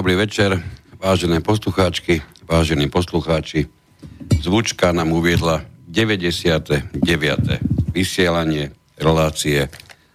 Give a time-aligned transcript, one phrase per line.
[0.00, 0.56] Dobrý večer,
[0.96, 3.68] vážené poslucháčky, vážení poslucháči.
[4.40, 7.04] Zvučka nám uviedla 99.
[7.92, 9.68] vysielanie relácie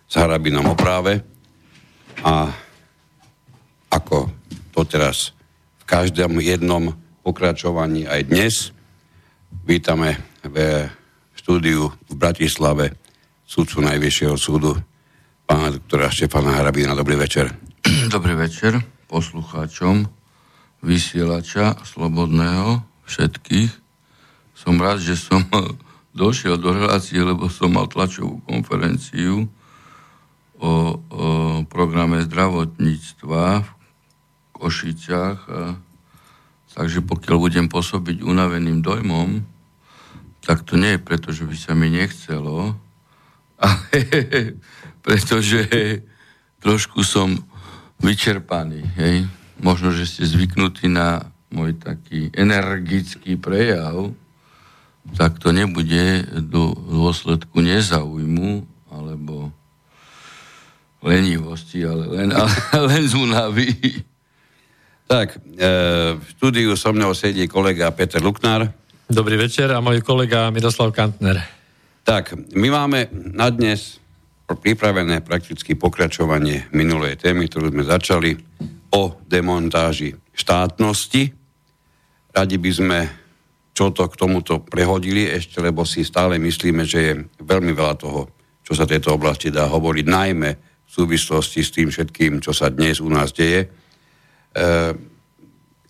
[0.09, 1.21] s Harabinom o práve
[2.25, 2.49] a
[3.93, 4.33] ako
[4.73, 5.37] to teraz
[5.77, 8.73] v každom jednom pokračovaní aj dnes
[9.69, 10.89] vítame v
[11.37, 12.97] štúdiu v Bratislave
[13.45, 14.81] sudcu Najvyššieho súdu
[15.45, 16.97] pána doktora Štefana Harabina.
[16.97, 17.53] Dobrý večer.
[18.09, 20.09] Dobrý večer poslucháčom
[20.85, 23.71] vysielača Slobodného všetkých.
[24.55, 25.45] Som rád, že som
[26.15, 29.49] došiel do relácie, lebo som mal tlačovú konferenciu
[30.57, 30.73] o, o
[31.67, 33.69] programe zdravotníctva v
[34.55, 35.39] Košiciach.
[36.75, 39.43] Takže pokiaľ budem pôsobiť unaveným dojmom,
[40.45, 42.77] tak to nie je preto, že by sa mi nechcelo,
[43.65, 43.99] ale
[45.01, 45.65] pretože
[46.61, 47.39] trošku som
[47.99, 48.81] vyčerpaný.
[48.97, 49.15] Hej.
[49.59, 54.11] Možno, že ste zvyknutí na môj taký energický prejav,
[55.15, 59.53] tak to nebude do dôsledku nezaujmu alebo
[61.05, 62.51] lenivosti, ale len, ale,
[62.89, 63.69] len z únavy.
[65.05, 65.69] Tak, e,
[66.17, 68.73] v štúdiu so mnou sedí kolega Peter Luknár.
[69.05, 71.37] Dobrý večer a môj kolega Miroslav Kantner.
[72.01, 74.01] Tak, my máme na dnes
[74.53, 78.37] pripravené prakticky pokračovanie minulej témy, ktorú sme začali
[78.93, 81.33] o demontáži štátnosti.
[82.29, 82.99] Radi by sme
[83.75, 87.13] čo to k tomuto prehodili ešte, lebo si stále myslíme, že je
[87.43, 88.31] veľmi veľa toho,
[88.63, 90.49] čo sa tejto oblasti dá hovoriť, najmä
[90.87, 93.67] v súvislosti s tým všetkým, čo sa dnes u nás deje.
[93.67, 93.69] E,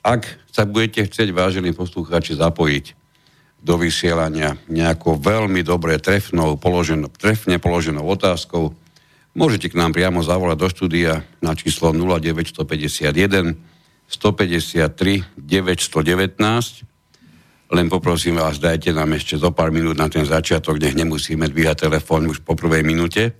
[0.01, 3.04] ak sa budete chcieť, vážení poslucháči, zapojiť
[3.65, 8.77] do vysielania nejakou veľmi dobre trefnou, položenou, trefne položenou otázkou,
[9.33, 13.57] môžete k nám priamo zavolať do štúdia na číslo 0951
[14.05, 16.85] 153 919.
[17.65, 21.89] Len poprosím vás, dajte nám ešte zo pár minút na ten začiatok, nech nemusíme dvíhať
[21.89, 23.33] telefón už po prvej minúte.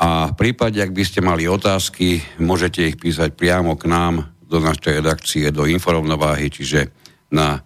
[0.00, 4.56] A v prípade, ak by ste mali otázky, môžete ich písať priamo k nám do
[4.56, 6.88] našej redakcie, do informovnováhy, čiže
[7.28, 7.60] na,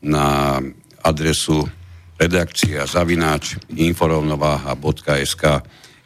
[0.00, 0.56] na
[1.04, 1.68] adresu
[2.16, 5.44] redakcia zavináč inforovnováha.sk.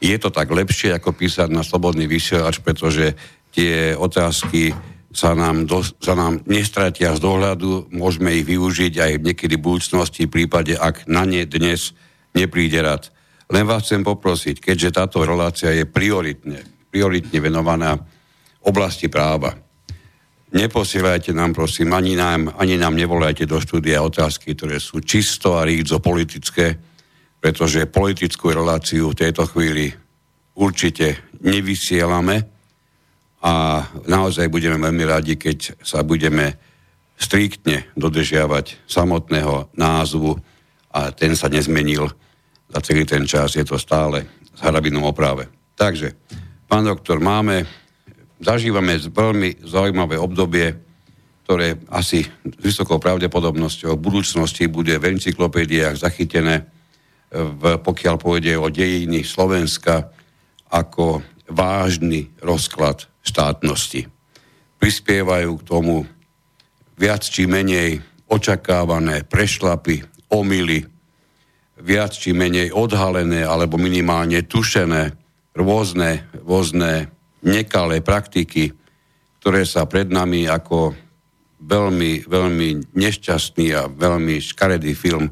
[0.03, 3.15] Je to tak lepšie, ako písať na slobodný vysielač, pretože
[3.55, 4.75] tie otázky
[5.09, 10.29] sa nám, do, sa nám nestratia z dohľadu, môžeme ich využiť aj niekedy v budúcnosti,
[10.29, 11.97] v prípade, ak na ne dnes
[12.37, 13.09] nepríde rad.
[13.49, 16.61] Len vás chcem poprosiť, keďže táto relácia je prioritne,
[16.93, 17.97] prioritne venovaná
[18.61, 19.56] oblasti práva,
[20.49, 25.69] Neposielajte nám, prosím, ani nám, ani nám nevolajte do štúdia otázky, ktoré sú čisto a
[25.69, 26.73] rídzo politické,
[27.37, 29.93] pretože politickú reláciu v tejto chvíli
[30.56, 32.49] určite nevysielame
[33.45, 36.56] a naozaj budeme veľmi radi, keď sa budeme
[37.21, 40.33] striktne dodržiavať samotného názvu
[40.97, 42.09] a ten sa nezmenil
[42.73, 44.25] za celý ten čas, je to stále
[44.56, 45.47] s hrabinom oprave.
[45.77, 46.17] Takže,
[46.67, 47.69] pán doktor, máme
[48.38, 50.75] zažívame veľmi zaujímavé obdobie,
[51.49, 56.69] ktoré asi s vysokou pravdepodobnosťou v budúcnosti bude v encyklopédiách zachytené,
[57.32, 60.12] v, pokiaľ pôjde o dejiny Slovenska,
[60.69, 64.05] ako vážny rozklad štátnosti.
[64.76, 66.05] Prispievajú k tomu
[67.00, 70.85] viac či menej očakávané prešlapy, omily,
[71.81, 75.17] viac či menej odhalené alebo minimálne tušené
[75.56, 77.08] rôzne, rôzne
[77.44, 78.75] nekalé praktiky,
[79.38, 80.94] ktoré sa pred nami ako
[81.62, 85.31] veľmi, veľmi nešťastný a veľmi škaredý film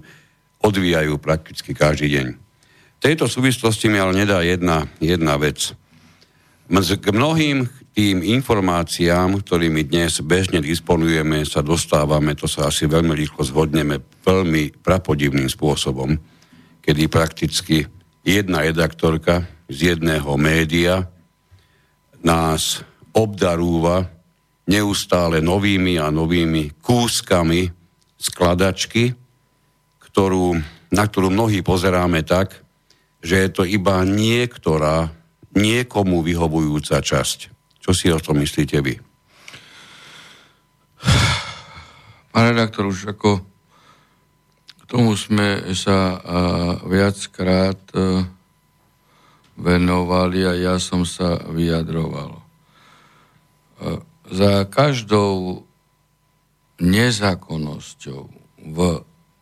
[0.62, 2.26] odvíjajú prakticky každý deň.
[2.97, 5.76] V tejto súvislosti mi ale nedá jedna, jedna vec.
[6.67, 13.47] K mnohým tým informáciám, ktorými dnes bežne disponujeme, sa dostávame, to sa asi veľmi rýchlo
[13.47, 16.19] zhodneme, veľmi prapodivným spôsobom,
[16.82, 17.87] kedy prakticky
[18.26, 21.06] jedna redaktorka z jedného média
[22.25, 22.85] nás
[23.17, 24.07] obdarúva
[24.67, 27.71] neustále novými a novými kúskami
[28.19, 29.15] skladačky,
[30.03, 30.59] ktorú,
[30.91, 32.61] na ktorú mnohí pozeráme tak,
[33.23, 35.11] že je to iba niektorá,
[35.57, 37.39] niekomu vyhovujúca časť.
[37.81, 38.95] Čo si o tom myslíte vy?
[42.35, 43.41] Pán redaktor, už ako
[44.77, 46.21] k tomu sme sa uh,
[46.85, 48.23] viackrát uh,
[49.56, 52.37] venovali a ja som sa vyjadroval.
[52.37, 52.43] E,
[54.31, 55.64] za každou
[56.76, 58.23] nezákonnosťou
[58.61, 58.79] v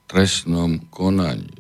[0.06, 1.50] trestnom konaní,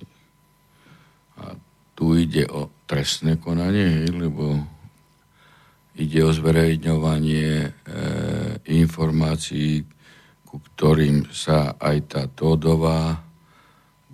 [1.34, 1.58] a
[1.98, 4.62] tu ide o trestné konanie, lebo
[5.98, 7.70] ide o zverejňovanie e,
[8.70, 9.82] informácií,
[10.46, 13.18] ku ktorým sa aj tá Tódová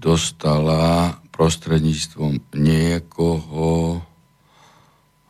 [0.00, 4.00] dostala prostredníctvom niekoho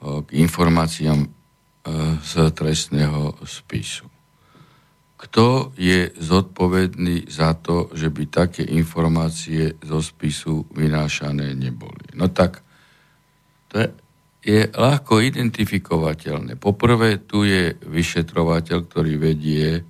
[0.01, 1.29] k informáciám e,
[2.25, 4.09] z trestného spisu.
[5.21, 12.17] Kto je zodpovedný za to, že by také informácie zo spisu vynášané neboli?
[12.17, 12.65] No tak
[13.69, 13.89] to je,
[14.41, 16.57] je ľahko identifikovateľné.
[16.57, 19.85] Poprvé, tu je vyšetrovateľ, ktorý vedie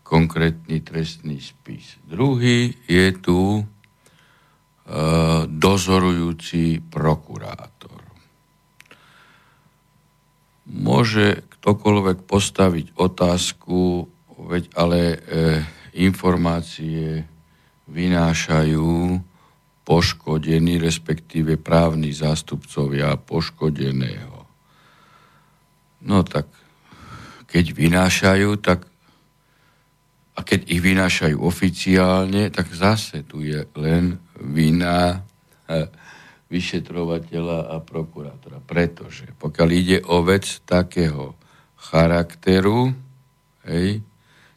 [0.00, 2.00] konkrétny trestný spis.
[2.00, 3.62] Druhý je tu e,
[5.44, 7.73] dozorujúci prokurátor.
[10.64, 14.08] Môže ktokoľvek postaviť otázku,
[14.48, 15.16] veď ale e,
[16.00, 17.24] informácie
[17.88, 19.20] vynášajú
[19.84, 24.48] poškodení, respektíve právni zástupcovia poškodeného.
[26.04, 26.48] No tak,
[27.48, 28.88] keď vynášajú, tak
[30.34, 35.22] a keď ich vynášajú oficiálne, tak zase tu je len vina
[36.52, 38.60] vyšetrovateľa a prokurátora.
[38.64, 41.34] Pretože pokiaľ ide o vec takého
[41.76, 42.92] charakteru,
[43.68, 44.00] hej,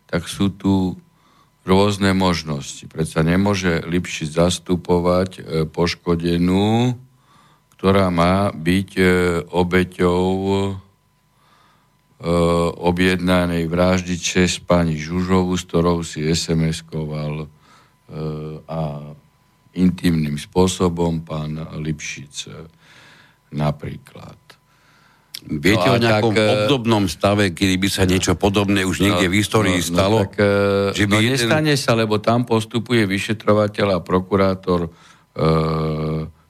[0.08, 0.96] tak sú tu
[1.68, 2.88] rôzne možnosti.
[2.88, 6.96] Predsa nemôže Lipšic zastupovať e, poškodenú,
[7.76, 9.04] ktorá má byť e,
[9.52, 10.72] obeťou e,
[12.82, 17.46] objednanej vraždy čes pani Žužovu, s ktorou si SMS-koval
[18.66, 18.82] a
[19.78, 22.50] intimným spôsobom pán Lipšic
[23.54, 24.48] napríklad.
[25.48, 29.30] Viete no o nejakom tak, e, obdobnom stave, kedy by sa niečo podobné už niekde
[29.30, 30.18] no, v histórii no, no stalo?
[30.20, 31.34] No, tak, e, že by no, jeden...
[31.40, 34.90] nestane sa, lebo tam postupuje vyšetrovateľ a prokurátor e,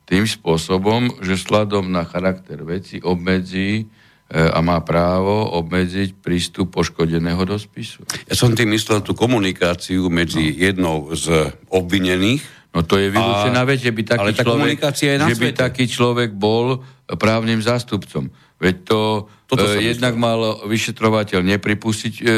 [0.08, 3.86] tým spôsobom, že sladom na charakter veci obmedzí e,
[4.34, 8.02] a má právo obmedziť prístup poškodeného do spisu.
[8.26, 10.58] Ja som tým myslel tú komunikáciu medzi no.
[10.58, 15.90] jednou z obvinených No to je vylúčená vec, že by taký, človek, že by taký
[15.90, 16.86] človek bol
[17.18, 18.30] právnym zástupcom.
[18.62, 19.00] Veď to
[19.58, 22.34] e, jednak mal vyšetrovateľ nepripustiť e, e,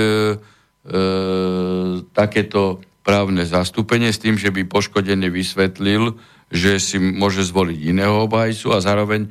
[2.15, 6.15] takéto právne zastúpenie s tým, že by poškodený vysvetlil,
[6.48, 9.29] že si môže zvoliť iného obhajcu a zároveň e,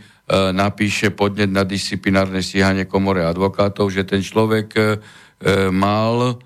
[0.53, 4.85] napíše podnet na disciplinárne stíhanie komore advokátov, že ten človek e,
[5.73, 6.37] mal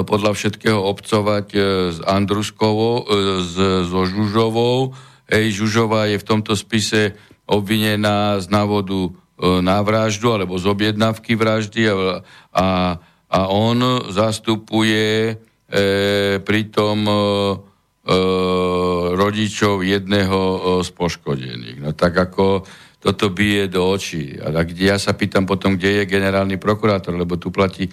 [0.00, 1.58] podľa všetkého obcovať e,
[1.92, 3.04] s Andruskovou, e,
[3.44, 3.54] s,
[3.92, 4.96] so Žužovou.
[5.28, 7.12] Ej, Žužová je v tomto spise
[7.44, 11.94] obvinená z návodu E, na vraždu alebo z objednávky vraždy a,
[12.54, 12.66] a,
[13.26, 15.34] a on zastupuje e,
[16.38, 17.18] pritom e, e,
[19.18, 21.78] rodičov jedného e, z poškodených.
[21.82, 22.62] No tak ako
[23.02, 24.38] toto bije do očí.
[24.38, 27.92] A kde ja sa pýtam potom, kde je generálny prokurátor, lebo tu platí e,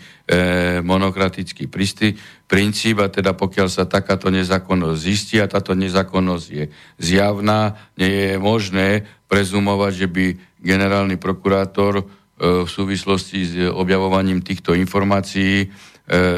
[0.85, 2.13] monokratický prísty,
[2.45, 6.69] princíp a teda pokiaľ sa takáto nezákonnosť zistí a táto nezákonnosť je
[7.01, 8.87] zjavná, nie je možné
[9.25, 10.25] prezumovať, že by
[10.61, 12.03] generálny prokurátor e,
[12.37, 15.67] v súvislosti s objavovaním týchto informácií e,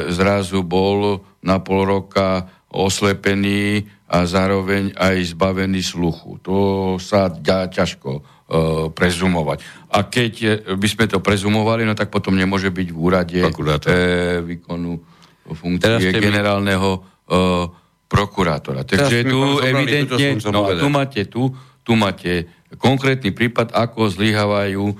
[0.08, 6.40] zrazu bol na pol roka oslepený a zároveň aj zbavený sluchu.
[6.40, 6.56] To
[6.96, 8.31] sa dá ťažko
[8.92, 9.58] prezumovať.
[9.96, 10.32] A keď
[10.76, 13.48] by sme to prezumovali, no tak potom nemôže byť v úrade e,
[14.44, 15.00] výkonu
[15.56, 17.00] funkcie generálneho e,
[18.12, 18.84] prokurátora.
[18.84, 21.48] Takže tu evidentne, no a tu máte tu,
[21.80, 22.44] tu máte
[22.76, 24.94] konkrétny prípad, ako zlyhávajú e,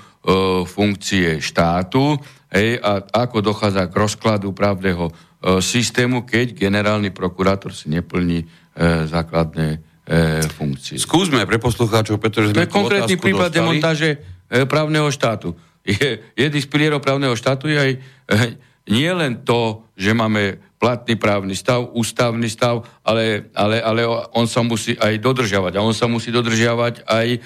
[0.65, 2.17] funkcie štátu
[2.53, 5.13] hej, a ako dochádza k rozkladu právneho e,
[5.61, 8.47] systému, keď generálny prokurátor si neplní e,
[9.09, 10.99] základné e, funkcie.
[10.99, 13.59] Skúsme pre poslucháčov, pretože sme To je konkrétny prípad dostali.
[13.59, 14.09] demontáže
[14.51, 15.55] e, právneho štátu.
[15.83, 17.99] Je, jedný z pilierov právneho štátu je aj e,
[18.91, 24.03] nie len to, že máme platný právny stav, ústavný stav, ale, ale, ale
[24.35, 25.79] on sa musí aj dodržiavať.
[25.79, 27.39] A on sa musí dodržiavať aj e,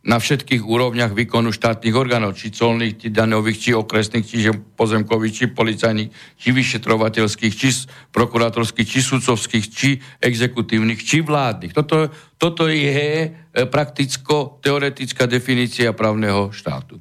[0.00, 5.44] na všetkých úrovniach výkonu štátnych orgánov, či colných, či daňových, či okresných, či pozemkových, či
[5.52, 7.68] policajných, či vyšetrovateľských, či
[8.08, 11.76] prokurátorských, či sudcovských, či exekutívnych, či vládnych.
[11.76, 12.08] Toto,
[12.40, 16.96] toto je e, prakticko-teoretická definícia právneho štátu.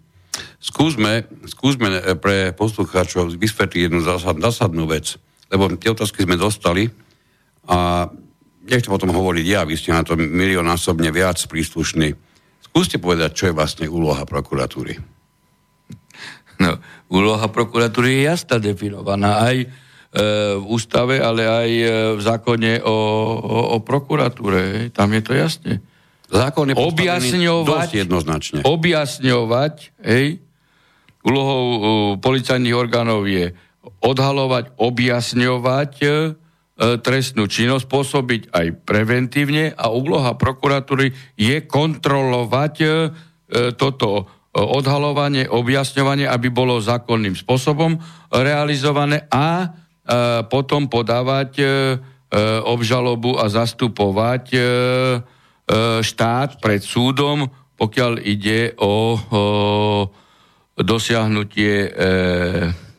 [0.60, 5.16] Skúsme, skúsme e, pre poslucháčov vysvetliť jednu zásadnú vec,
[5.48, 6.92] lebo tie otázky sme dostali
[7.64, 8.12] a
[8.68, 12.28] nechcem o tom hovoriť ja, vy ste na to miliónásobne viac príslušní
[12.70, 15.02] Skúste povedať, čo je vlastne úloha prokuratúry.
[16.60, 16.76] No,
[17.10, 19.68] úloha prokuratúry je jasná definovaná aj e,
[20.60, 21.86] v ústave, ale aj e,
[22.20, 22.98] v zákone o,
[23.40, 24.92] o, o prokuratúre.
[24.92, 25.80] Tam je to jasne.
[26.30, 28.62] Zákon je objasňovať, jednoznačne.
[28.62, 30.38] Objasňovať, hej,
[31.26, 31.82] úlohou uh,
[32.22, 33.52] policajných orgánov je
[34.06, 36.12] odhalovať, objasňovať uh,
[36.80, 42.92] trestnú činnosť, pôsobiť aj preventívne a úloha prokuratúry je kontrolovať uh,
[43.76, 48.02] toto odhalovanie, objasňovanie, aby bolo zákonným spôsobom
[48.34, 49.78] realizované a
[50.50, 51.62] potom podávať
[52.66, 54.58] obžalobu a zastupovať
[56.02, 57.46] štát pred súdom,
[57.80, 59.16] pokiaľ ide o,
[60.76, 61.90] dosiahnutie e,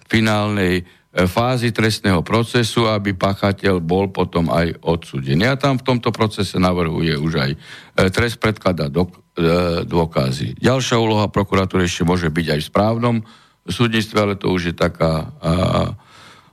[0.08, 5.42] finálnej e, fázy trestného procesu, aby páchateľ bol potom aj odsudený.
[5.50, 7.58] A tam v tomto procese navrhuje už aj e,
[8.14, 10.62] trest predklada do, e, dôkazy.
[10.62, 13.16] Ďalšia úloha prokuratúry ešte môže byť aj v správnom
[13.66, 15.52] súdnictve, ale to už je taká a,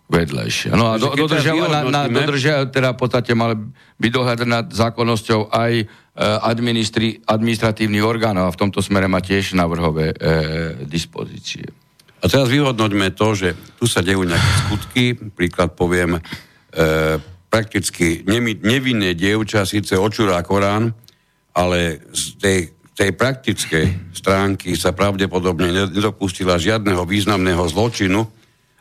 [0.08, 0.74] vedlejšia.
[0.74, 3.60] No a do, dodržia, na, na, dodržia, teda v podstate mal
[4.00, 5.86] byť dohľad nad zákonnosťou aj e,
[7.28, 10.18] administratívnych orgánov a v tomto smere má tiež navrhové e,
[10.88, 11.87] dispozície.
[12.18, 15.04] A teraz vyhodnoťme to, že tu sa dejú nejaké skutky,
[15.38, 16.22] príklad poviem, e,
[17.48, 18.26] prakticky
[18.62, 20.92] nevinné dievča síce očúra Korán,
[21.54, 22.60] ale z tej,
[22.98, 23.86] tej praktickej
[24.18, 28.26] stránky sa pravdepodobne nedopustila žiadneho významného zločinu,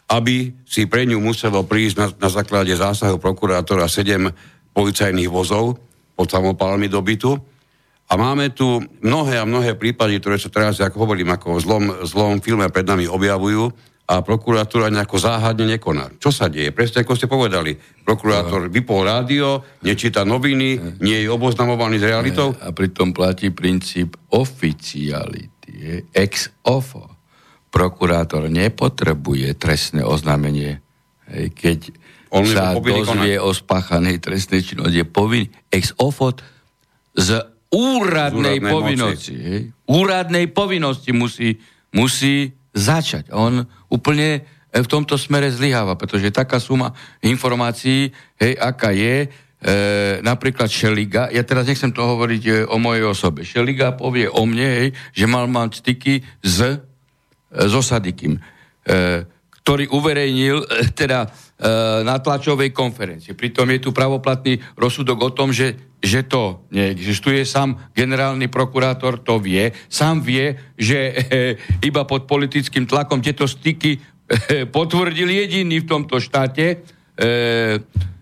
[0.07, 4.31] aby si pre ňu muselo prísť na, na základe zásahu prokurátora 7
[4.73, 5.77] policajných vozov
[6.17, 7.37] pod samopálmi do bytu.
[8.07, 11.85] A máme tu mnohé a mnohé prípady, ktoré sa teraz, ako hovorím, ako v zlom,
[12.07, 13.67] zlom filme pred nami objavujú
[14.07, 16.15] a prokuratúra nejako záhadne nekoná.
[16.23, 16.71] Čo sa deje?
[16.71, 17.75] Presne ako ste povedali.
[18.07, 22.55] Prokurátor vypol rádio, nečíta noviny, nie je oboznamovaný s realitou.
[22.63, 27.11] A pritom platí princíp oficiality, ex ofo
[27.75, 30.79] prokurátor nepotrebuje trestné oznámenie.
[31.35, 31.91] Keď
[32.31, 33.43] On sa dozvie konať.
[33.43, 36.47] o spáchanej trestnej činnosti, je povinný ex ofot
[37.19, 37.43] z
[37.73, 39.35] úradnej, povinnosti.
[39.35, 41.57] Hej, úradnej povinnosti musí,
[41.95, 43.33] musí začať.
[43.35, 46.95] On úplne e, v tomto smere zlyháva, pretože taká suma
[47.25, 49.29] informácií, hej, aká je, e,
[50.23, 54.69] napríklad Šeliga, ja teraz nechcem to hovoriť e, o mojej osobe, Šeliga povie o mne,
[54.85, 56.83] hej, že mal mať styky s
[57.57, 58.41] s Osadikým, e,
[59.63, 61.29] ktorý uverejnil e, teda e,
[62.05, 63.33] na tlačovej konferencii.
[63.33, 67.43] Pritom je tu pravoplatný rozsudok o tom, že, že to neexistuje.
[67.43, 69.75] Sám generálny prokurátor to vie.
[69.91, 71.19] Sám vie, že
[71.83, 73.99] iba pod politickým tlakom tieto styky
[74.71, 76.87] potvrdil jediný v tomto štáte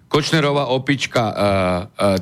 [0.08, 1.24] Kočnerová opička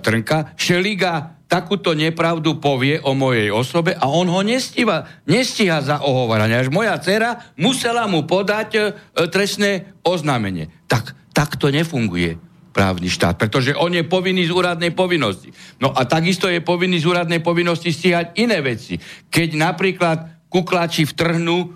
[0.03, 0.59] Trnka.
[0.59, 6.57] Šeliga takúto nepravdu povie o mojej osobe a on ho nestíva, nestíha za ohovaranie.
[6.57, 8.81] Až moja dcera musela mu podať e,
[9.29, 10.73] trestné oznámenie.
[10.89, 12.41] Tak, tak to nefunguje
[12.73, 15.53] právny štát, pretože on je povinný z úradnej povinnosti.
[15.79, 18.97] No a takisto je povinný z úradnej povinnosti stíhať iné veci.
[19.29, 21.69] Keď napríklad kuklači vtrhnú e,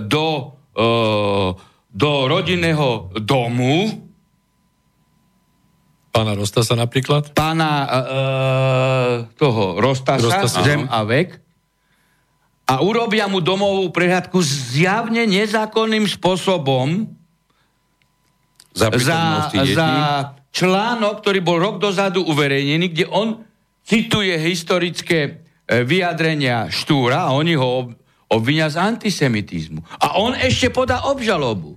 [0.00, 0.26] do,
[0.72, 0.82] e,
[1.90, 3.90] do rodinného domu,
[6.12, 7.32] Pána Rostasa napríklad?
[7.32, 7.92] Pána uh,
[9.32, 11.40] toho Rostasa, Rostasa Zem a vek.
[12.68, 17.08] A urobia mu domovú prehľadku zjavne nezákonným spôsobom
[18.72, 19.20] za, za,
[19.52, 19.88] za
[20.52, 23.40] článok, ktorý bol rok dozadu uverejnený, kde on
[23.84, 27.92] cituje historické vyjadrenia Štúra a oni ho
[28.32, 29.80] obvinia z antisemitizmu.
[30.00, 31.76] A on ešte podá obžalobu.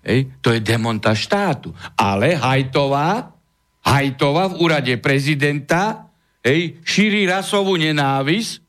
[0.00, 1.76] Hej, to je demonta štátu.
[1.96, 3.36] Ale Hajtová
[3.80, 6.12] Hajtova v úrade prezidenta
[6.44, 8.60] hej, šíri rasovú nenávisť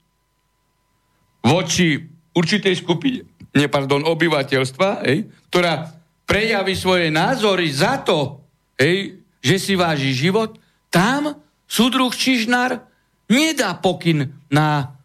[1.43, 1.99] voči
[2.31, 3.27] určitej skupine
[3.67, 5.91] pardon, obyvateľstva, hej, ktorá
[6.31, 8.47] prejaví svoje názory za to,
[8.79, 10.55] hej, že si váži život,
[10.87, 11.35] tam
[11.67, 12.79] súdruh Čižnár
[13.27, 14.95] nedá pokyn na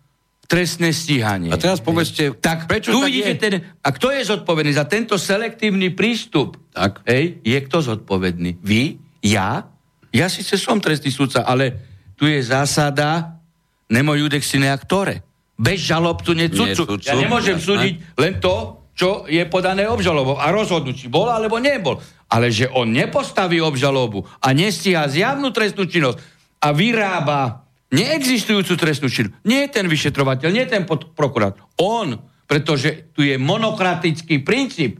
[0.46, 1.50] trestné stíhanie.
[1.50, 3.26] A teraz povedzte, tak prečo tu tak je?
[3.34, 6.54] Ten, a kto je zodpovedný za tento selektívny prístup?
[6.70, 7.02] Tak.
[7.02, 8.62] Hej, je kto zodpovedný?
[8.62, 9.02] Vy?
[9.26, 9.66] Ja?
[10.14, 11.74] Ja síce som trestný sudca, ale
[12.14, 13.42] tu je zásada
[13.90, 15.26] nemo judex sine actore.
[15.58, 17.02] Bez žalobcu necudcu.
[17.02, 22.00] Ja nemôžem súdiť len to, čo je podané obžalobou a rozhodnúť, či bol alebo nebol.
[22.32, 26.18] Ale že on nepostaví obžalobu a nestíha zjavnú trestnú činnosť
[26.64, 29.44] a vyrába neexistujúcu trestnú činnosť.
[29.44, 31.62] Nie je ten vyšetrovateľ, nie je ten prokurátor.
[31.76, 32.16] On,
[32.48, 34.98] pretože tu je monokratický princíp.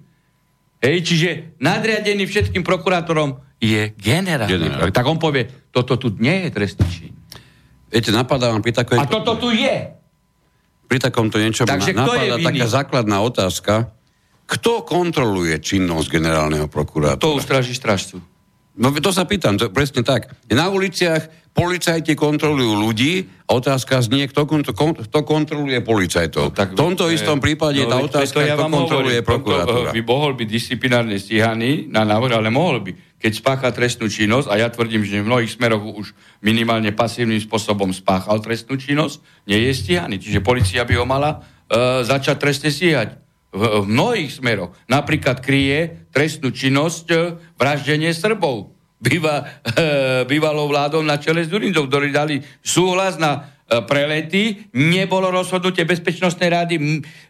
[0.85, 4.47] Hej, čiže nadriadený všetkým prokurátorom je generál.
[4.47, 4.93] generál.
[4.93, 7.13] Tak on povie, toto tu nie je trestný čin.
[7.89, 9.01] Viete, napadá vám pri takovej...
[9.01, 9.97] A toto tu je.
[10.87, 13.91] Pri takomto niečom Takže napadá taká základná otázka.
[14.47, 17.19] Kto kontroluje činnosť generálneho prokurátora?
[17.19, 18.23] To ustraží stražcu.
[18.77, 20.31] No to sa pýtam, to presne tak.
[20.53, 21.27] Na uliciach
[21.57, 24.45] policajti kontrolujú ľudí a otázka znie, kto,
[25.09, 26.53] kto kontroluje policajtov.
[26.53, 29.97] No, tak, v tomto e, istom prípade no, tá otázka, ja kto kontroluje prokuratúra.
[29.97, 32.93] by mohol byť disciplinárne stíhaný na návrh, ale mohol by.
[33.17, 36.13] Keď spácha trestnú činnosť, a ja tvrdím, že v mnohých smeroch už
[36.45, 40.21] minimálne pasívnym spôsobom spáchal trestnú činnosť, nie je stíhaný.
[40.21, 43.17] Čiže policia by ho mala e, začať trestne stíhať
[43.57, 44.77] v, v mnohých smeroch.
[44.85, 47.17] Napríklad kryje trestnú činnosť e,
[47.57, 48.77] vraždenie Srbov.
[49.01, 49.85] Býva, e,
[50.29, 53.33] bývalou vládou na čele s Durindou, ktorí dali súhlas na
[53.65, 56.77] e, prelety, nebolo rozhodnutie Bezpečnostnej rady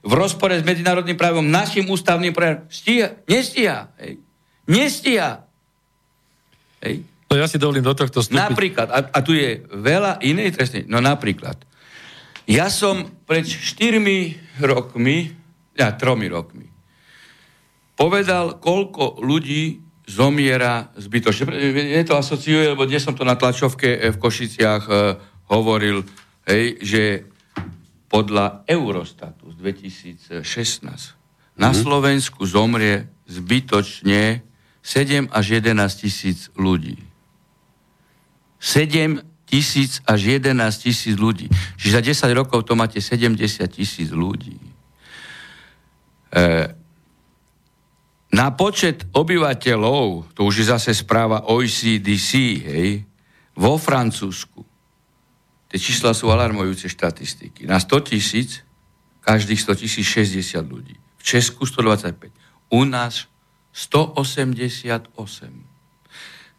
[0.03, 2.67] v rozpore s medzinárodným právom, našim ústavným právom.
[2.67, 3.95] Stíha, nestíha.
[4.03, 4.19] Hej.
[4.67, 5.46] Nestíha.
[6.83, 7.07] Hej.
[7.27, 8.39] No ja si dovolím do tohto vstúpiť.
[8.39, 11.59] Napríklad, a, a tu je veľa inej trestnej, no napríklad,
[12.47, 13.99] ja som pred 4
[14.63, 16.67] rokmi ja, tromi rokmi.
[17.97, 21.53] Povedal, koľko ľudí zomiera zbytočne.
[22.01, 24.95] Je to asociuje, lebo dnes som to na tlačovke eh, v Košiciach e,
[25.51, 26.07] hovoril,
[26.47, 27.03] hej, že
[28.07, 29.57] podľa Eurostatu z
[30.39, 31.77] 2016 na mhm.
[31.77, 34.47] Slovensku zomrie zbytočne
[34.87, 36.95] 7 až 11 tisíc ľudí.
[38.63, 41.51] 7 tisíc až 11 tisíc ľudí.
[41.75, 43.35] Čiže za 10 rokov to máte 70
[43.67, 44.63] tisíc ľudí.
[46.31, 46.43] E,
[48.31, 52.31] na počet obyvateľov, to už je zase správa OECDC,
[52.63, 53.03] hej,
[53.59, 54.63] vo Francúzsku,
[55.67, 58.63] tie čísla sú alarmujúce štatistiky, na 100 tisíc,
[59.27, 60.95] každých 100 tisíc 60 ľudí.
[61.19, 62.31] V Česku 125.
[62.71, 63.27] U nás
[63.77, 65.05] 188.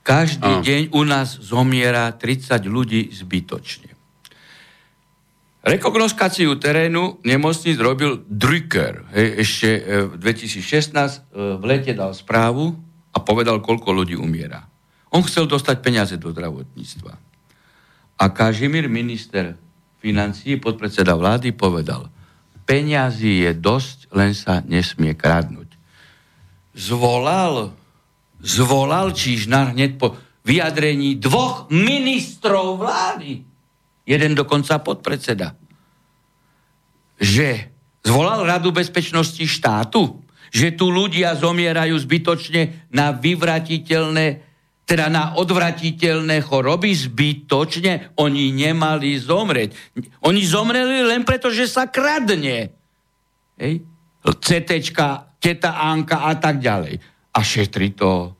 [0.06, 0.62] Každý a.
[0.62, 3.98] deň u nás zomiera 30 ľudí zbytočne.
[5.66, 9.04] Rekognoskáciu terénu nemocníc robil Drucker.
[9.12, 12.72] Hej, ešte e, v 2016 e, v lete dal správu
[13.12, 14.64] a povedal, koľko ľudí umiera.
[15.12, 17.12] On chcel dostať peniaze do zdravotníctva.
[18.22, 19.60] A Kažimír, minister
[20.00, 22.08] financií, podpredseda vlády, povedal,
[22.64, 25.67] peniazy je dosť, len sa nesmie kradnúť.
[26.78, 27.74] Zvolal,
[28.38, 30.14] zvolal Čížnar hneď po
[30.46, 33.42] vyjadrení dvoch ministrov vlády
[34.08, 35.52] jeden dokonca podpredseda,
[37.20, 37.68] že
[38.08, 44.26] zvolal Radu bezpečnosti štátu, že tu ľudia zomierajú zbytočne na vyvratiteľné,
[44.88, 49.76] teda na odvratiteľné choroby zbytočne, oni nemali zomrieť.
[50.24, 52.72] Oni zomreli len preto, že sa kradne.
[53.60, 53.84] Hej?
[54.24, 56.98] CTčka, teta Anka a tak ďalej.
[57.34, 58.34] A šetri to.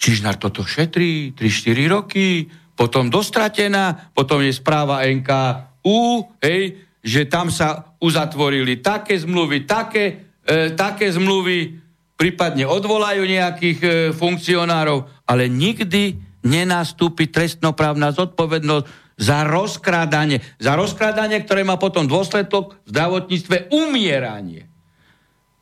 [0.00, 7.92] Čižnár toto šetrí 3-4 roky, potom dostratená, potom je správa NKU, hej, že tam sa
[8.00, 11.76] uzatvorili také zmluvy, také, e, také zmluvy,
[12.16, 18.84] prípadne odvolajú nejakých e, funkcionárov, ale nikdy nenastúpi trestnoprávna zodpovednosť
[19.20, 20.40] za rozkrádanie.
[20.56, 24.69] Za rozkrádanie, ktoré má potom dôsledok v zdravotníctve umieranie.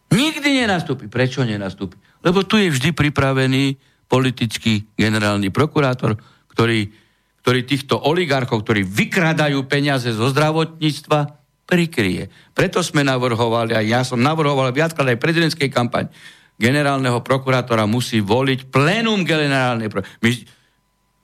[0.08, 1.06] Nikdy nenastúpi.
[1.06, 2.00] Prečo nenastúpi?
[2.24, 3.76] Lebo tu je vždy pripravený
[4.08, 6.16] politický generálny prokurátor,
[6.52, 7.08] ktorý
[7.48, 11.32] ktorý týchto oligarchov, ktorí vykradajú peniaze zo zdravotníctva,
[11.64, 12.28] prikrie.
[12.52, 16.12] Preto sme navrhovali, a ja som navrhoval viackrát aj prezidentskej kampaň,
[16.60, 20.30] generálneho prokurátora musí voliť plenum generálnej my,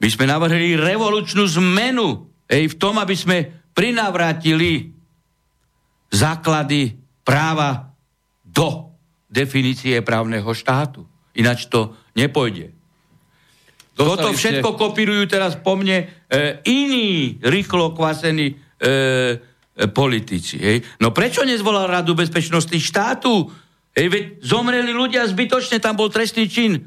[0.00, 3.44] my sme navrhli revolučnú zmenu ej, v tom, aby sme
[3.76, 4.96] prinavrátili
[6.08, 7.92] základy práva
[8.54, 8.94] do
[9.26, 11.02] definície právneho štátu.
[11.34, 12.70] Ináč to nepôjde.
[13.94, 14.78] Toto všetko ste...
[14.78, 16.06] kopírujú teraz po mne e,
[16.66, 18.90] iní rýchlo kvasení e, e,
[19.90, 20.58] politici.
[20.58, 20.86] Hej.
[21.02, 23.50] No prečo nezvolal Radu bezpečnosti štátu?
[23.94, 26.82] Hej, veď zomreli ľudia zbytočne, tam bol trestný čin.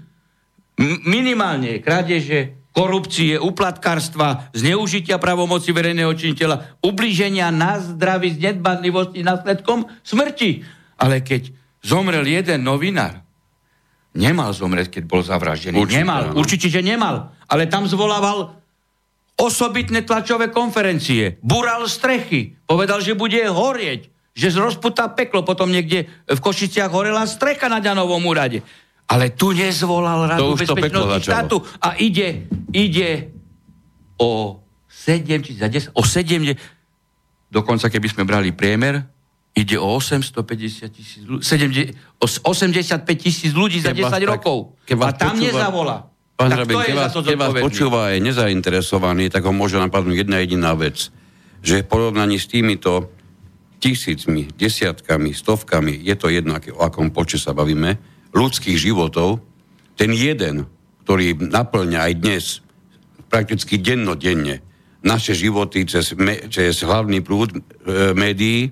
[0.75, 9.88] M- minimálne krádeže, korupcie, uplatkárstva, zneužitia pravomoci verejného činiteľa, ubliženia na zdraví z nedbanlivosti následkom
[10.03, 10.77] smrti.
[10.97, 13.27] Ale keď zomrel jeden novinár,
[14.17, 15.77] Nemal zomrieť, keď bol zavraždený.
[15.77, 16.41] Určite, nemal, áno.
[16.41, 17.38] určite, že nemal.
[17.45, 18.57] Ale tam zvolával
[19.38, 21.38] osobitné tlačové konferencie.
[21.45, 22.57] Bural strechy.
[22.65, 24.10] Povedal, že bude horieť.
[24.33, 25.45] Že z rozputa peklo.
[25.45, 28.65] Potom niekde v Košiciach horela strecha na Ďanovom úrade.
[29.07, 33.31] Ale tu nezvolal Radu bezpečnosti štátu a ide, ide
[34.19, 34.60] o
[34.91, 36.43] 7 či za 10, o 7,
[37.47, 39.07] dokonca keby sme brali priemer,
[39.58, 41.41] Ide o 850 tisíc ľudí,
[42.22, 44.78] 85 tisíc ľudí za 10 tak, rokov.
[44.86, 45.98] A tam počúva, nezavolá.
[46.38, 50.78] Pán tak Rabin, keď vás, vás počúva aj nezainteresovaný, tak ho môže napadnúť jedna jediná
[50.78, 51.10] vec.
[51.65, 53.10] Že v porovnaní s týmito
[53.82, 57.98] tisícmi, desiatkami, stovkami, je to jedno, o akom počte sa bavíme,
[58.38, 59.41] ľudských životov,
[59.98, 60.70] ten jeden,
[61.02, 62.46] ktorý naplňa aj dnes
[63.34, 64.62] prakticky dennodenne
[65.02, 66.13] naše životy cez,
[66.54, 67.60] cez hlavný prúd e,
[68.13, 68.70] médií,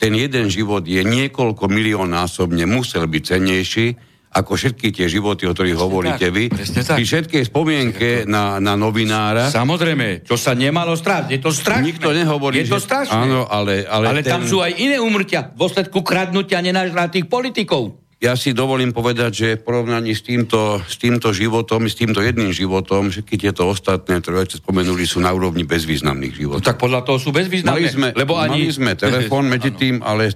[0.00, 3.86] ten jeden život je niekoľko miliónnásobne musel byť cennejší
[4.30, 6.44] ako všetky tie životy, o ktorých hovoríte tak, vy.
[6.54, 9.50] Pri všetkej spomienke na, na novinára...
[9.50, 11.34] Samozrejme, to sa nemalo stráť.
[11.34, 11.90] Je to strašné.
[11.90, 13.10] Nikto nehovorí, Je to strašné.
[13.10, 13.82] Áno, ale...
[13.90, 14.38] Ale, ale ten...
[14.38, 19.48] tam sú aj iné umrtia v dôsledku kradnutia nenažratých politikov ja si dovolím povedať, že
[19.56, 24.44] v porovnaní s týmto, s týmto životom, s týmto jedným životom, všetky tieto ostatné, ktoré
[24.44, 26.60] ste spomenuli, sú na úrovni bezvýznamných životov.
[26.60, 27.80] No, tak podľa toho sú bezvýznamné.
[27.80, 28.68] Mali sme, lebo ani...
[28.68, 30.28] mali sme telefón medzi tým, ale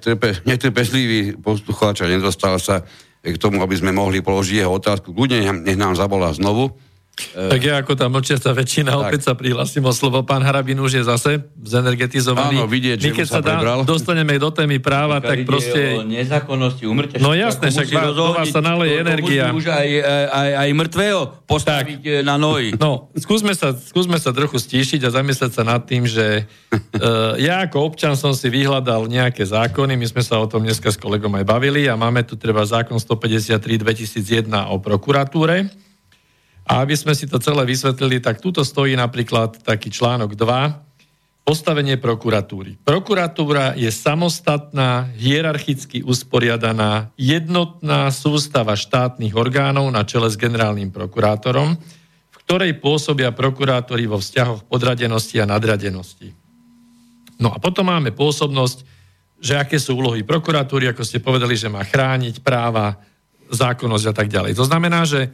[0.49, 2.81] netrpezlivý poslucháč nedostal sa
[3.21, 5.13] k tomu, aby sme mohli položiť jeho otázku.
[5.13, 6.73] Kľudne nech nám zavolá znovu.
[7.15, 9.03] Tak ja ako tá mlčiaca väčšina, tak.
[9.07, 10.27] opäť sa prihlasím o slovo.
[10.27, 12.59] Pán Harabin už je zase zenergetizovaný.
[12.59, 15.81] Áno, vidieť, My keď sa, sa dá, dostaneme do témy práva, Keď tak proste...
[15.95, 17.23] O nezákonnosti umrťa.
[17.23, 17.87] No jasné, však
[18.19, 19.55] do vás sa naleje energia.
[19.55, 19.89] Už aj,
[20.27, 22.19] aj, aj mŕtvého postaviť tak.
[22.19, 22.75] E, na nohy.
[22.75, 27.63] No, skúsme sa, skúsme sa trochu stíšiť a zamyslieť sa nad tým, že uh, ja
[27.63, 31.31] ako občan som si vyhľadal nejaké zákony, my sme sa o tom dneska s kolegom
[31.39, 35.85] aj bavili a máme tu treba zákon 153 2001 o prokuratúre
[36.65, 42.01] a aby sme si to celé vysvetlili, tak tuto stojí napríklad taký článok 2, postavenie
[42.01, 42.81] prokuratúry.
[42.89, 51.77] Prokuratúra je samostatná, hierarchicky usporiadaná, jednotná sústava štátnych orgánov na čele s generálnym prokurátorom,
[52.33, 56.33] v ktorej pôsobia prokurátori vo vzťahoch podradenosti a nadradenosti.
[57.37, 58.79] No a potom máme pôsobnosť,
[59.37, 62.97] že aké sú úlohy prokuratúry, ako ste povedali, že má chrániť práva,
[63.53, 64.57] zákonnosť a tak ďalej.
[64.57, 65.29] To znamená, že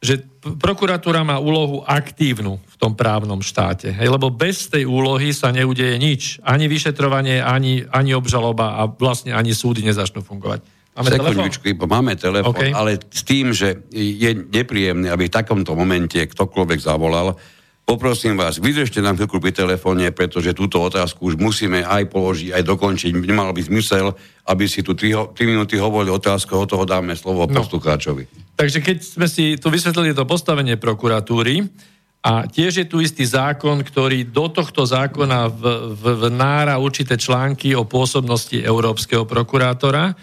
[0.00, 3.92] že prokuratúra má úlohu aktívnu v tom právnom štáte.
[3.92, 6.40] Hej, lebo bez tej úlohy sa neudeje nič.
[6.40, 10.64] Ani vyšetrovanie, ani, ani obžaloba a vlastne ani súdy nezačnú fungovať.
[10.96, 11.88] Máme Sekundičku, telefón?
[11.92, 12.72] máme telefón, okay.
[12.72, 17.36] ale s tým, že je nepríjemné, aby v takomto momente ktokoľvek zavolal,
[17.90, 22.62] Poprosím vás, vydržte nám chvíľku pri telefóne, pretože túto otázku už musíme aj položiť, aj
[22.62, 23.10] dokončiť.
[23.18, 24.14] Nemalo by zmysel,
[24.46, 27.58] aby si tu 3, 3 minúty hovorili otázku, o toho dáme slovo no.
[27.58, 28.30] poslucháčovi.
[28.54, 31.66] Takže keď sme si tu vysvetlili to postavenie prokuratúry,
[32.20, 35.62] a tiež je tu istý zákon, ktorý do tohto zákona v,
[35.96, 40.14] v, vnára určité články o pôsobnosti európskeho prokurátora,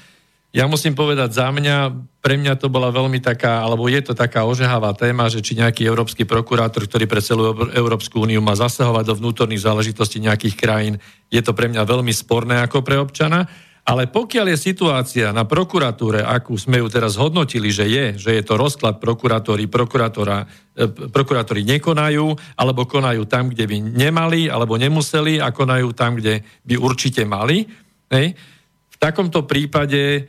[0.55, 1.91] ja musím povedať za mňa,
[2.23, 5.83] pre mňa to bola veľmi taká, alebo je to taká ožehavá téma, že či nejaký
[5.83, 10.95] európsky prokurátor, ktorý pre celú Európsku úniu má zasahovať do vnútorných záležitostí nejakých krajín,
[11.27, 13.45] je to pre mňa veľmi sporné ako pre občana.
[13.87, 18.43] Ale pokiaľ je situácia na prokuratúre, akú sme ju teraz hodnotili, že je, že je
[18.43, 20.43] to rozklad prokurátory, prokurátora,
[20.75, 26.43] e, prokurátori nekonajú, alebo konajú tam, kde by nemali, alebo nemuseli, a konajú tam, kde
[26.67, 27.63] by určite mali,
[28.11, 28.35] hej,
[28.97, 30.25] v takomto prípade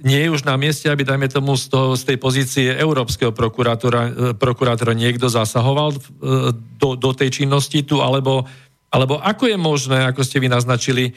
[0.00, 4.02] nie je už na mieste, aby, dajme tomu, z, toho, z tej pozície európskeho prokurátora,
[4.08, 5.98] e, prokurátora niekto zasahoval e,
[6.80, 8.48] do, do tej činnosti tu, alebo,
[8.88, 11.12] alebo ako je možné, ako ste vy naznačili,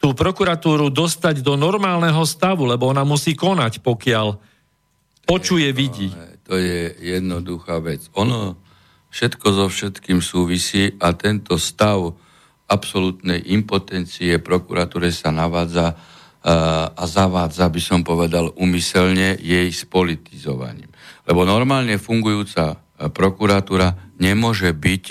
[0.00, 4.34] tú prokuratúru dostať do normálneho stavu, lebo ona musí konať, pokiaľ
[5.28, 6.10] počuje, vidí.
[6.50, 8.08] To je jednoduchá vec.
[8.18, 8.58] Ono
[9.12, 12.16] všetko so všetkým súvisí a tento stav
[12.70, 15.98] absolútnej impotencie prokuratúre sa navádza
[16.40, 20.88] a zavádza, by som povedal, umyselne jej spolitizovaním.
[21.28, 22.80] Lebo normálne fungujúca
[23.12, 25.06] prokuratúra nemôže byť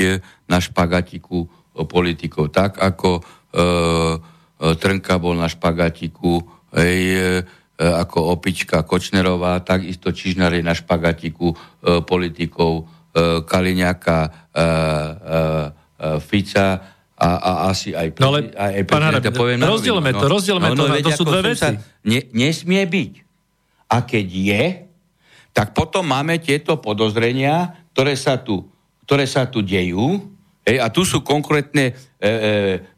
[0.49, 1.45] na špagatiku
[1.85, 2.51] politikov.
[2.51, 3.65] Tak ako e, e,
[4.75, 6.43] Trnka bol na špagatiku,
[6.75, 7.41] ej, e,
[7.79, 11.55] ako opička Kočnerová, takisto Čižnár je na špagatiku e,
[12.03, 12.83] politikov e,
[13.47, 19.23] Kaliňaka, e, e, e, Fica, a, a asi aj, pre, no ale, aj, aj Harab,
[19.35, 21.75] poviem rozdielme to, rozdielme no, to, no, to sú dve veci.
[22.07, 23.13] Ne, nesmie byť.
[23.91, 24.63] A keď je,
[25.51, 28.63] tak potom máme tieto podozrenia, ktoré sa tu,
[29.03, 30.23] ktoré sa tu dejú,
[30.63, 32.31] hej, a tu sú konkrétne e, e,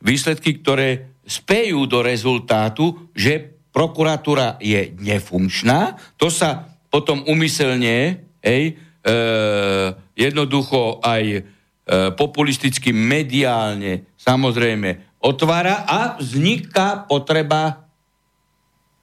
[0.05, 8.63] výsledky, ktoré spejú do rezultátu, že prokuratúra je nefunkčná, to sa potom umyselne hej,
[9.01, 9.11] e,
[10.13, 11.47] jednoducho aj
[11.91, 17.91] populisticky, mediálne, samozrejme, otvára a vzniká potreba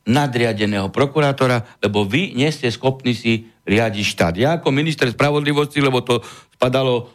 [0.08, 4.34] nadriadeného prokurátora, lebo vy nie ste schopní si riadiť štát.
[4.40, 6.24] Ja ako minister spravodlivosti, lebo to
[6.56, 7.12] spadalo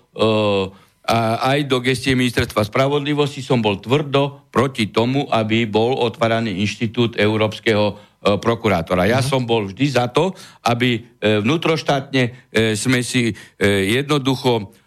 [1.03, 7.19] a aj do gestie ministerstva spravodlivosti som bol tvrdo proti tomu, aby bol otváraný inštitút
[7.19, 7.93] európskeho e,
[8.39, 9.11] prokurátora.
[9.11, 9.31] Ja uh-huh.
[9.35, 10.31] som bol vždy za to,
[10.63, 12.31] aby e, vnútroštátne e,
[12.79, 13.67] sme si e,
[13.99, 14.82] jednoducho E,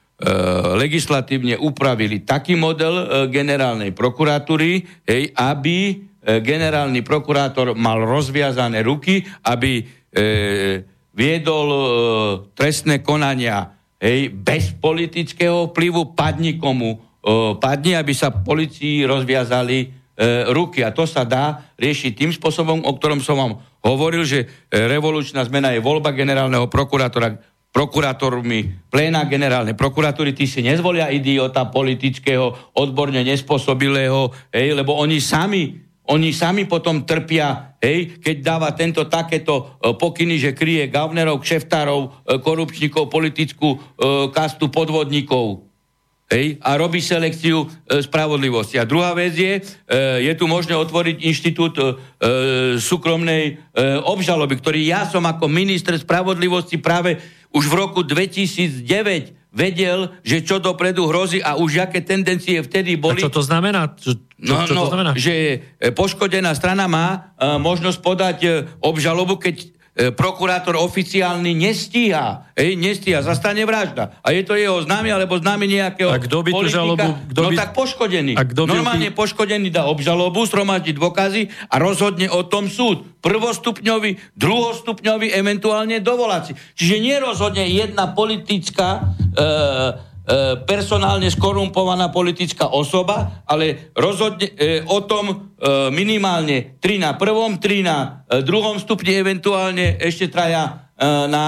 [0.80, 5.94] legislatívne upravili taký model e, generálnej prokuratúry, hej, aby e,
[6.40, 9.84] generálny prokurátor mal rozviazané ruky, aby e,
[11.12, 11.80] viedol e,
[12.56, 16.98] trestné konania hej, bez politického vplyvu, padni komu e,
[17.60, 19.86] padni, aby sa policii rozviazali e,
[20.48, 20.80] ruky.
[20.80, 23.52] A to sa dá riešiť tým spôsobom, o ktorom som vám
[23.84, 30.64] hovoril, že e, revolučná zmena je voľba generálneho prokurátora prokurátormi pléna generálnej prokuratúry, tí si
[30.64, 38.36] nezvolia idiota politického, odborne nespôsobilého, hej, lebo oni sami oni sami potom trpia, hej, keď
[38.38, 42.08] dáva tento takéto e, pokyny, že kryje gavnerov, kšeftárov, e,
[42.38, 43.78] korupčníkov, politickú e,
[44.30, 45.66] kastu podvodníkov.
[46.26, 47.66] Hej, a robí selekciu e,
[48.06, 48.78] spravodlivosti.
[48.78, 51.86] A druhá vec je, e, je tu možné otvoriť inštitút e,
[52.78, 53.52] súkromnej e,
[54.06, 57.18] obžaloby, ktorý ja som ako minister spravodlivosti práve
[57.52, 63.24] už v roku 2009 vedel, že čo dopredu hrozí a už aké tendencie vtedy boli.
[63.24, 63.96] A čo to znamená?
[63.96, 65.10] Čo, čo, no, čo to no, znamená?
[65.16, 68.52] že e, poškodená strana má uh, možnosť podať uh,
[68.84, 72.52] obžalobu, keď prokurátor oficiálny nestíha.
[72.52, 74.20] Ej, nestíha, zastane vražda.
[74.20, 77.48] A je to jeho známy alebo známy nejakého a kto by politika, žalobu, kto no
[77.48, 77.56] by...
[77.56, 78.32] tak poškodený.
[78.36, 79.16] A kto by Normálne by...
[79.16, 83.08] poškodený dá obžalobu, sromadí dôkazy a rozhodne o tom súd.
[83.24, 86.52] Prvostupňový, druhostupňový, eventuálne dovoláci.
[86.76, 90.15] Čiže nerozhodne jedna politická e, E,
[90.66, 95.34] personálne skorumpovaná politická osoba, ale rozhodne e, o tom e,
[95.94, 101.46] minimálne 3 na prvom, 3 na e, druhom stupni, eventuálne ešte traja e, na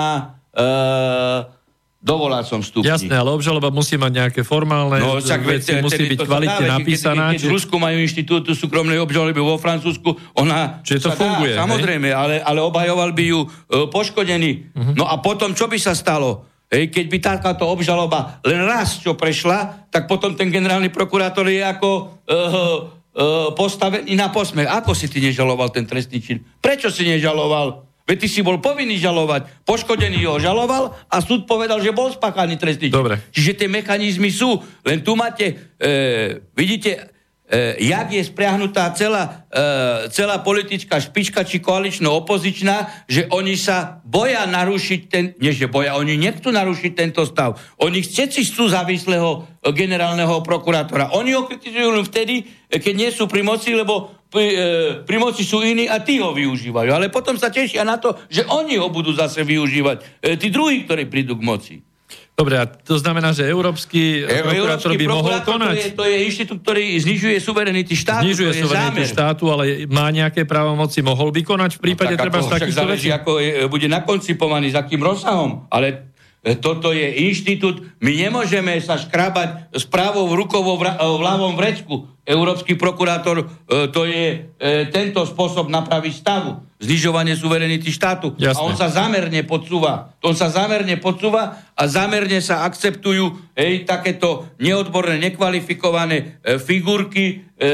[0.54, 1.58] e,
[1.98, 2.86] dovolácom stupni.
[2.86, 6.74] Jasné, ale obžaloba musí mať nejaké formálne no, však veci, veď, musí byť kvalitne dáve,
[6.78, 7.24] napísaná.
[7.28, 7.46] Keď, keď, či...
[7.50, 12.38] v Rusku majú inštitútu súkromnej obžaloby vo Francúzsku, ona Čiže to funguje, dá, samozrejme, ale,
[12.38, 14.50] ale obhajoval by ju uh, poškodený.
[14.70, 14.94] Uh-huh.
[14.94, 16.46] No a potom, čo by sa stalo?
[16.68, 21.64] Hej, keď by takáto obžaloba len raz čo prešla, tak potom ten generálny prokurátor je
[21.64, 24.68] ako uh, uh, postavený na posmech.
[24.68, 26.44] Ako si ty nežaloval ten trestný čin?
[26.61, 27.88] Prečo si nežaloval?
[28.09, 29.68] Veď ty si bol povinný žalovať.
[29.68, 32.96] Poškodený ho žaloval a súd povedal, že bol spáchaný trestný čin.
[32.96, 33.20] Dobre.
[33.33, 34.57] Čiže tie mechanizmy sú.
[34.81, 37.00] Len tu máte, e, vidíte, e,
[37.80, 45.00] jak je spriahnutá celá, e, celá politická špička či koalično-opozičná, že oni sa boja narušiť
[45.08, 47.56] ten, nie že boja, oni nechcú narušiť tento stav.
[47.80, 51.16] Oni všetci chcú závislého e, generálneho prokurátora.
[51.16, 54.64] Oni ho kritizujú len vtedy, e, keď nie sú pri moci, lebo pri, e,
[55.08, 56.92] pri moci sú iní a tí ho využívajú.
[56.92, 60.20] Ale potom sa tešia na to, že oni ho budú zase využívať.
[60.20, 61.74] E, tí druhí, ktorí prídu k moci.
[62.38, 65.74] Dobre, a to znamená, že európsky e, prokurátor by mohol konať?
[65.74, 68.31] To je, to je inštitút, ktorý znižuje suverenity štátu.
[68.31, 72.51] Znižuje suverenity štátu, ale má nejaké právomoci, mohol by konať v prípade no, treba z
[72.55, 73.11] takýchto vecí?
[73.11, 76.07] ako je, bude nakoncipovaný, s akým rozsahom, ale
[76.62, 82.07] toto je inštitút, my nemôžeme sa škrabať s pravou rukou v, v ľavom vrecku.
[82.22, 83.46] Európsky prokurátor, e,
[83.90, 84.53] to je
[84.92, 88.38] tento spôsob napraviť stavu znižovanie suverenity štátu.
[88.38, 88.62] Jasne.
[88.62, 90.14] A on sa zamerne podsúva.
[90.22, 97.35] On sa zamerne podsúva a zamerne sa akceptujú hej, takéto neodborné, nekvalifikované e, figurky e,
[97.35, 97.70] e,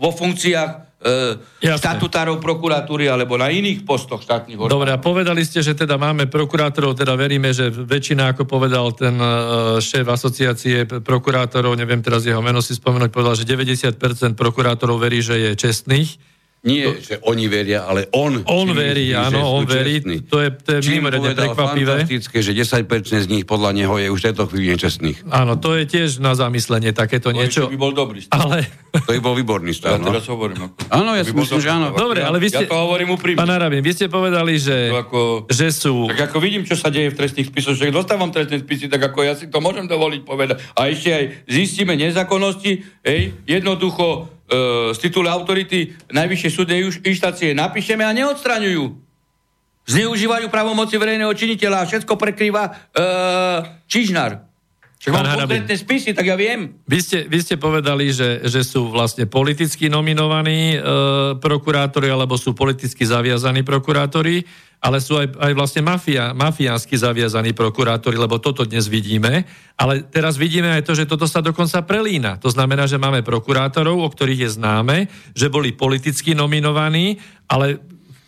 [0.00, 4.74] vo funkciách e, štatutárov prokuratúry alebo na iných postoch štátnych orgánov.
[4.78, 9.14] Dobre, a povedali ste, že teda máme prokurátorov, teda veríme, že väčšina, ako povedal ten
[9.18, 9.28] e,
[9.78, 15.38] šéf asociácie prokurátorov, neviem teraz jeho meno si spomenúť, povedal, že 90% prokurátorov verí, že
[15.38, 16.27] je čestných
[16.66, 18.42] nie, to, že oni veria, ale on...
[18.50, 20.02] On verí, áno, on verí.
[20.26, 22.02] To je, to je mimoriadne prekvapivé.
[22.02, 25.22] fantastické, že 10% z nich podľa neho je už tejto chvíli nečestných.
[25.30, 27.70] Áno, to je tiež na zamyslenie takéto to niečo.
[27.70, 28.42] To by bol dobrý stav.
[28.42, 28.66] Ale...
[28.90, 30.66] To by bol výborný stav, Ja teraz hovorím.
[30.66, 30.74] Ako...
[30.90, 31.94] Áno, ja si myslím, že áno.
[31.94, 32.66] Dobre, ale vy ste...
[32.66, 33.38] Ja to hovorím úprimne.
[33.38, 35.46] Pán Arabin, vy ste povedali, že, ako...
[35.46, 36.10] že sú...
[36.10, 39.22] Tak ako vidím, čo sa deje v trestných spisoch, že dostávam trestné spisy, tak ako
[39.22, 40.58] ja si to môžem dovoliť povedať.
[40.74, 48.16] A ešte aj zistíme nezákonnosti, hej, jednoducho z titulu autority Najvyššej súdnej inštácie napíšeme a
[48.16, 48.96] neodstraňujú.
[49.88, 52.72] Zneužívajú pravomoci verejného činiteľa a všetko prekrýva e,
[53.88, 54.47] Čižnár.
[54.98, 56.82] Čo mám konkrétne spisy, tak ja viem.
[56.82, 60.78] Vy ste, vy ste povedali, že, že sú vlastne politicky nominovaní e,
[61.38, 64.42] prokurátori alebo sú politicky zaviazaní prokurátori,
[64.82, 69.46] ale sú aj, aj vlastne mafia, mafiánsky zaviazaní prokurátori, lebo toto dnes vidíme.
[69.78, 72.42] Ale teraz vidíme aj to, že toto sa dokonca prelína.
[72.42, 74.96] To znamená, že máme prokurátorov, o ktorých je známe,
[75.30, 77.78] že boli politicky nominovaní, ale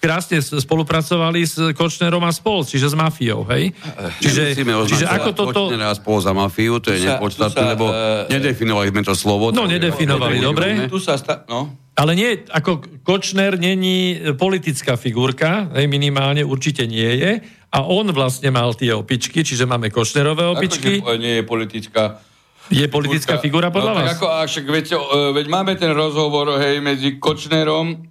[0.00, 3.76] krásne spolupracovali s Kočnerom a spol, čiže s mafiou, hej?
[4.24, 4.56] Čiže,
[4.88, 5.60] čiže ako toto...
[5.68, 9.52] Kočner a spol za mafiu, to je nepodstatné, lebo uh, nedefinovali sme to slovo.
[9.52, 10.88] No, nedefinovali, dobre.
[10.88, 11.76] Tu sa sta- no.
[12.00, 17.32] Ale nie, ako Kočner není politická figurka, hej, minimálne určite nie je,
[17.70, 21.04] a on vlastne mal tie opičky, čiže máme Kočnerové opičky.
[21.04, 22.24] Ako nie je politická
[22.70, 24.06] je politická figura podľa no, vás?
[24.14, 24.94] Tak ako, však viete,
[25.34, 28.09] veď máme ten rozhovor hej, medzi Kočnerom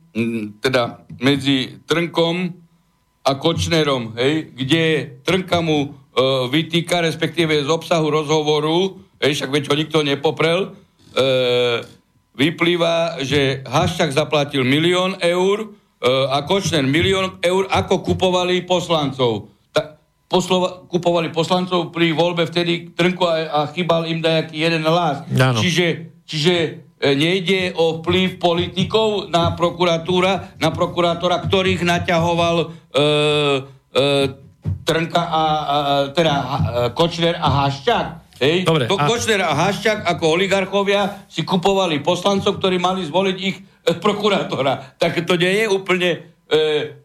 [0.61, 2.35] teda medzi Trnkom
[3.25, 4.83] a Kočnerom, hej, kde
[5.21, 5.87] Trnka mu e,
[6.49, 10.69] vytýka, respektíve z obsahu rozhovoru, hej, však veď ho nikto nepoprel, e,
[12.33, 19.51] vyplýva, že Haščák zaplatil milión eur e, a Kočner milión eur, ako kupovali poslancov.
[19.75, 25.27] Ta, poslova, kupovali poslancov pri voľbe vtedy Trnko a, a chýbal im dajaký jeden hlas.
[25.59, 25.87] Čiže,
[26.25, 26.53] čiže
[26.99, 32.67] nejde o vplyv politikov na prokuratúra, na prokurátora, ktorých naťahoval e,
[33.95, 34.03] e,
[34.59, 35.77] Trnka a, a
[36.11, 36.55] teda a,
[36.91, 38.07] Kočner a Haščák.
[38.43, 38.67] Hej?
[38.67, 43.57] Dobre, to a- Kočner a Haščák ako oligarchovia si kupovali poslancov, ktorí mali zvoliť ich
[43.57, 44.99] e, prokurátora.
[44.99, 46.17] Tak to nie je úplne e,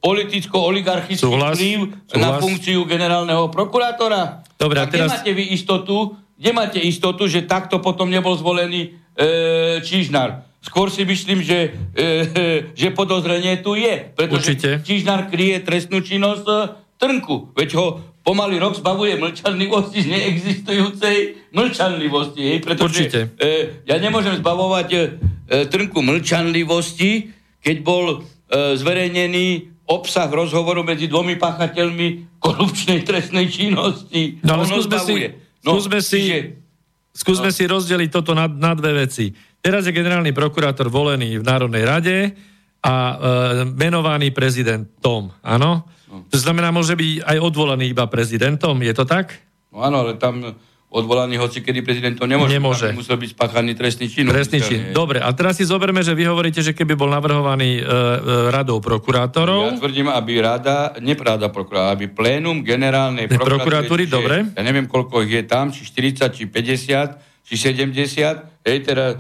[0.03, 1.79] politicko-oligarchický vplyv
[2.19, 4.43] na funkciu generálneho prokurátora.
[4.59, 9.81] Dobre, a teraz- máte vy istotu, kde máte istotu, že takto potom nebol zvolený e,
[9.81, 10.43] Čižnár?
[10.65, 12.05] Skôr si myslím, že, e,
[12.81, 14.11] že podozrenie tu je.
[14.17, 14.71] Pretože Určite.
[14.83, 16.57] Čižnár kryje trestnú činnosť e,
[16.95, 17.53] Trnku.
[17.53, 17.87] Veď ho
[18.25, 21.17] pomaly rok zbavuje mlčanlivosti z neexistujúcej
[21.53, 22.41] mlčanlivosti.
[22.41, 22.59] Hej?
[22.65, 23.21] Pretože Určite.
[23.37, 25.03] E, ja nemôžem zbavovať e, e,
[25.69, 28.17] Trnku mlčanlivosti, keď bol e,
[28.81, 34.41] zverejnený obsah rozhovoru medzi dvomi páchateľmi korupčnej trestnej činnosti.
[34.41, 35.81] No ale skúsme si- zbavuje.
[35.81, 36.41] skúsme si- čiže,
[37.15, 39.31] Skúsme si rozdeliť toto na, na dve veci.
[39.63, 42.35] Teraz je generálny prokurátor volený v Národnej rade
[42.83, 43.15] a e,
[43.71, 45.87] menovaný prezidentom, áno?
[46.11, 49.31] To znamená, môže byť aj odvolaný iba prezidentom, je to tak?
[49.71, 50.59] no áno, ale tam
[50.95, 52.55] odvolaný hoci kedy prezident to nemôže.
[52.55, 52.89] Nemôže.
[52.95, 54.31] Musel byť spáchaný trestný čin.
[54.31, 54.81] Trestný čin.
[54.95, 57.89] Dobre, a teraz si zoberme, že vy hovoríte, že keby bol navrhovaný e, e,
[58.55, 64.37] radou Ja prokurátorov, tvrdím, aby rada, nepráda prokurátora, aby plénum generálnej Ne, prokuratúry, čiže dobre.
[64.55, 69.17] Ja neviem, koľko ich je tam, či 40, či 50, či 70, hej, teda e,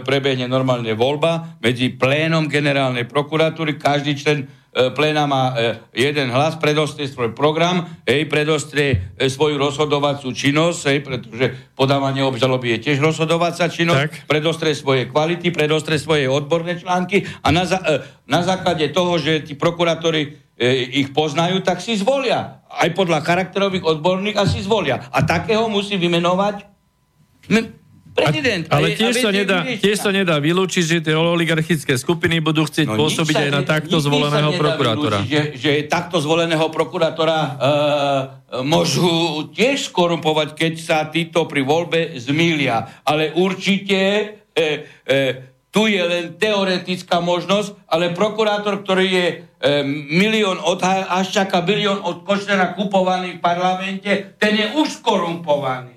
[0.08, 7.06] prebehne normálne voľba medzi plénom generálnej prokuratúry, každý člen pléna má e, jeden hlas, predostrie
[7.06, 11.46] svoj program, hej, predostrie e, svoju rozhodovacú činnosť, hej, pretože
[11.78, 14.12] podávanie obžaloby je tiež rozhodovacia činnosť, Tak.
[14.26, 19.54] predostrie svoje kvality, predostrie svoje odborné články a na, e, na základe toho, že tí
[19.54, 20.68] prokurátori e,
[21.06, 22.66] ich poznajú, tak si zvolia.
[22.66, 25.06] Aj podľa charakterových odborných a si zvolia.
[25.14, 26.66] A takého musí vymenovať
[28.14, 28.64] prezident.
[28.70, 32.62] ale A tiež a sa, nedá, tiež sa nedá vylúčiť, že tie oligarchické skupiny budú
[32.62, 35.18] chcieť No, pôsobiť aj na takto zvoleného prokurátora.
[35.20, 37.50] vylúčiť, Že, že takto zvoleného prokurátora e,
[38.62, 39.10] môžu
[39.50, 43.02] tiež skorumpovať, keď sa títo pri voľbe zmýlia.
[43.02, 43.98] Ale určite
[44.54, 44.62] e,
[45.02, 49.34] e, tu je len teoretická možnosť, ale prokurátor, ktorý je e,
[50.08, 55.93] milión od Ha- Haščaka, bilión od Kočnera kupovaný v parlamente, ten je už skorumpovaný.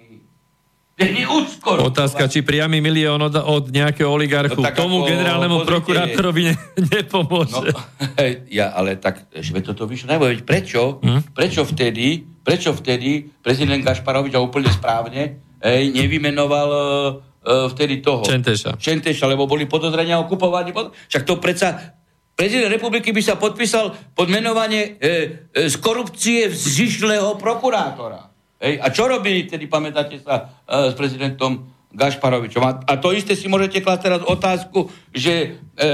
[0.98, 1.94] Skorumpovaný.
[1.94, 6.54] Otázka, či priamy milión od, od nejakého oligarchu No tomu ako, generálnemu pozrite, prokurátorovi ne,
[6.58, 7.70] No, nepomôže.
[8.50, 11.38] ja, ale tak, že toto vyšlo veď prečo, Hm?
[11.38, 18.26] prečo vtedy, prečo vtedy prezident Gašparovič a úplne správne ej, nevymenoval e, e, vtedy toho.
[18.26, 18.82] Čenteša.
[18.82, 20.74] Čenteša, lebo boli podozrenia o kupovaní.
[20.74, 21.94] Však to predsa
[22.34, 25.10] prezident republiky by sa podpísal pod menovanie e,
[25.54, 28.27] e, z korupcie vzýšlého prokurátora.
[28.58, 32.64] Ej, a čo robili tedy, pamätáte sa, e, s prezidentom Gašparovičom?
[32.66, 35.88] A, a to isté si môžete klásť teraz otázku, že, e,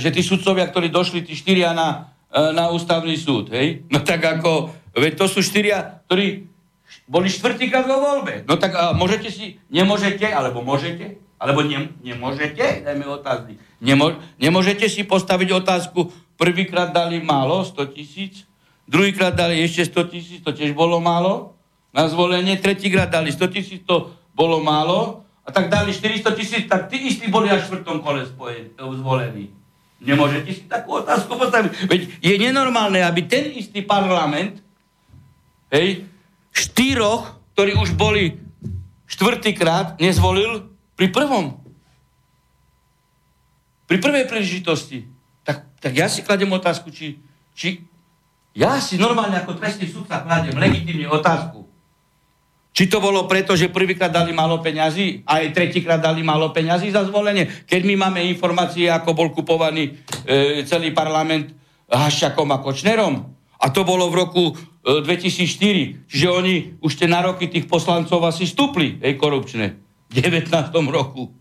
[0.00, 3.84] že tí sudcovia, ktorí došli, tí štyria na, e, na ústavný súd, hej?
[3.92, 6.48] No tak ako, veď to sú štyria, ktorí
[7.04, 8.48] boli štvrtýkrát vo voľbe.
[8.48, 13.60] No tak a môžete si, nemôžete, alebo môžete, alebo ne, nemôžete, dajme otázky.
[13.84, 16.08] Nemo, nemôžete si postaviť otázku,
[16.40, 18.48] prvýkrát dali málo, 100 tisíc,
[18.88, 21.55] druhýkrát dali ešte 100 tisíc, to tiež bolo málo,
[21.96, 26.92] na zvolenie, tretíkrát dali 100 tisíc, to bolo málo, a tak dali 400 tisíc, tak
[26.92, 29.48] tí istí boli až v štvrtom kole spoje, zvolení.
[29.96, 31.88] Nemôžete si takú otázku postaviť.
[31.88, 34.60] Veď je nenormálne, aby ten istý parlament,
[35.72, 36.04] hej,
[36.52, 38.36] štyroch, ktorí už boli
[39.08, 40.68] štvrtýkrát, nezvolil
[41.00, 41.56] pri prvom.
[43.88, 45.08] Pri prvej príležitosti.
[45.46, 47.16] Tak, tak ja si kladem otázku, či,
[47.56, 47.86] či
[48.52, 51.65] ja si normálne ako trestný sudca kladem legitímne otázku.
[52.76, 56.92] Či to bolo preto, že prvýkrát dali málo peňazí a aj tretíkrát dali málo peňazí
[56.92, 57.64] za zvolenie?
[57.64, 59.96] Keď my máme informácie, ako bol kupovaný
[60.28, 61.56] e, celý parlament
[61.88, 63.32] Haščakom a Kočnerom.
[63.56, 66.04] A to bolo v roku e, 2004.
[66.04, 69.72] Čiže oni už tie nároky tých poslancov asi stúpli, hej, korupčné.
[70.12, 70.52] V 19.
[70.92, 71.32] roku.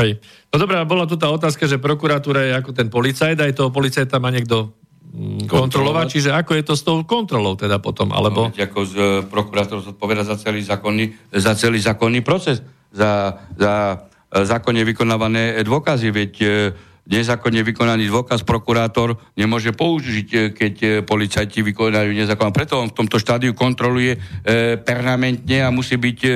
[0.00, 0.24] Hej.
[0.48, 4.16] No dobrá, bola tu tá otázka, že prokuratúra je ako ten policajt, aj toho policajta
[4.16, 4.77] má niekto
[5.08, 8.48] mm, kontrolovať, čiže ako je to s tou kontrolou teda potom, alebo...
[8.48, 12.60] No, ako z, e, prokurátor zodpoveda za celý zákonný, za celý zákonný proces,
[12.92, 16.48] za, za e, zákonne vykonávané dôkazy, veď e,
[17.08, 22.52] nezákonne vykonaný dôkaz prokurátor nemôže použiť, e, keď e, policajti vykonajú nezákonne.
[22.52, 24.18] Preto on v tomto štádiu kontroluje e,
[24.76, 26.30] permanentne a musí byť e,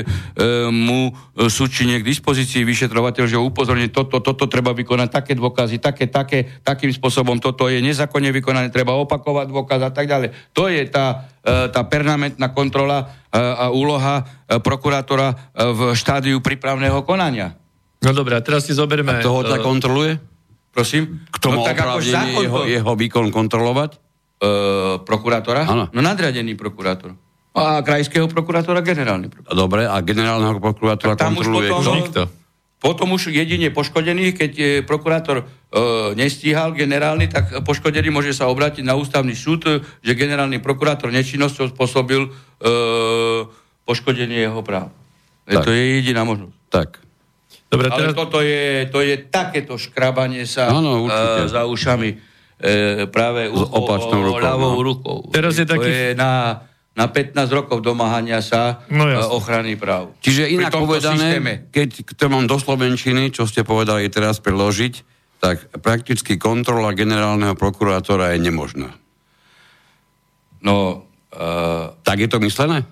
[0.72, 1.12] mu
[1.48, 6.92] súčinne k dispozícii vyšetrovateľ, že upozorní, toto, toto treba vykonať, také dôkazy, také, také, takým
[6.92, 10.52] spôsobom, toto je nezákonne vykonané, treba opakovať dôkaz a tak ďalej.
[10.56, 17.00] To je tá, e, tá permanentná kontrola e, a úloha e, prokurátora v štádiu prípravného
[17.04, 17.56] konania.
[18.02, 19.20] No dobré, a teraz si zoberieme...
[19.20, 20.31] A toho tak kontroluje?
[20.72, 21.20] Prosím?
[21.28, 24.00] Kto no, tak oprávnenie jeho, jeho výkon kontrolovať?
[24.42, 25.68] Uh, prokurátora?
[25.68, 25.84] Áno.
[25.92, 27.14] No nadriadený prokurátor.
[27.52, 29.54] A krajského prokurátora generálny prokurátor.
[29.54, 31.92] Dobre, a generálneho prokurátora tam kontroluje potom, kto?
[32.00, 32.22] Nikto.
[32.82, 35.44] Potom už jedine poškodený, keď je prokurátor e,
[36.18, 42.26] nestíhal generálny, tak poškodený môže sa obrátiť na ústavný súd, že generálny prokurátor nečinnosťou spôsobil
[42.26, 42.30] e,
[43.86, 44.90] poškodenie jeho práv.
[45.46, 46.54] E, to je jediná možnosť.
[46.74, 46.98] Tak.
[47.72, 48.12] Dobre, teraz...
[48.12, 53.56] Ale toto je, to je takéto škrabanie sa Áno, uh, za ušami uh, práve u,
[53.56, 54.84] opačnou rukou, ľavou no.
[54.84, 55.18] rukou.
[55.32, 55.88] Teraz je to taký...
[55.88, 56.60] je na,
[56.92, 59.32] na 15 rokov domáhania sa No, jasne.
[59.32, 60.12] ochrany práv.
[60.20, 61.52] Čiže inak povedané, systéme.
[61.72, 64.94] keď to mám do Slovenčiny, čo ste povedali teraz preložiť,
[65.40, 68.92] tak prakticky kontrola generálneho prokurátora je nemožná.
[70.60, 72.84] No, uh, Tak je to myslené?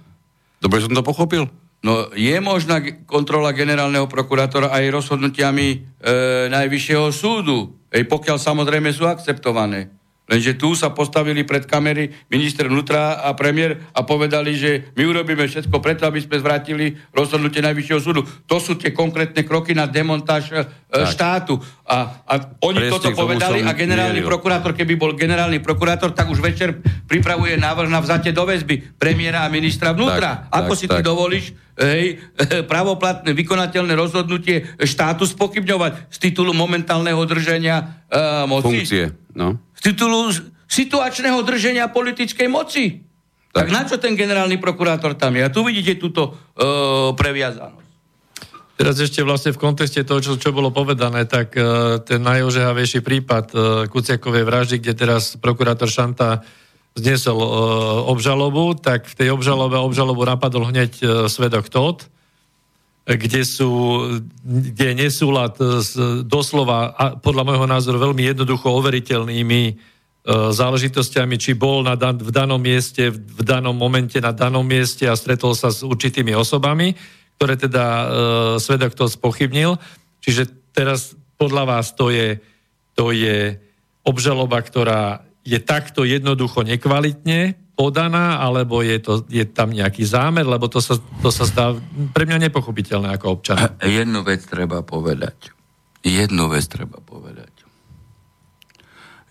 [0.65, 1.60] Dobre som to pochopil?
[1.85, 5.79] No, je možná kontrola generálneho prokurátora aj rozhodnutiami e,
[6.49, 10.00] Najvyššieho súdu, ej, pokiaľ samozrejme sú akceptované.
[10.31, 15.43] Lenže tu sa postavili pred kamery minister vnútra a premiér a povedali, že my urobíme
[15.43, 18.23] všetko preto, aby sme zvrátili rozhodnutie Najvyššieho súdu.
[18.47, 20.63] To sú tie konkrétne kroky na demontáž e,
[21.11, 21.59] štátu.
[21.83, 24.31] A, a oni Presne toto povedali a generálny mieril.
[24.31, 26.79] prokurátor, keby bol generálny prokurátor, tak už večer
[27.11, 30.47] pripravuje návrh na vzatie do väzby premiéra a ministra vnútra.
[30.47, 31.07] Tak, Ako tak, si ty tak.
[31.11, 31.51] dovolíš
[31.81, 32.21] hej,
[32.71, 38.85] pravoplatné, vykonateľné rozhodnutie štátu spochybňovať z titulu momentálneho drženia uh, moci?
[38.85, 39.05] Funkcie,
[39.35, 39.59] no.
[39.81, 40.29] Z titulu
[40.69, 43.01] situačného drženia politickej moci.
[43.51, 43.67] Tak.
[43.67, 45.43] tak na čo ten generálny prokurátor tam je?
[45.43, 47.89] A tu vidíte túto uh, previazanosť.
[48.79, 53.47] Teraz ešte vlastne v kontexte toho, čo, čo bolo povedané, tak uh, ten najožehavejší prípad
[53.53, 53.61] uh,
[53.91, 56.47] Kuciakovej vraždy, kde teraz prokurátor Šanta
[56.95, 57.49] zniesol uh,
[58.07, 62.07] obžalobu, tak v tej obžalobe obžalobu napadol hneď uh, svedok Todd,
[63.17, 63.71] kde sú,
[64.45, 69.73] kde je nesúlad s doslova, a podľa môjho názoru, veľmi jednoducho overiteľnými e,
[70.55, 75.11] záležitosťami, či bol na dan- v danom mieste, v, v danom momente na danom mieste
[75.11, 76.95] a stretol sa s určitými osobami,
[77.41, 78.05] ktoré teda e,
[78.63, 79.81] svedok to spochybnil.
[80.23, 82.39] Čiže teraz podľa vás to je,
[82.95, 83.57] to je
[84.05, 90.69] obžaloba, ktorá je takto jednoducho nekvalitne podaná, alebo je, to, je tam nejaký zámer, lebo
[90.69, 91.73] to sa, to sa zdá
[92.13, 93.73] pre mňa nepochopiteľné ako občana.
[93.81, 95.49] Jednu vec treba povedať.
[96.05, 97.49] Jednu vec treba povedať.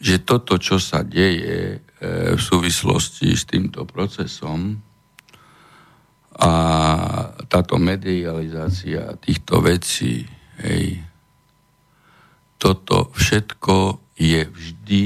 [0.02, 4.82] Že toto, čo sa deje e, v súvislosti s týmto procesom
[6.42, 6.52] a
[7.46, 10.26] táto medializácia týchto vecí,
[10.66, 11.06] hej,
[12.58, 15.04] toto všetko je vždy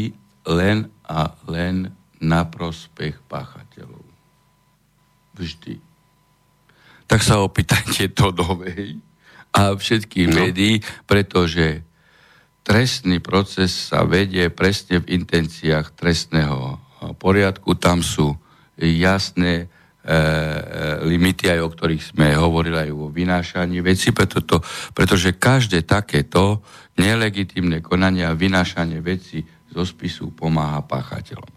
[0.48, 1.92] len a len
[2.24, 4.06] na prospech páchateľov.
[5.36, 5.76] Vždy.
[7.04, 8.98] Tak sa opýtajte Todovej
[9.54, 10.36] a všetkých no.
[10.40, 11.84] médií, pretože
[12.64, 16.80] trestný proces sa vedie presne v intenciách trestného
[17.20, 17.76] poriadku.
[17.76, 18.34] Tam sú
[18.80, 20.16] jasné e,
[21.04, 24.64] limity, aj o ktorých sme hovorili aj vo vynášaní veci, preto to,
[24.96, 26.64] pretože každé takéto
[26.98, 29.44] nelegitímne konanie a vynášanie veci
[29.74, 31.50] zo spisu pomáha páchateľom.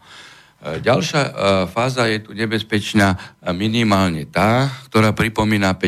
[0.62, 1.30] E, Ďalšia e,
[1.68, 3.16] fáza je tu nebezpečná e,
[3.52, 5.84] minimálne tá, ktorá pripomína 50.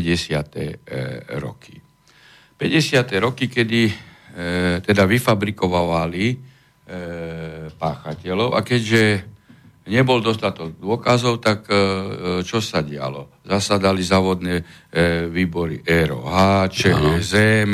[0.57, 0.77] e,
[1.41, 1.81] roky.
[2.59, 3.23] 50.
[3.23, 4.11] roky, kedy
[4.87, 6.39] teda vyfabrikovali
[7.75, 9.27] páchateľov a keďže
[9.91, 11.67] nebol dostatok dôkazov, tak
[12.47, 13.43] čo sa dialo?
[13.43, 14.63] Zasadali závodné
[15.27, 17.73] výbory ROH, ČSM,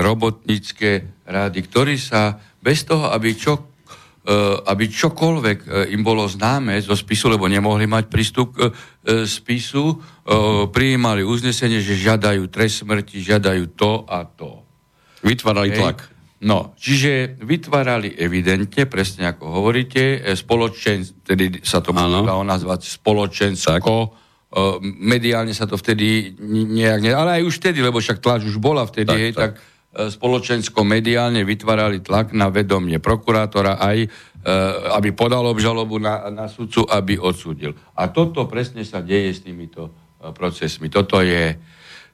[0.00, 3.75] robotnícke rády, ktorí sa bez toho, aby čo
[4.66, 8.72] aby čokoľvek e, im bolo známe zo spisu, lebo nemohli mať prístup k e,
[9.22, 9.96] spisu, e,
[10.66, 14.66] prijímali uznesenie, že žiadajú trest smrti, žiadajú to a to.
[15.22, 15.78] Vytvárali Hej.
[15.78, 15.98] tlak.
[16.42, 23.94] No, čiže vytvárali evidentne, presne ako hovoríte, e, spoločen, tedy sa to dalo nazvať spoločensko,
[24.04, 24.08] e,
[24.82, 28.84] mediálne sa to vtedy nejak, ne, ale aj už vtedy, lebo však tlač už bola
[28.84, 29.38] vtedy, Tak, hej, tak.
[29.38, 34.08] tak, e, spoločensko-mediálne vytvárali tlak na vedomie prokurátora aj, e,
[34.92, 37.72] aby podal obžalobu na, na sudcu, aby odsúdil.
[37.96, 40.92] A toto presne sa deje s týmito e, procesmi.
[40.92, 41.56] Toto je,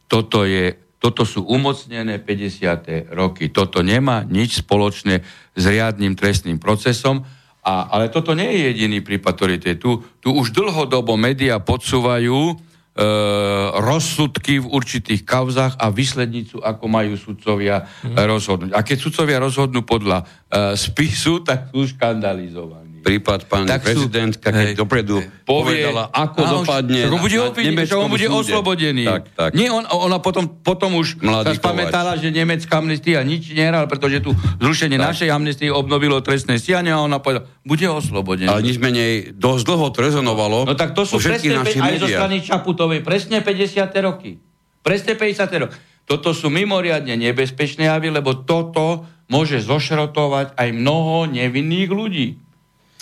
[0.06, 3.10] toto je toto sú umocnené 50.
[3.10, 3.50] roky.
[3.50, 7.26] Toto nemá nič spoločné s riadnym trestným procesom,
[7.62, 9.98] a, ale toto nie je jediný prípad, ktorý je tu.
[10.22, 12.54] Tu už dlhodobo médiá podsúvajú
[13.80, 18.20] rozsudky v určitých kauzách a výslednicu, ako majú sudcovia mm.
[18.20, 18.70] rozhodnúť.
[18.76, 20.24] A keď sudcovia rozhodnú podľa e,
[20.76, 26.52] spisu, tak sú škandalizovaní prípad pani tak prezidentka, keď hej, dopredu hej, povedala, ako áno,
[26.62, 29.04] dopadne on bude, na, na on bude oslobodený.
[29.04, 29.50] Tak, tak.
[29.58, 34.22] Nie, on, ona potom, potom už Mladý sa spamätala, že nemecká amnestia nič nehral, pretože
[34.22, 34.30] tu
[34.62, 35.06] zrušenie tak.
[35.12, 38.46] našej amnestie obnovilo trestné stianie a ona povedala, bude oslobodený.
[38.46, 40.58] Ale nič menej dosť dlho to rezonovalo.
[40.64, 43.90] No tak to sú presne, aj zo strany Čaputovej, presne 50.
[44.06, 44.38] roky.
[44.86, 45.62] Presne 50.
[45.62, 45.76] roky.
[46.06, 52.41] Toto sú mimoriadne nebezpečné javy, lebo toto môže zošrotovať aj mnoho nevinných ľudí.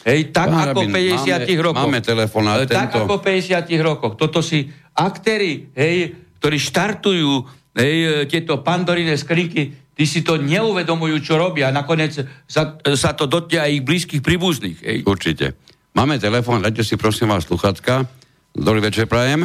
[0.01, 1.89] Hej, tak Pán ako v 50 máme, rokoch.
[1.89, 2.57] Máme telefonát.
[2.65, 3.05] Tak tento...
[3.05, 4.13] ako v 50 rokoch.
[4.17, 4.65] Toto si
[4.97, 7.33] aktéry, hej, ktorí štartujú
[7.77, 11.69] hej, tieto pandorine skrinky, tí si to neuvedomujú, čo robia.
[11.69, 12.17] Nakoniec
[12.49, 14.79] sa, sa to dotia aj ich blízkych príbuzných.
[14.81, 14.99] Hej.
[15.05, 15.53] Určite.
[15.93, 18.09] Máme telefón, dajte si prosím vás sluchatka.
[18.57, 19.45] Dobrý večer, Prajem.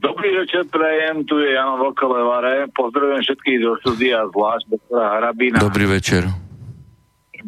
[0.00, 2.72] Dobrý večer, Prajem, tu je Jano Vlkolevare.
[2.72, 5.60] Pozdravujem všetkých do štúdia, zvlášť doktora Hrabina.
[5.60, 6.45] Dobrý večer.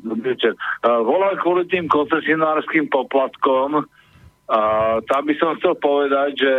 [0.02, 0.54] Večer.
[0.84, 3.82] Uh, volám kvôli tým koncesionárským poplatkom.
[4.48, 6.54] Uh, tam by som chcel povedať, že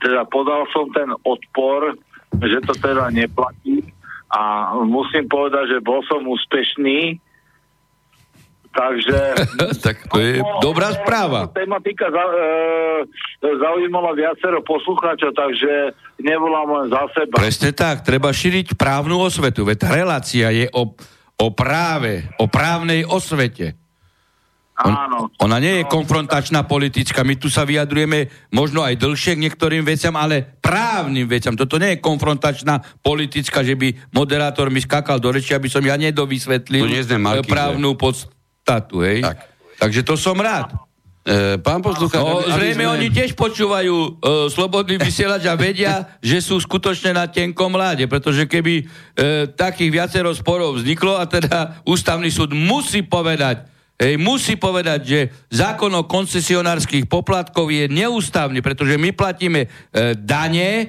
[0.00, 1.98] teda podal som ten odpor,
[2.38, 3.82] že to teda neplatí
[4.28, 7.18] a musím povedať, že bol som úspešný,
[8.68, 9.18] Takže...
[9.84, 11.48] tak to je dobrá správa.
[11.50, 12.44] Tematika za, e,
[13.42, 17.34] zaujímala viacero poslucháčov, takže nevolám len za seba.
[17.42, 20.94] Presne tak, treba šíriť právnu osvetu, veď relácia je o
[21.38, 23.78] o práve, o právnej osvete.
[24.78, 25.18] On, Áno.
[25.42, 27.26] Ona nie je konfrontačná politická.
[27.26, 31.58] My tu sa vyjadrujeme možno aj dlhšie k niektorým veciam, ale právnym veciam.
[31.58, 35.98] Toto nie je konfrontačná politická, že by moderátor mi skakal do reči, aby som ja
[35.98, 36.86] nedovysvetlil
[37.42, 39.02] právnu podstatu.
[39.02, 39.26] Hej?
[39.26, 39.38] Tak.
[39.82, 40.87] Takže to som rád.
[41.28, 42.24] E, pán poslucháč...
[42.24, 42.94] No, zrejme sme...
[42.96, 44.08] oni tiež počúvajú e,
[44.48, 48.84] slobodný vysielač a vedia, že sú skutočne na tenkom mláde, pretože keby e,
[49.52, 53.68] takých viacero sporov vzniklo a teda ústavný súd musí povedať,
[53.98, 55.20] Hej, musí povedať, že
[55.50, 59.68] zákon o koncesionárskych poplatkov je neústavný, pretože my platíme e,
[60.14, 60.86] dane e,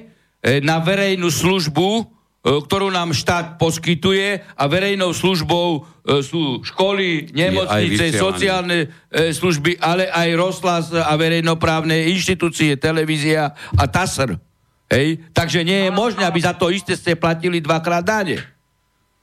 [0.62, 2.06] na verejnú službu,
[2.40, 5.80] ktorú nám štát poskytuje a verejnou službou e,
[6.24, 14.40] sú školy, nemocnice, sociálne e, služby, ale aj rozhlas a verejnoprávne inštitúcie, televízia a TASR.
[14.88, 15.20] Hej?
[15.36, 18.40] Takže nie je možné, aby za to isté ste platili dvakrát dane.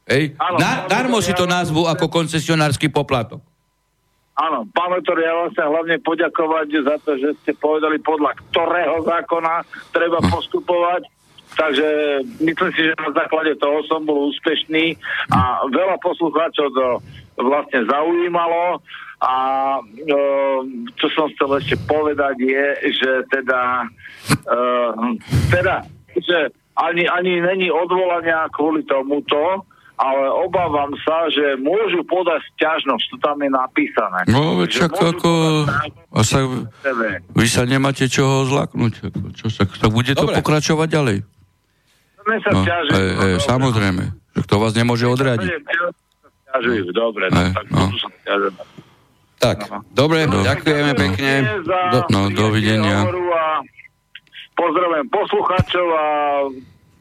[0.06, 0.38] Hej?
[0.62, 3.42] Na, darmo si to názvu ako koncesionársky poplatok.
[4.38, 9.02] Áno, pán Lektor, ja vám chcem hlavne poďakovať za to, že ste povedali podľa ktorého
[9.02, 11.17] zákona treba postupovať
[11.58, 11.88] Takže
[12.38, 14.94] myslím si, že na základe toho som bol úspešný
[15.34, 16.88] a veľa poslucháčov to
[17.42, 18.78] vlastne zaujímalo
[19.18, 19.36] a
[19.82, 19.82] e,
[21.02, 23.90] čo som chcel ešte povedať je, že teda
[24.30, 24.58] e,
[25.50, 25.82] teda,
[26.14, 29.66] že ani, ani není odvolania kvôli tomuto,
[29.98, 34.30] ale obávam sa, že môžu podať stiažnosť, to tam je napísané.
[34.30, 35.30] No, veď čak ako...
[36.14, 36.46] A sa,
[37.34, 39.10] vy sa nemáte čoho zlaknúť.
[39.34, 40.38] Čo sa, tak bude to Dobre.
[40.38, 41.18] pokračovať ďalej
[42.44, 42.94] sa no, ťažiť.
[42.94, 44.04] E, e, samozrejme,
[44.44, 45.50] kto vás nemôže odradiť.
[46.92, 47.86] Dobre, no, tak no.
[49.38, 49.78] Tak, no.
[49.94, 50.42] dobre, no.
[50.42, 51.00] ďakujeme no.
[51.00, 51.32] pekne.
[51.94, 53.06] Do, no, dovidenia.
[54.58, 56.06] Pozdravujem poslucháčov a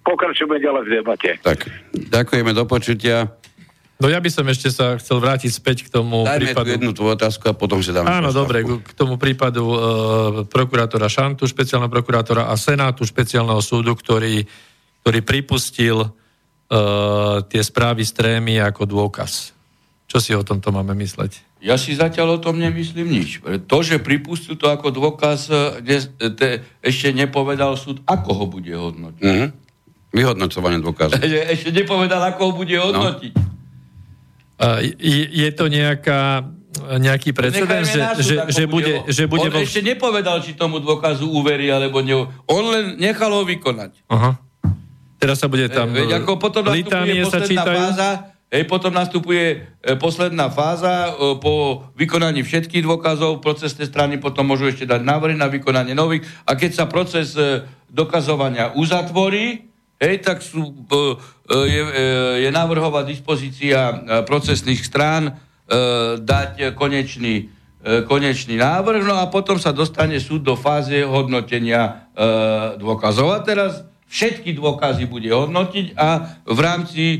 [0.04, 1.30] pokračujeme ďalej v debate.
[1.40, 1.64] Tak,
[1.96, 3.32] ďakujeme, do počutia.
[3.96, 6.68] No ja by som ešte sa chcel vrátiť späť k tomu Dajme prípadu...
[6.68, 9.78] jednu tvoju otázku a potom si dáme Áno, dobre, k tomu prípadu e,
[10.52, 14.44] prokurátora Šantu, špeciálneho prokurátora a Senátu špeciálneho súdu, ktorý
[15.06, 19.54] ktorý pripustil uh, tie správy z trémy ako dôkaz.
[20.10, 21.62] Čo si o tomto máme mysleť?
[21.62, 23.38] Ja si zatiaľ o tom nemyslím nič.
[23.70, 25.46] To, že pripustil to ako dôkaz,
[25.78, 25.98] ne,
[26.34, 29.22] te, ešte nepovedal súd, ako ho bude hodnotiť.
[29.22, 29.48] Mm-hmm.
[30.10, 31.22] Vyhodnocovanie dôkazu.
[31.54, 32.90] Ešte nepovedal, ako ho bude no.
[32.90, 33.32] hodnotiť.
[33.38, 33.46] No.
[34.58, 39.48] Uh, je, je to nejaká nejaký precedens, že, že, že, bude, že bude...
[39.48, 39.64] On vo...
[39.64, 42.28] ešte nepovedal, či tomu dôkazu uverí, alebo ne...
[42.44, 43.96] On len nechal ho vykonať.
[44.12, 44.36] Aha.
[45.16, 45.92] Teraz sa bude tam...
[45.92, 47.76] Veď ako potom nastupuje posledná čítajú.
[47.76, 48.08] fáza,
[48.46, 49.44] Hej, potom nastupuje
[49.82, 55.34] e, posledná fáza e, po vykonaní všetkých dôkazov, procesné strany potom môžu ešte dať návrhy
[55.34, 59.66] na vykonanie nových a keď sa proces e, dokazovania uzatvorí,
[59.98, 62.04] hej, tak sú, e, e je, e,
[62.46, 65.32] je návrhová dispozícia e, procesných strán e,
[66.22, 67.50] dať konečný,
[67.82, 71.90] e, konečný návrh, no a potom sa dostane súd do fáze hodnotenia e,
[72.78, 73.34] dôkazov.
[73.34, 77.18] A teraz všetky dôkazy bude hodnotiť a v rámci e,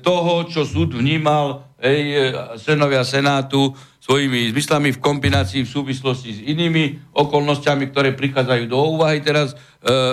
[0.00, 3.72] toho, čo súd vnímal ej, senovia Senátu
[4.08, 9.56] svojimi zmyslami v kombinácii v súvislosti s inými okolnostiami, ktoré prichádzajú do úvahy teraz, e,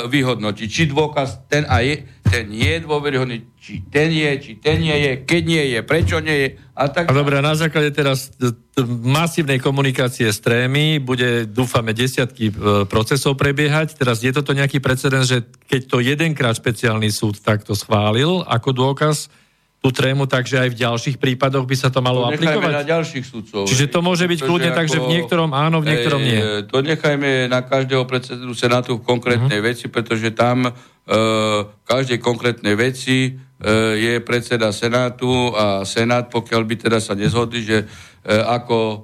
[0.06, 0.68] vyhodnotiť.
[0.70, 5.12] Či dôkaz ten a je, ten je dôveryhodný, či ten je, či ten nie je,
[5.26, 6.50] keď nie je, prečo nie je.
[6.78, 7.10] A tak...
[7.10, 8.30] A dobre, na základe teraz
[8.86, 13.98] masívnej komunikácie s trémy bude, dúfame, desiatky e, procesov prebiehať.
[13.98, 19.34] Teraz je toto nejaký precedens, že keď to jedenkrát špeciálny súd takto schválil ako dôkaz,
[19.86, 22.74] tú trému, takže aj v ďalších prípadoch by sa to malo to aplikovať?
[22.74, 23.70] na ďalších sudcov.
[23.70, 26.66] Čiže to môže byť kľudne tak, že v niektorom áno, v niektorom nie.
[26.74, 29.70] To nechajme na každého predsedu Senátu v konkrétnej uh-huh.
[29.70, 30.74] veci, pretože tam
[31.06, 37.62] v každej konkrétnej veci uh, je predseda Senátu a Senát, pokiaľ by teda sa nezhodli,
[37.62, 38.98] že uh, ako uh,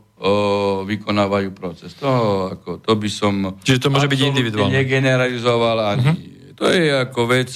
[0.89, 1.93] vykonávajú proces.
[2.01, 3.53] To, ako, to by som...
[3.61, 4.73] Čiže to môže byť individuálne.
[4.81, 6.09] negeneralizoval ani.
[6.09, 6.57] Uh-huh.
[6.57, 7.53] To je ako vec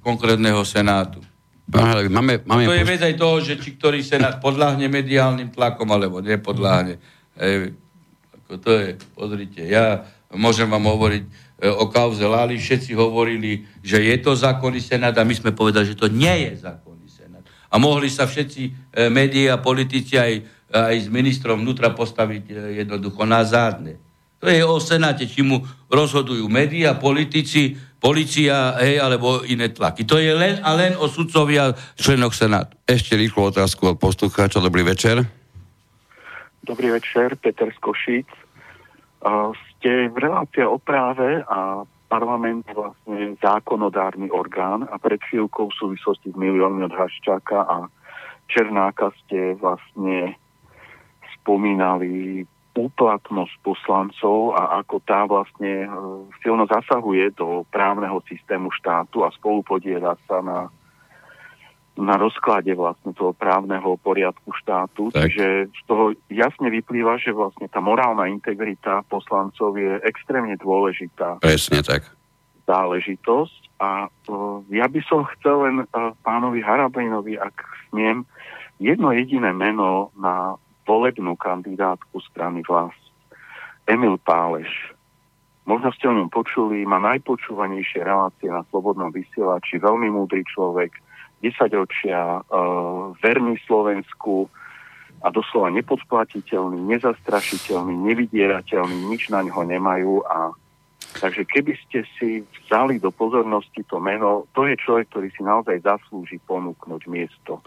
[0.00, 1.20] konkrétneho Senátu.
[1.72, 6.20] Máme, máme to je vec aj toho, že či ktorý senát podľahne mediálnym tlakom, alebo
[6.20, 7.00] nepodľahne.
[7.40, 7.72] Ej,
[8.36, 10.04] ako to je, pozrite, ja
[10.36, 11.30] môžem vám hovoriť e,
[11.72, 15.96] o kauze Lali, všetci hovorili, že je to zákonný senát a my sme povedali, že
[15.96, 17.44] to nie je zákonný senát.
[17.72, 18.70] A mohli sa všetci e,
[19.08, 23.96] médiá a politici aj, aj s ministrom vnútra postaviť e, jednoducho na zádne.
[24.42, 30.02] To je o senáte, či mu rozhodujú médiá, politici, policia, hej, alebo iné tlaky.
[30.02, 32.74] To je len a len o sudcovia členoch Senátu.
[32.82, 34.58] Ešte rýchlu otázku od poslucháča.
[34.58, 35.22] Dobrý večer.
[36.66, 38.26] Dobrý večer, Peter Skošic.
[39.22, 45.78] Uh, ste v relácii o práve a parlament vlastne zákonodárny orgán a pred chvíľkou v
[45.78, 47.76] súvislosti s miliónmi od Haščáka a
[48.50, 50.34] Černáka ste vlastne
[51.38, 52.42] spomínali
[52.72, 55.88] úplatnosť poslancov a ako tá vlastne e,
[56.40, 60.72] silno zasahuje do právneho systému štátu a spolupodiela sa na,
[62.00, 65.12] na rozklade vlastne toho právneho poriadku štátu.
[65.12, 65.28] Tak.
[65.28, 71.44] Takže z toho jasne vyplýva, že vlastne tá morálna integrita poslancov je extrémne dôležitá.
[71.44, 72.08] Presne tak.
[72.64, 73.60] Záležitosť.
[73.82, 77.52] A uh, ja by som chcel len uh, pánovi Harabinovi, ak
[77.90, 78.24] smiem,
[78.80, 80.56] jedno jediné meno na
[80.86, 82.94] volebnú kandidátku strany Hlas.
[83.86, 84.70] Emil Páleš.
[85.62, 90.90] Možno ste o ňom počuli, má najpočúvanejšie relácie na Slobodnom vysielači, veľmi múdry človek,
[91.42, 94.50] 10 ročia, uh, verný Slovensku
[95.22, 100.54] a doslova nepodplatiteľný, nezastrašiteľný, nevydierateľný, nič na ňo nemajú a
[101.12, 105.84] Takže keby ste si vzali do pozornosti to meno, to je človek, ktorý si naozaj
[105.84, 107.60] zaslúži ponúknuť miesto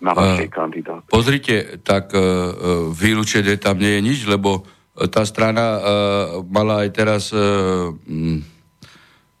[0.00, 1.08] na vašej kandidátke.
[1.12, 4.64] Pozrite, tak uh, vylúčené tam nie je nič, lebo
[5.12, 5.80] tá strana uh,
[6.48, 7.92] mala aj teraz uh,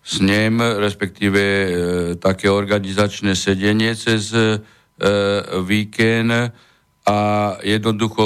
[0.00, 1.68] snem, respektíve uh,
[2.20, 4.60] také organizačné sedenie cez uh,
[5.64, 6.52] víkend
[7.08, 7.18] a
[7.64, 8.22] jednoducho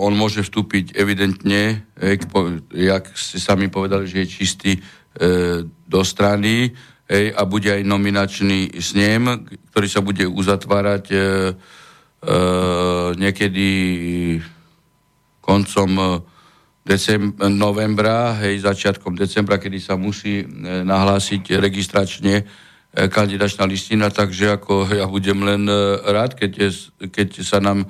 [0.00, 1.84] on môže vstúpiť evidentne,
[2.72, 6.72] jak ste sami povedali, že je čistý uh, do strany
[7.08, 11.22] hej, a bude aj nominačný snem, ktorý sa bude uzatvárať e, e,
[13.20, 13.68] niekedy
[15.44, 16.06] koncom e,
[16.84, 20.46] decem- novembra, hej, začiatkom decembra, kedy sa musí e,
[20.84, 22.44] nahlásiť registračne e,
[23.08, 25.76] kandidačná listina, takže ako ja budem len e,
[26.08, 26.70] rád, keď, je,
[27.12, 27.86] keď sa nám e,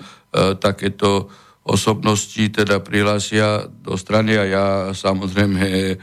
[0.59, 1.31] takéto
[1.65, 5.97] osobnosti teda prihlásia do strany a ja samozrejme e,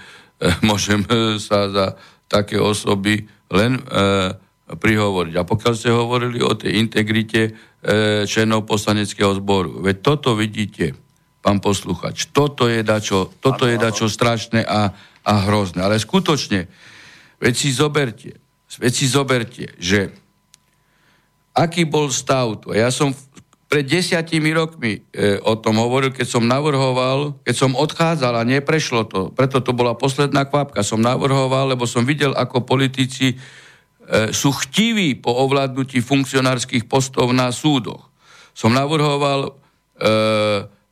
[0.67, 1.05] môžem
[1.37, 1.85] sa za
[2.31, 3.83] také osoby len e,
[4.71, 5.33] prihovoriť.
[5.35, 7.51] A pokiaľ ste hovorili o tej integrite e,
[8.23, 10.95] členov poslaneckého zboru, veď toto vidíte,
[11.43, 14.95] pán posluchač, toto je dačo, toto je dačo strašné a,
[15.27, 15.83] a hrozné.
[15.83, 16.71] Ale skutočne,
[17.43, 18.39] veď si zoberte,
[18.79, 20.15] veď si zoberte, že
[21.51, 22.71] aký bol stav tu.
[22.71, 23.11] Ja som
[23.71, 29.07] pred desiatimi rokmi e, o tom hovoril, keď som navrhoval, keď som odchádzal a neprešlo
[29.07, 33.35] to, preto to bola posledná kvapka, som navrhoval, lebo som videl, ako politici e,
[34.35, 38.11] sú chtiví po ovládnutí funkcionárskych postov na súdoch.
[38.51, 39.51] Som navrhoval e,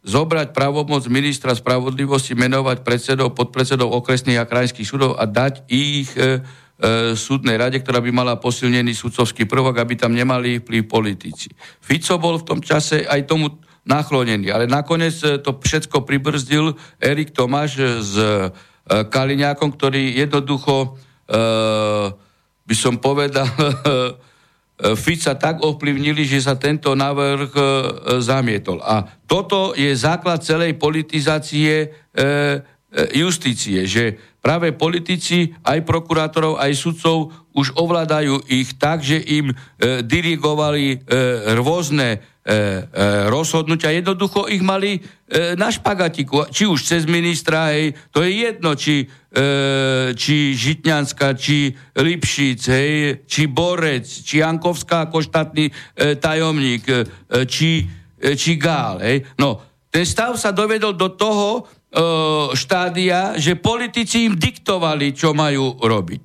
[0.07, 6.39] zobrať pravomoc ministra spravodlivosti, menovať predsedov, podpredsedov okresných a krajských súdov a dať ich e,
[6.79, 11.51] e, súdnej rade, ktorá by mala posilnený sudcovský prvok, aby tam nemali vplyv politici.
[11.83, 13.59] Fico bol v tom čase aj tomu
[13.89, 18.53] naklonený, ale nakoniec e, to všetko pribrzdil Erik Tomáš s e,
[18.89, 21.37] Kaliňákom, ktorý jednoducho, e,
[22.65, 23.49] by som povedal,
[24.79, 27.51] Fica tak ovplyvnili, že sa tento návrh
[28.23, 28.79] zamietol.
[28.79, 31.91] A toto je základ celej politizácie
[33.13, 39.55] justície, že práve politici, aj prokurátorov, aj sudcov už ovládajú ich tak, že im e,
[39.99, 40.97] dirigovali e,
[41.59, 42.53] rôzne e, e,
[43.27, 43.91] rozhodnutia.
[43.91, 44.99] Jednoducho ich mali e,
[45.59, 51.75] na špagatiku, či už cez ministra, hej, to je jedno, či, e, či Žitňanská, či
[51.99, 52.91] Lipšic, hej,
[53.27, 55.71] či Borec, či Jankovská ako štátny e,
[56.15, 57.03] tajomník, e,
[57.43, 57.83] či,
[58.15, 59.03] e, či Gál.
[59.03, 59.35] Hej.
[59.35, 59.59] No,
[59.91, 61.78] ten stav sa dovedol do toho, E,
[62.53, 66.21] štádia, že politici im diktovali, čo majú robiť.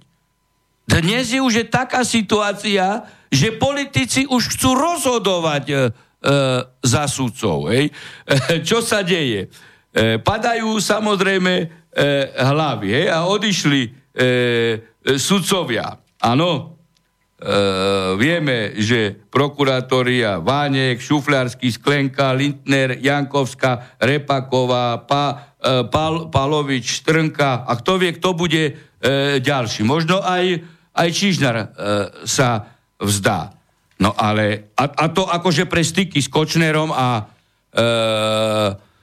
[0.85, 5.79] Dnes je už je taká situácia, že politici už chcú rozhodovať e, e,
[6.85, 7.73] za sudcov.
[7.73, 7.89] E,
[8.69, 9.49] čo sa deje?
[9.49, 11.67] E, padajú samozrejme e,
[12.37, 13.91] hlavy hej, a odišli e,
[14.21, 15.97] e, sudcovia.
[16.21, 16.74] Áno,
[18.17, 27.73] vieme, že prokurátoria Vánek, Šufľarský, Sklenka, Lindner, Jankovská, Repaková, pa, uh, Pal, Palovič, Strnka a
[27.77, 29.85] kto vie, kto bude uh, ďalší.
[29.85, 30.65] Možno aj,
[30.97, 31.67] aj Čižnar uh,
[32.25, 33.53] sa vzdá.
[34.01, 38.94] No ale, a, a to akože pre styky s Kočnerom a uh,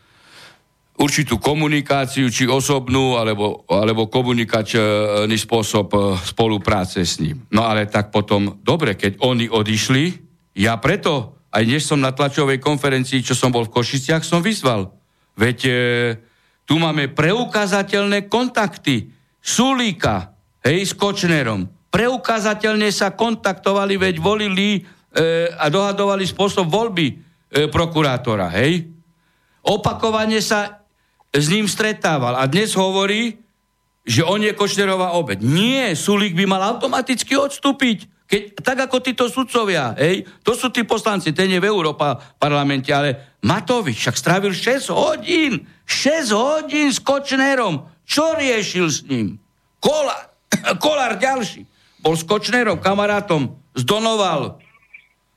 [1.02, 7.42] určitú komunikáciu, či osobnú, alebo, alebo komunikačný spôsob e, spolupráce s ním.
[7.50, 10.14] No ale tak potom, dobre, keď oni odišli,
[10.62, 14.94] ja preto, aj než som na tlačovej konferencii, čo som bol v Košiciach, som vyzval.
[15.34, 15.72] Veď e,
[16.70, 19.10] tu máme preukázateľné kontakty.
[19.42, 21.66] Sulíka, hej, s Kočnerom.
[21.90, 24.82] Preukázateľne sa kontaktovali, veď volili e,
[25.50, 27.16] a dohadovali spôsob voľby e,
[27.68, 28.86] prokurátora, hej.
[29.62, 30.81] Opakovane sa
[31.32, 33.40] s ním stretával a dnes hovorí,
[34.04, 35.40] že on je Kočnerová obeď.
[35.46, 38.10] Nie, Sulík by mal automaticky odstúpiť.
[38.28, 42.88] Keď, tak ako títo sudcovia, hej, to sú tí poslanci, ten je v Európa parlamente,
[42.96, 47.92] ale Matovič však strávil 6 hodín, 6 hodín s Kočnerom.
[48.08, 49.36] Čo riešil s ním?
[49.84, 50.32] Kolár,
[50.84, 51.68] Kolár ďalší.
[52.00, 54.64] Bol s Kočnerom, kamarátom, zdonoval.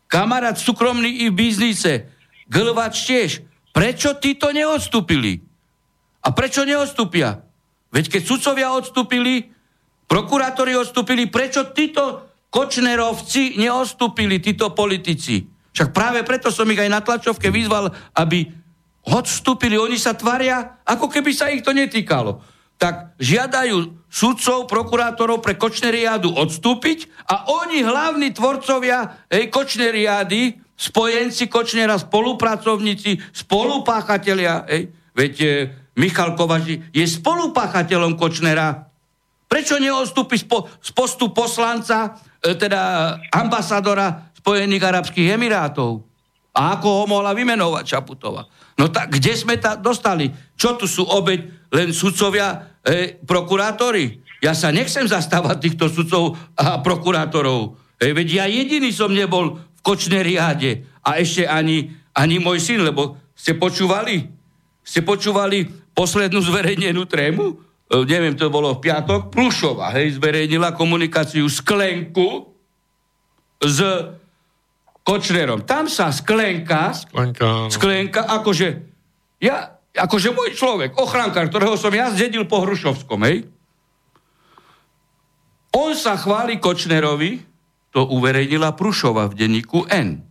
[0.06, 2.06] Kamarát súkromný i v biznise.
[2.46, 3.42] Glvač tiež.
[3.74, 5.42] Prečo títo neodstúpili?
[6.24, 7.44] A prečo neodstúpia?
[7.92, 9.52] Veď keď sudcovia odstúpili,
[10.08, 15.44] prokurátori odstúpili, prečo títo kočnerovci neodstúpili, títo politici?
[15.74, 18.48] Však práve preto som ich aj na tlačovke vyzval, aby
[19.04, 19.76] odstúpili.
[19.76, 22.40] Oni sa tvaria, ako keby sa ich to netýkalo.
[22.80, 31.94] Tak žiadajú sudcov, prokurátorov pre kočneriádu odstúpiť a oni, hlavní tvorcovia hej, kočneriády, spojenci Kočnera,
[31.94, 35.34] spolupracovníci, spolupáchatelia, hej, veď
[35.94, 38.90] Michal Kovač je spolupáchateľom Kočnera.
[39.46, 40.46] Prečo neostúpi z,
[40.82, 46.02] z postu poslanca, e, teda ambasadora Spojených Arabských Emirátov?
[46.54, 48.46] A ako ho mohla vymenovať Čaputová?
[48.78, 50.30] No tak kde sme ta dostali?
[50.58, 54.22] Čo tu sú obeď len sudcovia, e, prokurátori?
[54.42, 57.78] Ja sa nechcem zastávať týchto sudcov a prokurátorov.
[58.02, 63.18] E, veď ja jediný som nebol v Kočneriáde a ešte ani, ani môj syn, lebo
[63.38, 64.26] ste počúvali?
[64.82, 71.46] Ste počúvali poslednú zverejnenú trému, e, neviem, to bolo v piatok, Plušova, hej, zverejnila komunikáciu
[71.46, 72.50] Sklenku
[73.62, 73.78] s
[75.06, 75.62] Kočnerom.
[75.62, 77.70] Tam sa Sklenka, Sklenka, no.
[77.70, 78.68] Sklenka akože,
[79.38, 83.46] ja, akože môj človek, ochrankár, ktorého som ja zdedil po Hrušovskom, hej,
[85.74, 87.42] on sa chváli Kočnerovi,
[87.90, 90.22] to uverejnila Prušova v denníku N.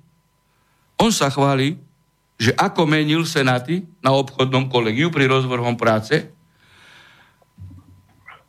[0.99, 1.75] On sa chváli,
[2.43, 6.27] že ako menil senáty na obchodnom kolegiu pri rozvrhom práce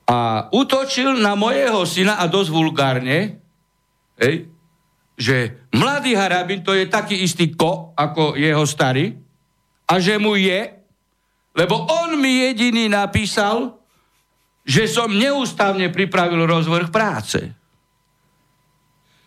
[0.02, 3.38] a útočil na mojeho syna a dosť vulgárne,
[4.18, 4.50] hej,
[5.14, 9.14] že mladý Harabin to je taký istý ko ako jeho starý
[9.86, 10.74] a že mu je,
[11.54, 13.78] lebo on mi jediný napísal,
[14.66, 17.63] že som neústavne pripravil rozvrh práce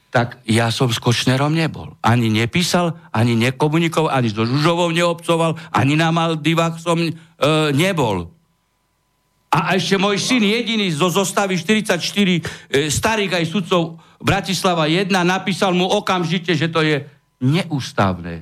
[0.08, 1.94] tak ja som s Kočnerom nebol.
[2.00, 7.12] Ani nepísal, ani nekomunikoval, ani so Žužovou neobcoval, ani na Maldivách som e,
[7.76, 8.32] nebol.
[9.52, 12.42] A ešte môj syn jediný zo zostavy 44 e,
[12.88, 13.84] starých aj sudcov
[14.18, 17.06] Bratislava 1 napísal mu okamžite, že to je
[17.38, 18.42] neústavné,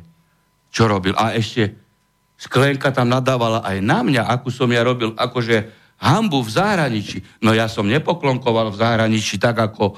[0.71, 1.11] čo robil.
[1.19, 1.75] A ešte
[2.35, 7.17] Sklenka tam nadávala aj na mňa, akú som ja robil, akože hambu v zahraničí.
[7.39, 9.93] No ja som nepoklonkoval v zahraničí tak ako e,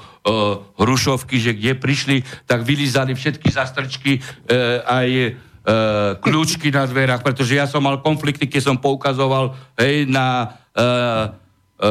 [0.78, 4.20] Hrušovky, že kde prišli, tak vylizali všetky zastrčky, e,
[4.86, 5.30] aj e,
[6.22, 10.86] kľúčky na dverách, pretože ja som mal konflikty, keď som poukazoval hej, na e,
[11.82, 11.90] e,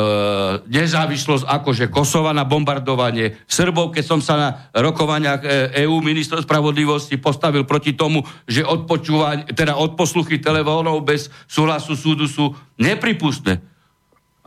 [0.72, 5.43] nezávislosť akože Kosova na bombardovanie Srbov, keď som sa na rokovaniach
[5.84, 12.55] EU ministro spravodlivosti postavil proti tomu, že odpočúvanie, teda odposluchy telefónov bez súhlasu súdu sú
[12.80, 13.77] nepripustné.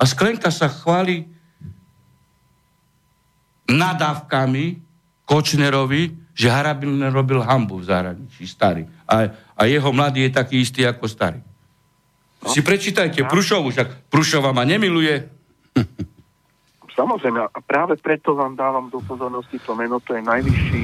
[0.00, 1.28] A Sklenka sa chváli
[3.68, 4.80] nadávkami
[5.28, 8.88] Kočnerovi, že Harabin robil hambu v zahraničí, starý.
[9.04, 11.44] A, a jeho mladý je taký istý ako starý.
[12.40, 12.48] No.
[12.48, 13.28] Si prečítajte.
[13.28, 15.28] Prušovu, však Prušova ma nemiluje.
[16.96, 20.82] Samozrejme, a práve preto vám dávam do pozornosti to meno, to je najvyšší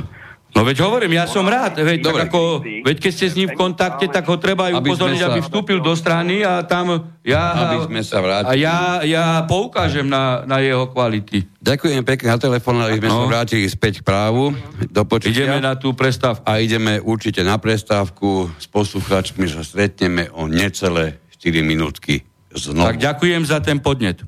[0.57, 3.61] No veď hovorím, ja som rád, veď, tak ako, veď keď ste s ním v
[3.61, 8.01] kontakte, tak ho treba aj upozorniť, aby vstúpil do strany a tam ja, aby sme
[8.01, 8.49] sa vrátili.
[8.49, 11.45] A ja, ja poukážem na, na jeho kvality.
[11.61, 13.29] Ďakujem pekne za telefón, aby sme no.
[13.29, 14.57] sa vrátili späť k právu.
[14.89, 15.45] Do počutia.
[15.45, 16.41] Ideme na tú prestávku.
[16.49, 18.49] A ideme určite na prestávku.
[18.57, 22.25] S poslucháčmi sa stretneme o necelé 4 minútky
[22.57, 22.97] znovu.
[22.97, 24.25] Tak ďakujem za ten podnet.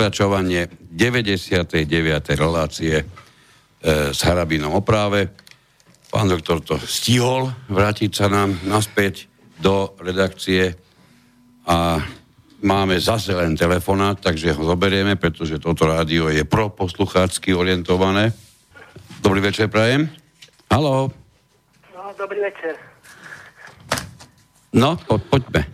[0.00, 0.64] Pokračovanie
[0.96, 1.84] 99.
[2.32, 3.04] relácie e,
[4.16, 5.28] s Harabinom o práve.
[6.08, 9.28] Pán doktor to stihol vrátiť sa nám naspäť
[9.60, 10.72] do redakcie
[11.68, 12.00] a
[12.64, 18.32] máme zase len telefonát, takže ho zoberieme, pretože toto rádio je pro posluchácky orientované.
[19.20, 20.08] Dobrý večer, prajem.
[20.72, 21.12] Halo.
[21.92, 22.72] No, dobrý večer.
[24.72, 25.68] No, po, poďme.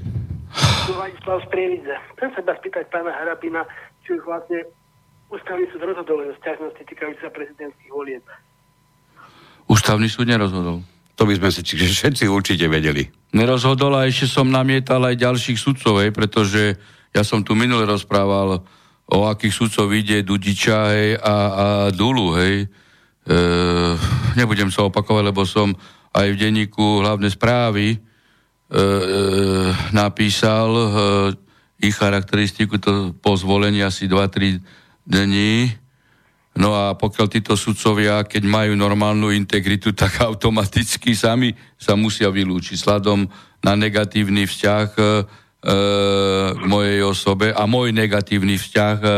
[0.86, 1.94] Tu Ladislav z Prievidze.
[2.18, 3.62] Chcem sa spýtať pána Harabina,
[4.06, 4.62] či už vlastne
[5.26, 8.22] ústavný súd rozhodol o stiažnosti týkajúce sa prezidentských volieb.
[9.66, 10.86] Ústavný súd nerozhodol.
[11.18, 13.10] To by sme si čiže všetci určite vedeli.
[13.34, 16.78] Nerozhodol a ešte som namietal aj ďalších sudcov, hej, pretože
[17.10, 18.62] ja som tu minule rozprával
[19.10, 22.54] o akých sudcov ide Dudiča hej, a, a Dulu, hej.
[22.62, 23.36] E,
[24.38, 25.74] nebudem sa opakovať, lebo som
[26.14, 28.80] aj v denníku hlavné správy e, e,
[29.90, 30.86] napísal e,
[31.86, 34.58] ich charakteristiku to po zvolení asi 2-3
[35.06, 35.70] dní.
[36.56, 42.76] No a pokiaľ títo sudcovia, keď majú normálnu integritu, tak automaticky sami sa musia vylúčiť
[42.76, 43.28] sladom
[43.60, 45.02] na negatívny vzťah e,
[46.56, 49.10] k mojej osobe a môj negatívny vzťah e,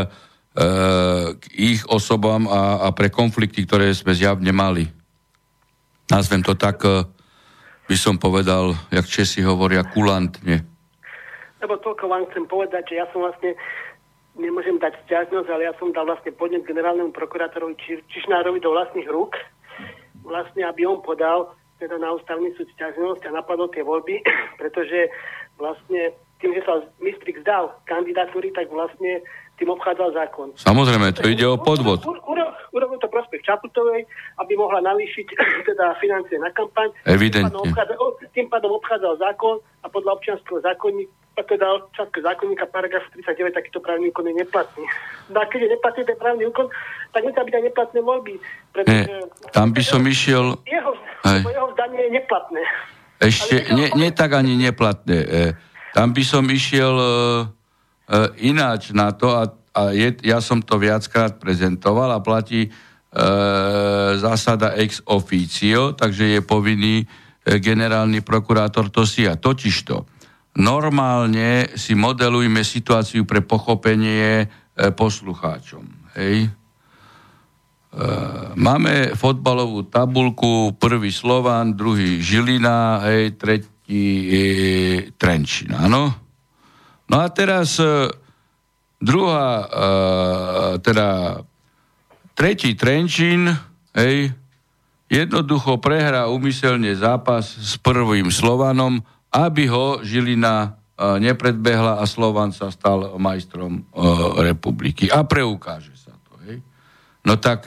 [1.39, 4.91] k ich osobám a, a pre konflikty, ktoré sme zjavne mali.
[6.11, 7.07] Nazvem to tak, e,
[7.87, 10.78] by som povedal, jak Česi hovoria, kulantne.
[11.59, 13.59] Lebo toľko vám chcem povedať, že ja som vlastne
[14.39, 19.11] nemôžem dať stiažnosť, ale ja som dal vlastne podnet generálnemu prokurátorovi Či, Čišnárovi do vlastných
[19.11, 19.35] rúk,
[20.23, 21.51] vlastne aby on podal
[21.83, 24.23] teda na ústavný súd stiažnosť a napadol tie voľby,
[24.61, 25.11] pretože
[25.59, 29.23] vlastne tým, že sa Mistrik zdal kandidatúry, tak vlastne
[29.59, 30.55] tým obchádzal zákon.
[30.55, 32.07] Samozrejme, to ide o podvod.
[32.69, 34.07] Urobil to prospech Čaputovej,
[34.39, 35.27] aby mohla navýšiť
[35.69, 36.95] teda financie na kampaň.
[37.03, 37.51] Evidentne.
[37.51, 37.97] Tým pádom, obchádzal,
[38.31, 44.11] tým pádom obchádzal zákon a podľa občianského zákonníka teda občianského zákonníka paragraf 39 takýto právny
[44.11, 44.83] úkon je neplatný.
[45.31, 46.67] No a keď je neplatný ten právny úkon,
[47.15, 48.35] tak musia byť aj neplatné voľby.
[48.75, 49.23] Pretože, nie,
[49.55, 50.59] tam by som išiel...
[50.67, 50.93] Jeho,
[51.23, 52.63] jeho zdanie je neplatné.
[53.23, 55.19] Ešte, nie, nie tak ani neplatné.
[55.19, 55.45] E,
[55.95, 57.11] tam by som išiel e,
[58.41, 62.71] ináč na to a, a je, ja som to viackrát prezentoval a platí e,
[64.17, 67.07] zásada ex officio, takže je povinný e,
[67.61, 70.09] generálny prokurátor to si a totižto.
[70.59, 74.47] Normálne si modelujme situáciu pre pochopenie e,
[74.91, 75.85] poslucháčom.
[76.17, 76.49] Hej?
[76.49, 76.51] E,
[78.57, 84.41] máme fotbalovú tabulku, prvý Slovan, druhý Žilina, hej, tretí e,
[85.15, 86.28] Trenčín, áno?
[87.09, 88.13] No a teraz e,
[89.01, 89.69] druhá, e,
[90.85, 91.41] teda
[92.37, 93.49] tretí Trenčín,
[93.97, 94.37] hej,
[95.09, 99.01] jednoducho prehrá umyselne zápas s prvým Slovanom,
[99.33, 100.69] aby ho Žilina e,
[101.25, 103.89] nepredbehla a Slovan sa stal majstrom
[104.37, 105.09] republiky.
[105.09, 106.61] A preukáže sa to, hej.
[107.25, 107.65] No tak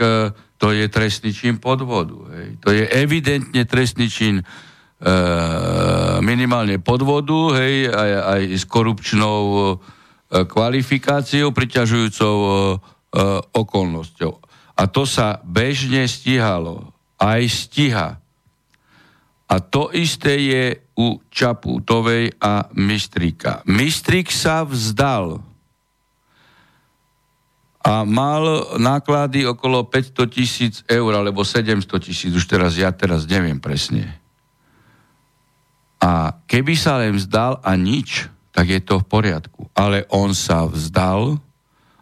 [0.61, 2.61] to je trestný čin podvodu, hej.
[2.61, 4.45] To je evidentne trestný čin E,
[6.21, 9.59] minimálne podvodu, hej, aj, aj s korupčnou e,
[10.45, 12.53] kvalifikáciou, priťažujúcou e,
[13.49, 14.33] okolnosťou.
[14.77, 16.93] A to sa bežne stíhalo.
[17.17, 18.21] Aj stíha.
[19.51, 23.65] A to isté je u Čaputovej a Mistrika.
[23.67, 25.43] Mistrik sa vzdal
[27.81, 33.57] a mal náklady okolo 500 tisíc eur, alebo 700 tisíc, už teraz ja teraz neviem
[33.57, 34.20] presne.
[36.11, 39.71] A keby sa len vzdal a nič, tak je to v poriadku.
[39.71, 41.39] Ale on sa vzdal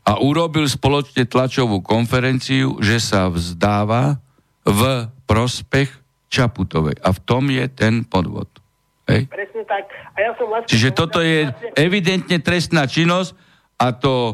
[0.02, 4.18] a urobil spoločne tlačovú konferenciu, že sa vzdáva
[4.66, 5.94] v prospech
[6.34, 6.98] Čaputovej.
[7.06, 8.50] A v tom je ten podvod.
[9.06, 9.30] Hej?
[9.30, 9.86] Presne tak.
[10.14, 11.46] A ja som vlastne Čiže toto je
[11.78, 13.38] evidentne trestná činnosť
[13.78, 14.14] a to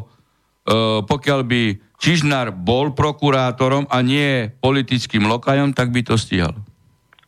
[1.04, 1.62] pokiaľ by
[1.96, 6.52] Čižnár bol prokurátorom a nie politickým lokajom, tak by to stíhal.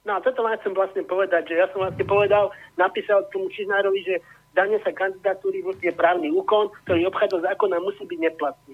[0.08, 2.48] No a toto vám chcem vlastne povedať, že ja som vlastne povedal,
[2.80, 4.24] napísal tomu Čiznárovi, že
[4.56, 8.72] dane sa kandidatúry je právny úkon, ktorý obchádza zákon a musí byť neplatný.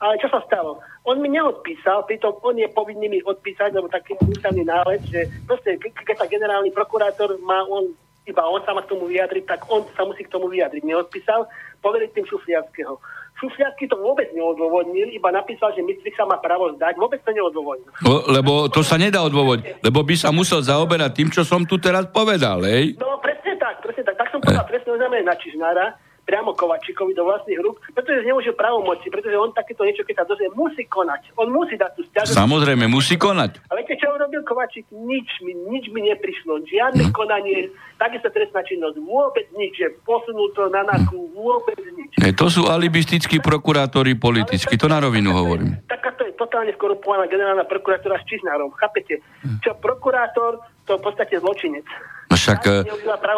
[0.00, 0.80] Ale čo sa stalo?
[1.04, 5.76] On mi neodpísal, pritom on je povinný mi odpísať, lebo taký ústavný nález, že proste,
[5.76, 7.92] keď sa generálny prokurátor má on
[8.22, 10.82] iba on sa má k tomu vyjadriť, tak on sa musí k tomu vyjadriť.
[10.86, 11.42] Neodpísal,
[11.82, 12.94] poveriť tým Šufliackého.
[13.42, 17.90] Šufliacký to vôbec neodôvodnil, iba napísal, že Mistrik sa má právo zdať, vôbec to neodôvodnil.
[18.06, 21.74] O, lebo to sa nedá odôvodniť, lebo by sa musel zaoberať tým, čo som tu
[21.82, 22.94] teraz povedal, hej?
[23.02, 24.14] No presne tak, presne tak.
[24.14, 29.10] Tak som povedal, presne oznámené na Čižnára, priamo Kovačíkovi do vlastných rúk, pretože zneužil právomoci,
[29.10, 31.34] pretože on takéto niečo, keď sa dozrie, musí konať.
[31.34, 32.38] On musí dať tú stiažnosť.
[32.38, 33.58] Samozrejme, musí konať.
[33.68, 34.86] A viete, čo urobil Kovačík?
[34.94, 36.62] Nič mi, nič mi neprišlo.
[36.62, 37.14] Žiadne hm.
[37.14, 39.74] konanie, takisto trestná činnosť, vôbec nič.
[39.82, 42.14] Je posunul to na náku, vôbec nič.
[42.22, 45.82] Ne, to sú alibistickí prokurátori politicky, to na rovinu hovorím.
[45.90, 48.74] Takáto totálne skorupovaná generálna prokurátora s Čižnárom.
[48.74, 49.22] Chápete?
[49.62, 51.86] Čo prokurátor, to v podstate zločinec.
[52.26, 52.60] No však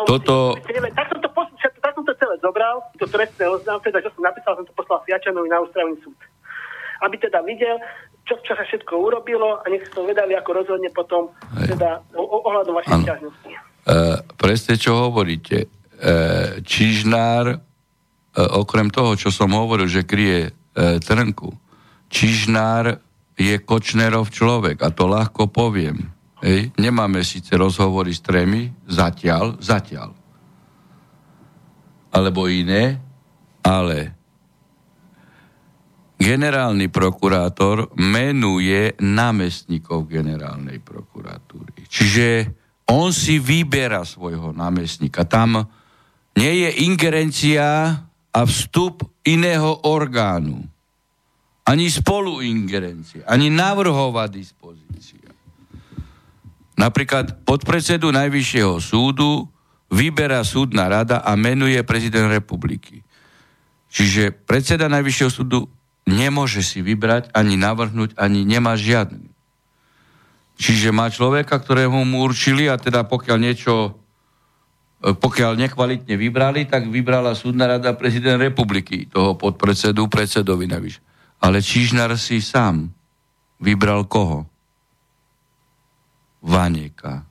[0.09, 0.57] toto...
[0.57, 1.29] Tak som to,
[1.61, 4.73] tak ja som to celé zobral, to trestné oznám, teda, že som napísal, som to
[4.73, 6.17] poslal Fiačanovi na ústavný súd.
[7.03, 7.77] Aby teda videl,
[8.25, 13.05] čo, čo sa všetko urobilo a nech to vedali, ako rozhodne potom teda ohľadom vašej
[13.05, 13.53] ťažnosti.
[13.85, 15.69] Uh, presne čo hovoríte.
[16.01, 17.61] Uh, Čižnár, uh,
[18.57, 21.53] okrem toho, čo som hovoril, že kryje uh, trnku,
[22.15, 23.03] Čižnár
[23.35, 26.15] je Kočnerov človek a to ľahko poviem.
[26.39, 26.71] Hej.
[26.79, 30.15] Nemáme síce rozhovory s tremi, zatiaľ, zatiaľ.
[32.15, 33.03] Alebo iné,
[33.67, 34.15] ale
[36.15, 41.91] generálny prokurátor menuje námestníkov generálnej prokuratúry.
[41.91, 42.29] Čiže
[42.95, 45.27] on si vyberá svojho námestníka.
[45.27, 45.67] Tam
[46.39, 47.67] nie je ingerencia
[48.31, 50.74] a vstup iného orgánu
[51.65, 55.33] ani spoluingerencia, ani návrhová dispozícia.
[56.77, 59.49] Napríklad podpredsedu Najvyššieho súdu
[59.89, 63.01] vyberá súdna rada a menuje prezident republiky.
[63.89, 65.71] Čiže predseda Najvyššieho súdu
[66.05, 69.33] nemôže si vybrať, ani navrhnúť, ani nemá žiadny.
[70.55, 73.75] Čiže má človeka, ktorého mu určili a teda pokiaľ niečo
[75.05, 81.14] pokiaľ nekvalitne vybrali, tak vybrala súdna rada prezident republiky, toho podpredsedu, predsedovi najvyššieho.
[81.41, 82.93] Ale Čižnar si sám
[83.63, 84.45] vybral koho?
[86.45, 87.25] Vanieka.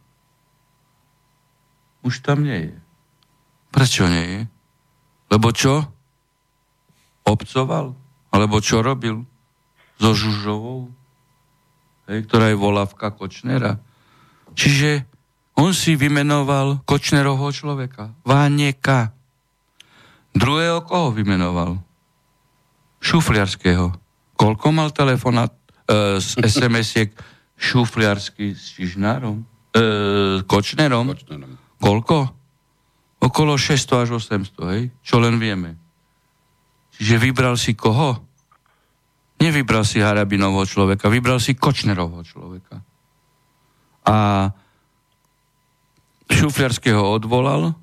[2.03, 2.75] Už tam nie je.
[3.71, 4.41] Prečo nie je?
[5.31, 5.85] Lebo čo?
[7.23, 7.95] Obcoval?
[8.33, 9.23] Alebo čo robil?
[10.01, 10.91] So Žužovou?
[12.11, 13.79] Hej, ktorá je volavka Kočnera.
[14.51, 15.07] Čiže
[15.55, 18.11] on si vymenoval Kočnerovho človeka.
[18.27, 19.15] Vanieka.
[20.33, 21.79] Druhého koho vymenoval?
[23.03, 23.91] Šufliarského.
[24.39, 27.11] Koľko mal telefonát e, z SMS-iek
[27.59, 29.43] šufliarsky s Čižnárom?
[29.75, 29.83] E,
[30.47, 31.11] Kočnerom?
[31.11, 31.59] Kočnerom?
[31.83, 32.31] Koľko?
[33.19, 34.81] Okolo 600 až 800, hej?
[35.03, 35.75] Čo len vieme.
[36.95, 38.23] Čiže vybral si koho?
[39.43, 42.79] Nevybral si Harabinovho človeka, vybral si Kočnerovho človeka.
[44.07, 44.47] A
[46.31, 47.75] Šufliarského odvolal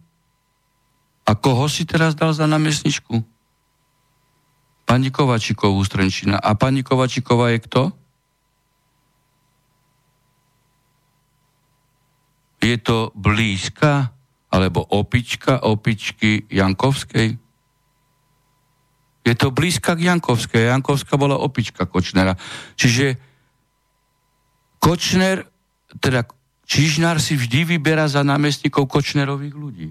[1.28, 3.20] a koho si teraz dal za námestničku?
[4.90, 6.42] Pani Kovačikovú z Trenčína.
[6.42, 7.82] A pani Kovačiková je kto?
[12.58, 14.10] Je to blízka
[14.50, 17.38] alebo opička opičky Jankovskej?
[19.22, 20.74] Je to blízka k Jankovskej.
[20.74, 22.34] Jankovská bola opička Kočnera.
[22.74, 23.14] Čiže
[24.82, 25.46] Kočner,
[26.02, 26.26] teda
[26.66, 29.88] Čižnár si vždy vyberá za námestníkov Kočnerových ľudí.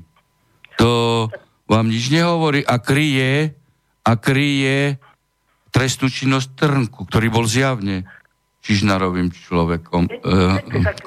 [0.76, 1.28] To
[1.72, 3.59] vám nič nehovorí a kryje
[4.10, 4.98] a kryje
[5.70, 8.10] trestnú činnosť Trnku, ktorý bol zjavne
[8.60, 10.14] Čižnarovým človekom, e,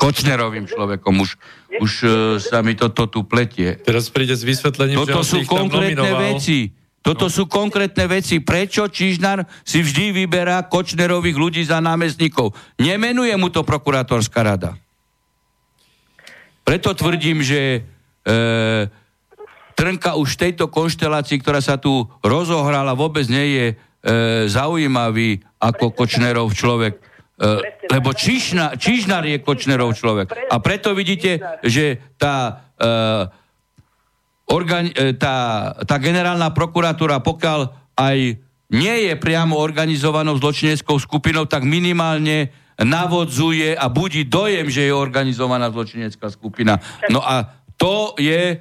[0.00, 1.14] Kočnerovým človekom.
[1.20, 1.36] Už,
[1.82, 2.08] už e,
[2.40, 3.76] sa mi toto tu pletie.
[3.82, 6.72] Teraz príde s vysvetlením, Toto že sú konkrétne veci.
[7.02, 7.34] Toto no.
[7.34, 8.38] sú konkrétne veci.
[8.40, 12.54] Prečo Čižnar si vždy vyberá Kočnerových ľudí za námestníkov?
[12.78, 14.78] Nemenuje mu to prokurátorská rada.
[16.62, 17.82] Preto tvrdím, že
[18.22, 18.88] e,
[19.72, 23.74] Trnka už v tejto konštelácii, ktorá sa tu rozohrala, vôbec nie je e,
[24.48, 26.98] zaujímavý ako Kočnerov človek.
[26.98, 27.44] E,
[27.90, 30.52] lebo Čižna, Čižnar je Kočnerov človek.
[30.52, 32.90] A preto vidíte, že tá, e,
[34.52, 37.60] organ, e, tá, tá generálna prokuratúra, pokiaľ
[37.98, 38.18] aj
[38.72, 42.48] nie je priamo organizovanou zločineckou skupinou, tak minimálne
[42.80, 46.80] navodzuje a budí dojem, že je organizovaná zločinecká skupina.
[47.12, 48.58] No a to je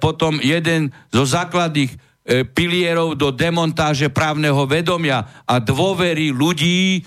[0.00, 1.96] potom jeden zo základných e,
[2.44, 7.04] pilierov do demontáže právneho vedomia a dôvery ľudí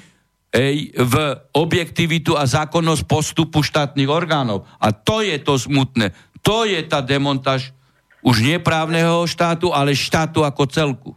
[0.53, 1.15] ej, v
[1.57, 4.69] objektivitu a zákonnosť postupu štátnych orgánov.
[4.77, 6.13] A to je to smutné.
[6.45, 7.73] To je tá demontáž
[8.21, 11.11] už neprávneho štátu, ale štátu ako celku.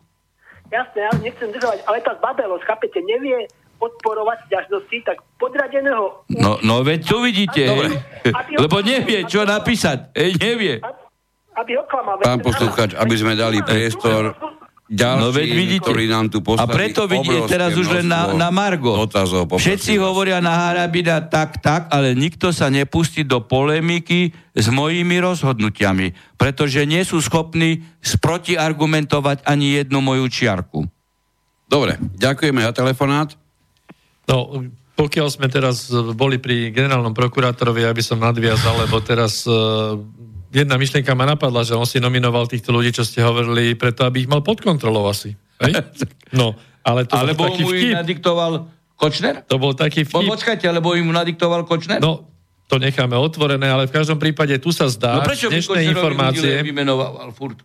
[0.73, 3.47] Jasne, ja nechcem držovať, ale tá zbabelosť, chápete, nevie
[3.79, 6.25] podporovať ťažnosti, tak podradeného...
[6.33, 8.01] No, no veď tu vidíte, Dobre.
[8.57, 10.15] lebo nevie, čo napísať.
[10.41, 10.81] Nevie.
[10.81, 11.04] A
[11.55, 12.19] aby oklamal.
[12.23, 14.35] Pán posluchač, aby sme dali priestor
[14.85, 18.93] ďalší, no veď vidíte, nám tu A preto vidíte teraz už len na, na Margo.
[18.93, 20.05] Otázov, Všetci vás.
[20.13, 26.85] hovoria na Harabida tak, tak, ale nikto sa nepustí do polemiky s mojimi rozhodnutiami, pretože
[26.85, 30.85] nie sú schopní sprotiargumentovať ani jednu moju čiarku.
[31.65, 33.33] Dobre, ďakujeme za telefonát.
[34.29, 39.99] No, pokiaľ sme teraz boli pri generálnom prokurátorovi, aby som nadviazal, lebo teraz uh,
[40.55, 44.23] jedna myšlienka ma napadla, že on si nominoval týchto ľudí, čo ste hovorili, preto aby
[44.25, 45.35] ich mal pod kontrolou asi.
[45.61, 45.83] Hej?
[46.35, 47.95] No, ale to Alebo taký mu vtip.
[47.95, 48.53] nadiktoval
[48.99, 49.47] Kočner?
[49.47, 50.27] To bol taký vtip.
[50.27, 52.03] Po, počkajte, alebo im nadiktoval Kočner?
[52.03, 52.27] No,
[52.67, 56.65] to necháme otvorené, ale v každom prípade tu sa zdá, No prečo z dnešnej informácie,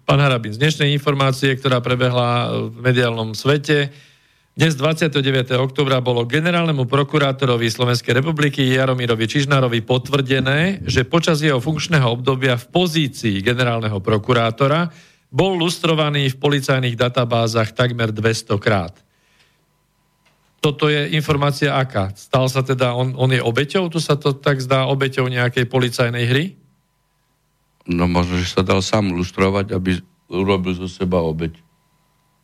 [0.04, 3.90] pán Harabin, z dnešnej informácie, ktorá prebehla v mediálnom svete,
[4.60, 5.56] dnes 29.
[5.56, 12.68] oktobra bolo generálnemu prokurátorovi Slovenskej republiky Jaromírovi Čižnárovi potvrdené, že počas jeho funkčného obdobia v
[12.68, 14.92] pozícii generálneho prokurátora
[15.32, 19.00] bol lustrovaný v policajných databázach takmer 200 krát.
[20.60, 22.12] Toto je informácia aká?
[22.20, 23.88] Stal sa teda, on, on je obeťou?
[23.88, 26.60] Tu sa to tak zdá obeťou nejakej policajnej hry?
[27.88, 31.69] No možno, že sa dal sám lustrovať, aby urobil zo seba obeť.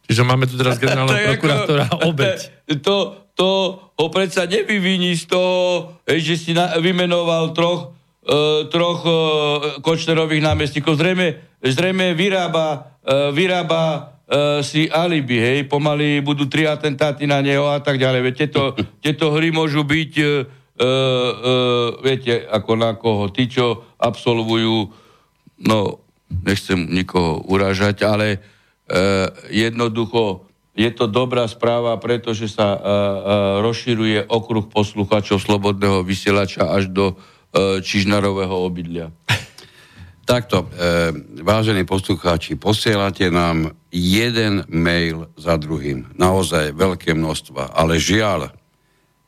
[0.05, 2.39] Čiže máme tu teraz generálneho prokurátora ako- obeť.
[2.85, 7.93] To, to ho predsa nevyviní z toho, že si na, vymenoval troch,
[8.25, 9.13] uh, troch uh,
[9.85, 10.97] Kočnerových námestníkov.
[10.97, 17.69] Zrejme, zrejme vyrába, uh, vyrába uh, si alibi, hej, pomaly budú tri atentáty na neho
[17.69, 18.21] a tak ďalej.
[18.25, 18.61] Veď tieto,
[19.05, 24.89] tieto hry môžu byť, uh, uh, viete, ako na koho, tí, čo absolvujú,
[25.61, 28.54] no, nechcem nikoho uražať, ale
[29.49, 32.89] jednoducho je to dobrá správa, pretože sa uh, uh,
[33.63, 37.15] rozširuje okruh poslucháčov slobodného vysielača až do
[37.55, 39.15] Čižnarového obydlia.
[40.27, 40.67] Takto,
[41.39, 46.11] vážení poslucháči, posielate nám jeden mail za druhým.
[46.19, 47.71] Naozaj veľké množstva.
[47.71, 48.51] Ale žiaľ,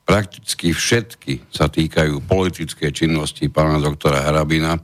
[0.04, 4.76] prakticky všetky sa týkajú politickej činnosti pána doktora Harabina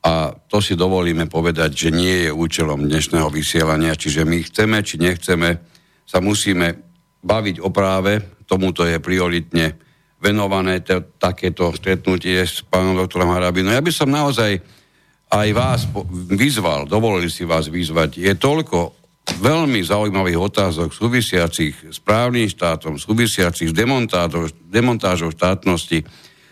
[0.00, 4.96] a to si dovolíme povedať, že nie je účelom dnešného vysielania, čiže my chceme, či
[4.96, 5.60] nechceme,
[6.08, 6.80] sa musíme
[7.20, 9.76] baviť o práve, tomuto je prioritne
[10.20, 13.76] venované t- takéto stretnutie s pánom doktorom Harabinom.
[13.76, 14.60] Ja by som naozaj
[15.30, 18.24] aj vás po- vyzval, dovolili si vás vyzvať.
[18.24, 18.96] Je toľko
[19.38, 26.02] veľmi zaujímavých otázok súvisiacich s právnym štátom, súvisiacich s demontážou štátnosti,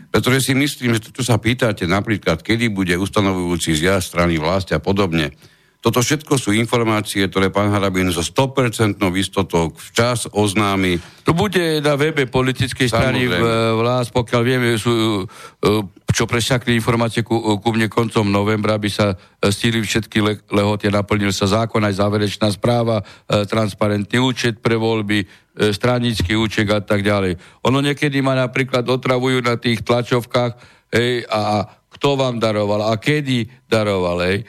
[0.08, 4.80] pretože si myslím, že tu sa pýtate napríklad, kedy bude ustanovujúci zjazd strany vlasti a
[4.80, 5.36] podobne.
[5.78, 10.98] Toto všetko sú informácie, ktoré pán Harabin so 100% istotou včas oznámi.
[11.22, 13.78] To bude na webe politickej strany Samozrejme.
[13.78, 15.70] vlás, pokiaľ vieme, sú, e,
[16.10, 20.90] čo prešakli informácie ku, ku mne koncom novembra, aby sa e, stýli všetky le, lehoty,
[20.90, 22.98] naplnil sa zákon, aj záverečná správa,
[23.30, 25.26] e, transparentný účet pre voľby, e,
[25.70, 27.38] stranický účet a tak ďalej.
[27.70, 30.52] Ono niekedy ma napríklad otravujú na tých tlačovkách,
[30.90, 34.42] hej, a kto vám daroval a kedy daroval, hej.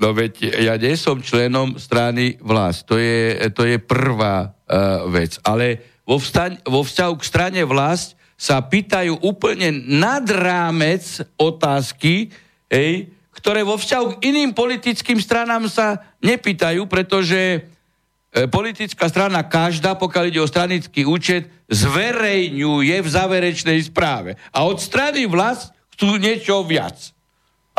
[0.00, 2.88] No veď ja nie som členom strany vlast.
[2.88, 5.36] To je, to je prvá uh, vec.
[5.44, 9.68] Ale vo, vstaň, vo vzťahu k strane vlast sa pýtajú úplne
[10.00, 11.04] nad rámec
[11.36, 12.32] otázky,
[12.72, 17.58] hej, ktoré vo vzťahu k iným politickým stranám sa nepýtajú, pretože e,
[18.48, 24.40] politická strana každá, pokiaľ ide o stranický účet, zverejňuje v záverečnej správe.
[24.56, 27.12] A od strany vlast chcú niečo viac.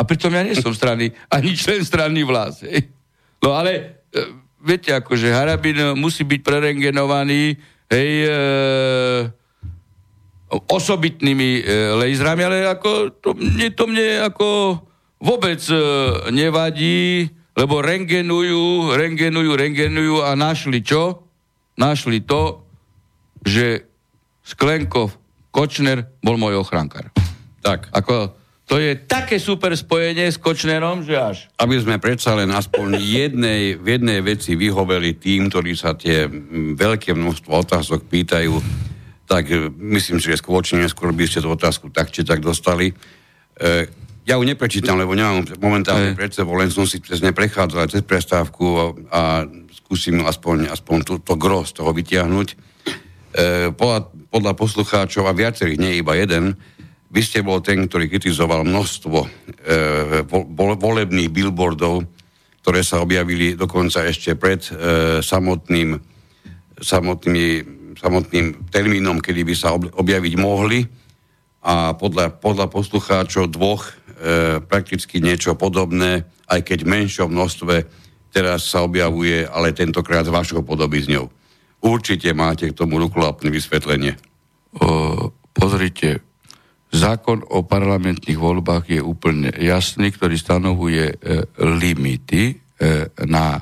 [0.02, 2.66] A pritom ja nie som strany, ani člen strany vlast.
[2.66, 2.90] Hej.
[3.38, 7.54] No ale, e, viete, akože Harabin musí byť prerengenovaný,
[7.94, 8.34] hej, e,
[10.52, 11.64] osobitnými e,
[12.02, 14.82] lejzrami, ale ako to, mne, to mne ako
[15.22, 15.78] vôbec e,
[16.34, 21.30] nevadí, lebo rengenujú, rengenujú, rengenujú a našli čo?
[21.78, 22.66] Našli to,
[23.46, 23.86] že
[24.42, 25.14] Sklenkov
[25.54, 27.14] Kočner bol môj ochrankár.
[27.62, 28.41] Tak, Ako,
[28.72, 31.38] to je také super spojenie s Kočnerom, že až.
[31.60, 36.24] aby sme predsa len aspoň jednej, v jednej veci vyhoveli tým, ktorí sa tie
[36.80, 38.56] veľké množstvo otázok pýtajú,
[39.28, 42.40] tak e, myslím si, že skôr či neskôr by ste tú otázku tak či tak
[42.40, 42.96] dostali.
[43.60, 43.92] E,
[44.24, 48.08] ja ju neprečítam, lebo nemám momentálne pred sebou, len som si cez ne prechádzal cez
[48.08, 49.44] prestávku a,
[49.84, 52.48] skúsim aspoň, aspoň to, to gros toho vytiahnuť.
[52.48, 52.56] E,
[53.76, 56.56] podľa, podľa poslucháčov a viacerých, nie iba jeden,
[57.12, 59.28] vy ste bol ten, ktorý kritizoval množstvo e,
[60.24, 62.08] vo, vo- volebných billboardov,
[62.64, 64.72] ktoré sa objavili dokonca ešte pred e,
[65.20, 66.00] samotným,
[66.80, 67.52] samotným,
[68.00, 70.88] samotným termínom, kedy by sa ob- objaviť mohli.
[71.62, 77.76] A podľa, podľa poslucháčov dvoch e, prakticky niečo podobné, aj keď v menšom množstve,
[78.32, 81.28] teraz sa objavuje, ale tentokrát s vašou podobizňou.
[81.84, 84.16] Určite máte k tomu rukolapné vysvetlenie.
[84.80, 86.24] O, pozrite,
[86.92, 91.16] zákon o parlamentných voľbách je úplne jasný, ktorý stanovuje e,
[91.64, 92.56] limity e,
[93.26, 93.62] na e,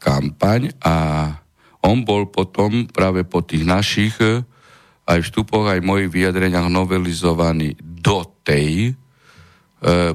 [0.00, 0.94] kampaň a
[1.84, 4.40] on bol potom práve po tých našich e,
[5.04, 8.92] aj vstupoch, aj mojich vyjadreniach novelizovaný do tej e,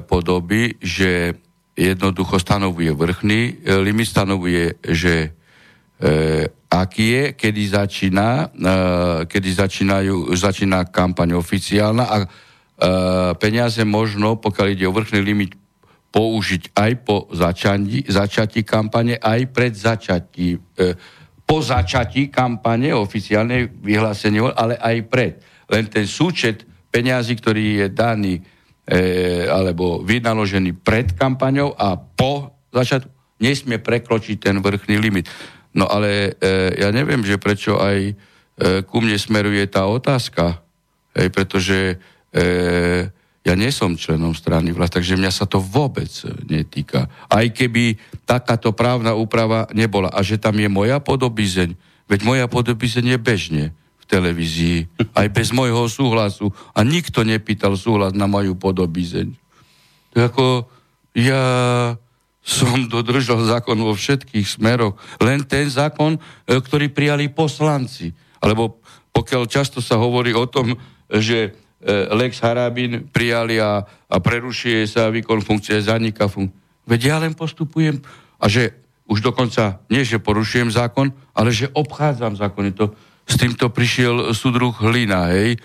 [0.02, 1.38] podoby, že
[1.76, 5.30] jednoducho stanovuje vrchný e, limit, stanovuje, že
[6.00, 8.46] e, aký je, kedy začína, e,
[9.26, 12.16] kedy začínajú, začína kampaň oficiálna a,
[13.40, 15.56] peniaze možno, pokiaľ ide o vrchný limit,
[16.12, 20.88] použiť aj po začati, začatí kampane, aj pred začatí, e,
[21.44, 25.32] po začatí kampane, oficiálne vyhlásenie, ale aj pred.
[25.68, 28.42] Len ten súčet peniazy, ktorý je daný e,
[29.44, 35.28] alebo vynaložený pred kampaňou a po začiatku, nesmie prekročiť ten vrchný limit.
[35.76, 38.14] No ale e, ja neviem, že prečo aj e,
[38.88, 40.64] ku mne smeruje tá otázka,
[41.12, 42.00] hej, pretože
[42.32, 42.44] e,
[43.44, 46.08] ja nie som členom strany vlast, takže mňa sa to vôbec
[46.48, 47.06] netýka.
[47.28, 50.10] Aj keby takáto právna úprava nebola.
[50.10, 51.76] A že tam je moja podobizeň,
[52.08, 54.78] veď moja podobizeň je bežne v televízii,
[55.20, 56.50] aj bez môjho súhlasu.
[56.72, 59.30] A nikto nepýtal súhlas na moju podobizeň.
[60.16, 60.46] To ako
[61.12, 61.44] ja
[62.46, 64.94] som dodržal zákon vo všetkých smeroch.
[65.18, 68.14] Len ten zákon, e, ktorý prijali poslanci.
[68.38, 68.78] Alebo
[69.10, 70.78] pokiaľ často sa hovorí o tom,
[71.10, 76.56] že E, Lex Harabin prijali a, a prerušuje sa výkon funkcie, zanika funkcie.
[76.82, 78.02] Veď ja len postupujem
[78.42, 78.74] a že
[79.06, 82.74] už dokonca nie, že porušujem zákon, ale že obchádzam zákon.
[82.74, 82.90] To,
[83.22, 85.58] s týmto prišiel súdruh Hlina, hej, e,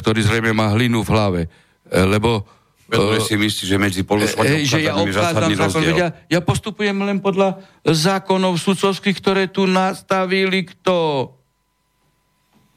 [0.00, 1.42] ktorý zrejme má hlinu v hlave.
[1.88, 2.44] Lebo
[2.88, 5.80] Veď si myslí, že medzi porušovaním že ja obchádzam zákon.
[5.92, 11.28] Ja, ja postupujem len podľa zákonov sudcovských, ktoré tu nastavili kto?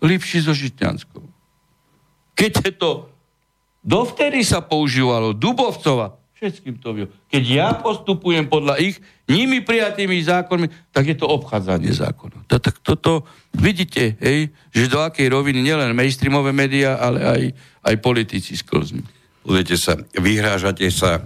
[0.04, 1.24] Lipší so Žitňanskou.
[2.36, 3.08] Keď je to
[3.86, 7.06] dovtedy sa používalo Dubovcova, všetkým to vie.
[7.30, 8.98] Keď ja postupujem podľa ich
[9.30, 12.50] nimi prijatými zákonmi, tak je to obchádzanie zákona.
[12.50, 17.42] To, tak toto vidíte, hej, že do akej roviny nielen mainstreamové médiá, ale aj,
[17.86, 19.06] aj politici sklznú.
[19.42, 21.22] Budete sa, vyhrážate sa e,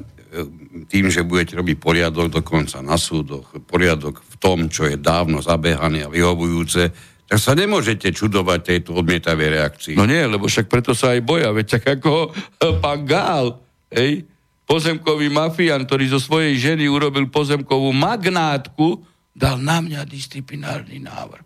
[0.87, 6.07] tým, že budete robiť poriadok dokonca na súdoch, poriadok v tom, čo je dávno zabehané
[6.07, 9.93] a vyhovujúce, tak sa nemôžete čudovať tejto odmietavej reakcii.
[9.97, 11.49] No nie, lebo však preto sa aj boja.
[11.49, 13.59] Veď tak ako eh, pán Gál,
[13.89, 14.29] hej,
[14.69, 19.01] pozemkový mafián, ktorý zo svojej ženy urobil pozemkovú magnátku,
[19.35, 21.45] dal na mňa disciplinárny návrh.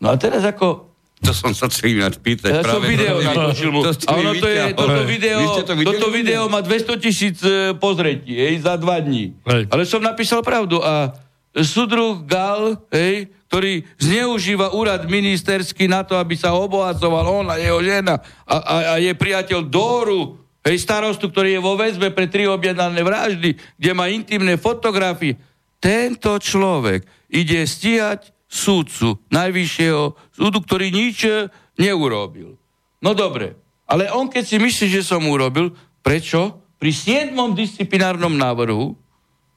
[0.00, 0.95] No a teraz ako...
[1.24, 2.60] To som sa chcel ináč pýtať.
[2.60, 3.80] Ja som video natočil mu.
[3.80, 8.60] To ono to je, toto video, to toto video má 200 tisíc eh, pozretí, hej,
[8.60, 9.32] za dva dní.
[9.48, 9.72] Hej.
[9.72, 11.16] Ale som napísal pravdu a
[11.64, 17.80] sudruh Gal, hej, ktorý zneužíva úrad ministerský na to, aby sa obohacoval on a jeho
[17.80, 20.36] žena a, a, a je priateľ Dóru,
[20.68, 25.40] hej, starostu, ktorý je vo väzbe pre tri objednané vraždy, kde má intimné fotografie.
[25.80, 31.28] Tento človek ide stíhať súdcu najvyššieho súdu, ktorý nič
[31.76, 32.56] neurobil.
[33.04, 33.54] No dobre,
[33.84, 36.64] ale on keď si myslí, že som urobil, prečo?
[36.76, 38.96] Pri siedmom disciplinárnom návrhu,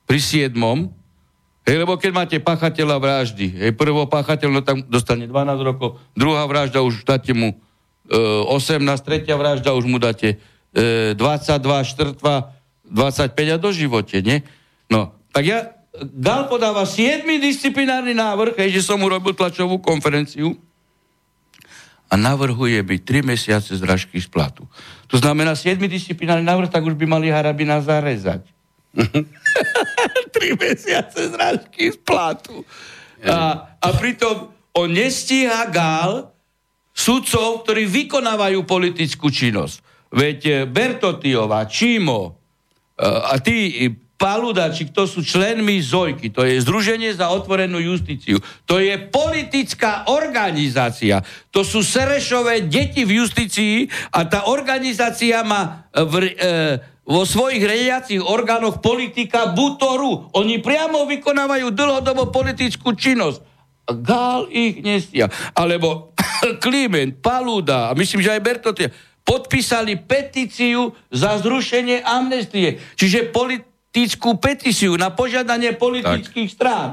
[0.04, 0.92] pri siedmom,
[1.70, 6.42] Hej, lebo keď máte pachateľa vraždy, hej, prvo pachateľ, no tam dostane 12 rokov, druhá
[6.50, 7.62] vražda už dáte mu
[8.10, 8.18] e,
[8.50, 10.42] 18, tretia vražda už mu dáte
[10.74, 12.58] e, 22, štvrtva
[12.90, 14.42] 25 a do živote, nie?
[14.90, 17.28] No, tak ja, Gal podáva 7.
[17.44, 20.56] disciplinárny návrh, hej, že som urobil tlačovú konferenciu
[22.10, 24.66] a navrhuje byť 3 mesiace zdražky z platu.
[25.12, 25.78] To znamená 7.
[25.86, 28.48] disciplinárny návrh, tak už by mali Harabina zarezať.
[30.36, 32.66] Tri mesiace zrážky z platu.
[33.22, 36.32] A, a pritom on nestíha gál
[36.96, 39.76] sudcov, ktorí vykonávajú politickú činnosť.
[40.10, 43.86] Veď eh, Bertotiova, Čímo eh, a tí
[44.20, 48.44] Paludači, to sú členmi ZOJky, to je Združenie za otvorenú justíciu.
[48.68, 51.24] To je politická organizácia.
[51.56, 58.20] To sú Serešové deti v justícii a tá organizácia má v, e, vo svojich riadiacich
[58.20, 60.28] orgánoch politika Butoru.
[60.36, 63.40] Oni priamo vykonávajú dlhodobo politickú činnosť.
[64.04, 65.32] Gál ich nestia.
[65.56, 66.12] Alebo
[66.64, 68.92] Kliment, Paluda a myslím, že aj Bertotia
[69.24, 72.82] podpísali petíciu za zrušenie amnestie.
[72.98, 73.30] Čiže
[74.00, 76.56] politickú petíciu na požiadanie politických tak.
[76.56, 76.90] strán.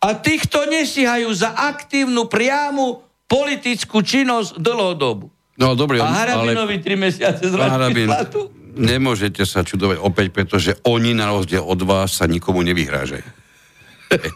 [0.00, 5.28] A týchto nestíhajú za aktívnu, priamu politickú činnosť dlhodobu.
[5.60, 6.84] No dobre, a Harabinovi ale...
[6.84, 12.16] tri mesiace z Harabin, platu nemôžete sa čudovať opäť, pretože oni na rozdiel od vás
[12.16, 13.26] sa nikomu nevyhrážajú.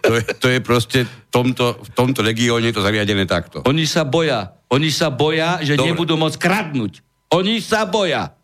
[0.07, 3.67] To je, to je proste v tomto, v tomto regióne to zariadené takto.
[3.67, 4.55] Oni sa boja.
[4.71, 5.91] Oni sa boja, že Dobre.
[5.91, 7.03] nebudú môcť kradnúť.
[7.35, 8.39] Oni sa boja.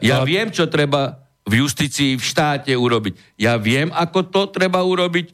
[0.00, 0.24] Ja no.
[0.24, 3.38] viem, čo treba v justícii v štáte urobiť.
[3.38, 5.30] Ja viem, ako to treba urobiť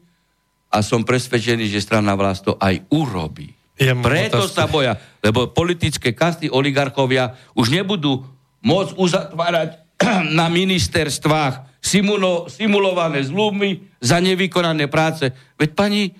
[0.68, 3.52] a som presvedčený, že strana vlast to aj urobí.
[3.80, 4.52] Ja Preto otázku.
[4.52, 8.20] sa boja, lebo politické kasty, oligarchovia už nebudú
[8.60, 9.70] môcť uzatvárať
[10.38, 15.32] na ministerstvách simulo, simulované zlúmy za nevykonané práce.
[15.58, 16.12] Veď pani e,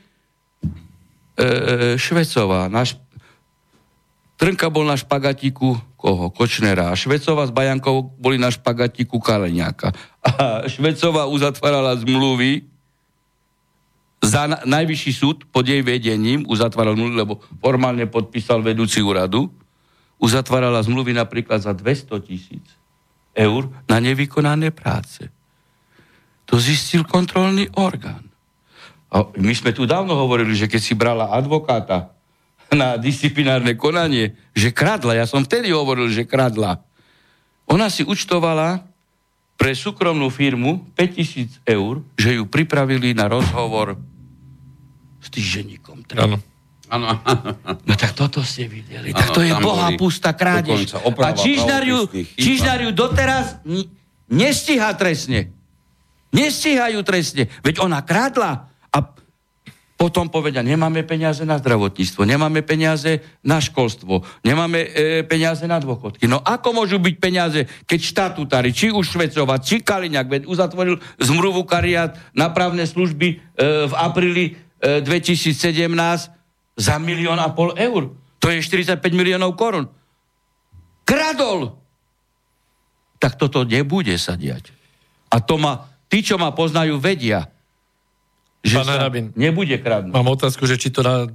[1.38, 1.46] e,
[2.00, 2.98] Švecová, náš
[4.42, 6.34] Trnka bol na špagatíku koho?
[6.34, 6.90] Kočnera.
[6.90, 9.94] A Švecova s Bajankou boli na špagatíku Kaleňáka.
[10.26, 12.66] A Švecova uzatvárala zmluvy
[14.22, 19.50] za na, najvyšší súd pod jej vedením uzatváral zmluvy, lebo formálne podpísal vedúci úradu,
[20.18, 22.66] uzatvárala zmluvy napríklad za 200 tisíc
[23.34, 25.26] eur na nevykonané práce.
[26.50, 28.26] To zistil kontrolný orgán.
[29.12, 32.14] A my sme tu dávno hovorili, že keď si brala advokáta
[32.72, 35.16] na disciplinárne konanie, že kradla.
[35.16, 36.80] Ja som vtedy hovoril, že kradla.
[37.68, 38.84] Ona si účtovala
[39.56, 43.94] pre súkromnú firmu 5000 eur, že ju pripravili na rozhovor
[45.22, 46.02] s týženíkom.
[46.18, 46.36] Áno.
[46.90, 47.08] Áno.
[47.88, 49.14] No tak toto ste videli.
[49.14, 50.92] Áno, tak to je boha pustá krádež.
[51.04, 52.04] oprava A Čižnár ju.
[52.36, 53.86] Čižnár ju doteraz n-
[54.28, 55.52] nestíha trestne.
[56.32, 57.48] Nestíhajú trestne.
[57.60, 58.71] Veď ona kradla a
[60.02, 66.26] potom povedia, nemáme peniaze na zdravotníctvo, nemáme peniaze na školstvo, nemáme e, peniaze na dôchodky.
[66.26, 71.62] No ako môžu byť peniaze, keď štatutári, či už Švecova, či Kaliňák, veď uzatvoril zmluvu
[71.62, 73.36] kariát na právne služby e,
[73.86, 75.54] v apríli e, 2017
[76.74, 78.10] za milión a pol eur.
[78.42, 79.86] To je 45 miliónov korun.
[81.06, 81.78] Kradol!
[83.22, 84.74] Tak toto nebude sa diať.
[85.30, 87.51] A to ma, tí, čo ma poznajú, vedia,
[88.62, 89.34] že Pán Harabin.
[89.34, 90.12] nebude kradnúť.
[90.12, 91.26] Mám otázku, že či to, na,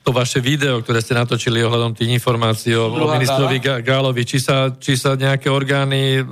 [0.00, 4.38] to vaše video, ktoré ste natočili ohľadom tých informácií o, o ministrovi Ga- Gálovi, či
[4.38, 6.22] sa, či sa nejaké orgány e,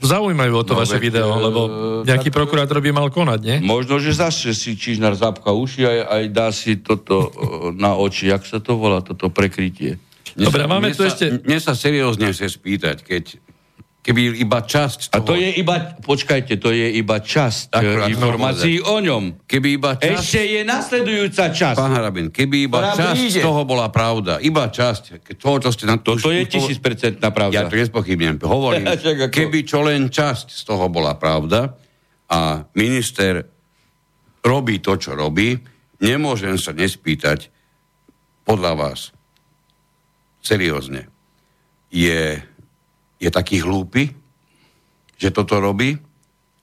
[0.00, 1.60] zaujímajú o to No, vaše veď, video, e, lebo
[2.02, 3.56] nejaký tak- prokurátor by mal konať, nie?
[3.60, 7.30] Možno, že zase si Čižnár zapka uši aj, aj dá si toto e,
[7.74, 9.98] na oči, jak sa to volá, toto prekrytie.
[10.32, 13.24] Dobre, máme mne tu sa, ešte- Mne sa seriózne chce spýtať, keď
[14.00, 18.12] keby iba časť A toho, to je iba, počkajte, to je iba časť Akurát e,
[18.16, 19.44] informácií o ňom.
[19.44, 20.24] keby iba časť...
[20.24, 21.76] Ešte je nasledujúca časť.
[21.76, 23.40] Pán Harabin, keby iba Ktorá časť príde.
[23.44, 26.16] toho bola pravda, iba časť toho, čo ste na to...
[26.16, 27.54] Toto je už- už- tisícpercentná pravda.
[27.54, 28.88] Ja to nespochybnem, hovorím,
[29.36, 31.76] keby čo len časť z toho bola pravda
[32.32, 33.44] a minister
[34.40, 35.60] robí to, čo robí,
[36.00, 37.52] nemôžem sa nespýtať
[38.48, 39.00] podľa vás
[40.40, 41.06] seriózne.
[41.92, 42.40] Je,
[43.20, 44.16] je taký hlúpy,
[45.14, 46.00] že toto robí?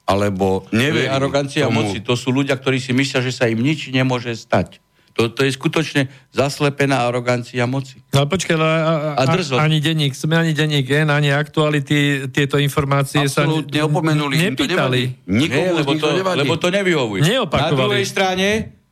[0.04, 2.00] Alebo To je nevie arogancia moci.
[2.02, 4.80] To sú ľudia, ktorí si myslia, že sa im nič nemôže stať.
[5.18, 7.98] To, to je skutočne zaslepená arogancia moci.
[8.14, 9.58] No ale počkaj, ale a, A drzosť.
[9.58, 14.38] ani denník, sme ani denník N, ani aktuality, tieto informácie Absolútne sa opomenuli.
[14.38, 15.26] nepýtali.
[15.26, 17.26] Nikomu Nie, lebo, to, lebo to nevyhovuje.
[17.26, 17.74] Neopakovali.
[17.74, 18.48] Na druhej strane,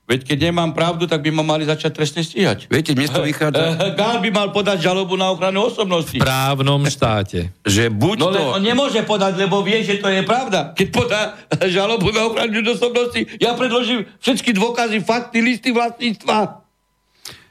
[0.06, 2.66] veď keď nemám pravdu, tak by ma mali začať trestne stíhať.
[2.68, 6.14] Viete, dnes to vychádza, Gál by mal podať žalobu na ochranu osobnosti.
[6.14, 7.50] V právnom štáte.
[7.62, 8.42] že buď No to...
[8.52, 10.72] on nemôže podať, lebo vie, že to je pravda.
[10.72, 11.22] Keď podá
[11.66, 16.62] žalobu na ochranu osobnosti, ja predložím všetky dôkazy, fakty, listy vlastníctva.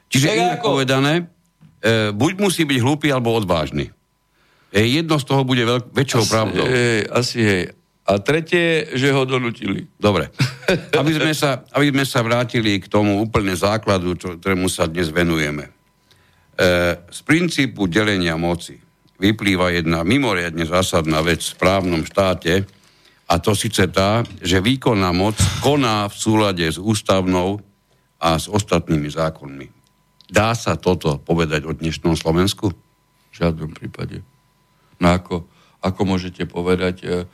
[0.07, 0.67] Čiže Tak inak ako?
[0.69, 1.13] povedané,
[1.81, 3.91] e, buď musí byť hlúpy, alebo odvážny.
[4.71, 6.63] E, jedno z toho bude veľk- väčšou pravdou.
[6.63, 7.63] Hej, asi hej.
[8.05, 9.89] A tretie, že ho donutili.
[9.97, 10.29] Dobre.
[10.99, 15.09] Aby sme, sa, aby sme sa vrátili k tomu úplne základu, čo, ktorému sa dnes
[15.09, 15.69] venujeme.
[15.69, 15.71] E,
[17.01, 18.77] z princípu delenia moci
[19.21, 22.65] vyplýva jedna mimoriadne zásadná vec v právnom štáte,
[23.25, 25.33] a to síce tá, že výkonná moc
[25.65, 27.57] koná v súlade s ústavnou
[28.21, 29.67] a s ostatnými zákonmi.
[30.29, 32.69] Dá sa toto povedať o dnešnom Slovensku?
[32.69, 34.21] V žiadnom prípade.
[35.01, 35.49] No ako,
[35.81, 37.25] ako môžete povedať, e,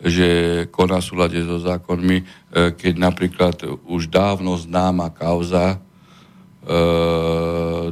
[0.00, 0.28] že
[0.72, 2.24] koná súlade so zákonmi, e,
[2.72, 5.78] keď napríklad už dávno známa kauza e,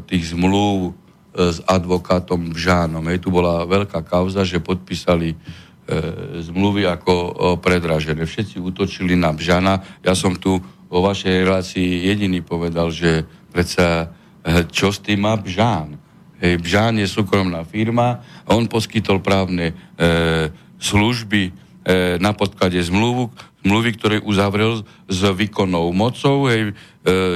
[0.08, 3.04] tých zmluv e, s advokátom Žánom.
[3.12, 5.36] Hej, tu bola veľká kauza, že podpísali e,
[6.48, 7.30] zmluvy ako e,
[7.60, 8.24] predražené.
[8.24, 9.84] Všetci útočili na Bžana.
[10.00, 10.56] Ja som tu
[10.88, 14.16] vo vašej relácii jediný povedal, že predsa
[14.72, 16.00] čo s tým má Bžán?
[16.40, 20.48] Hej, Bžán je súkromná firma, on poskytol právne e,
[20.78, 21.67] služby
[22.20, 23.32] na podklade zmluvu,
[23.64, 26.72] zmluvy, ktoré uzavrel s výkonnou mocou, hej, e,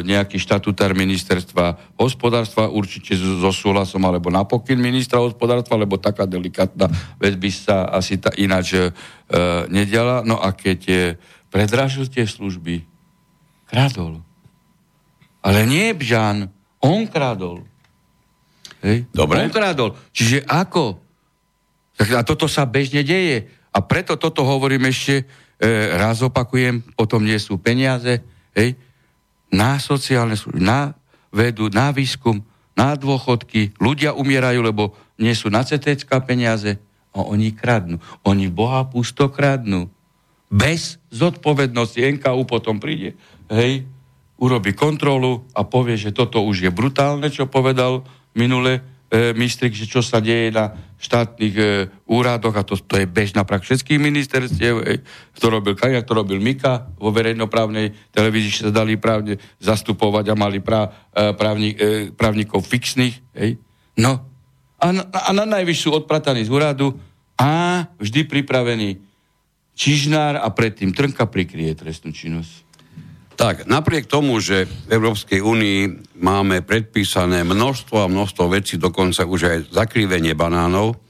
[0.07, 6.25] nejaký štatutár ministerstva hospodárstva, určite so, so súhlasom alebo na pokyn ministra hospodárstva, lebo taká
[6.25, 6.87] delikátna
[7.19, 8.93] vec by sa asi ta, ináč e,
[9.67, 10.23] nediala.
[10.23, 10.97] No a keď e,
[11.51, 12.87] predražil tie služby,
[13.67, 14.23] kradol.
[15.43, 16.47] Ale nie Bžan,
[16.79, 17.67] on kradol.
[18.81, 19.11] Hej?
[19.11, 19.43] Dobre.
[19.43, 19.99] On kradol.
[20.15, 21.03] Čiže ako?
[21.99, 23.62] Tak a toto sa bežne deje.
[23.73, 25.25] A preto toto hovorím ešte, e,
[25.97, 28.21] raz opakujem, potom nie sú peniaze,
[28.53, 28.77] hej,
[29.53, 30.97] na sociálne služby, na
[31.33, 32.45] vedu, na výskum,
[32.77, 33.77] na dôchodky.
[33.81, 36.81] Ľudia umierajú, lebo nie sú na CTCK peniaze
[37.13, 38.01] a oni kradnú.
[38.25, 39.93] Oni Boha pusto kradnú.
[40.53, 43.17] Bez zodpovednosti NKU potom príde,
[43.49, 43.89] hej,
[44.37, 48.05] urobí kontrolu a povie, že toto už je brutálne, čo povedal
[48.37, 50.73] minule, e, Mistrik, že čo sa deje na
[51.03, 51.65] štátnych e,
[52.07, 55.03] úradoch a to, to je bežná prak všetkých ministerstiev, e,
[55.35, 60.63] to robil Kajak, to robil Mika vo verejnoprávnej televízii, sa dali právne zastupovať a mali
[60.63, 63.19] prá, e, právni, e, právnikov fixných.
[63.35, 63.59] Hej.
[63.99, 64.23] No.
[64.79, 66.95] A, na, a na najvyš sú odprataní z úradu
[67.35, 69.03] a vždy pripravený
[69.73, 72.62] Čižnár a predtým Trnka prikrie trestnú činnosť.
[73.33, 75.79] Tak, napriek tomu, že v Európskej únii
[76.21, 81.01] máme predpísané množstvo a množstvo vecí, dokonca už aj zakrivenie banánov,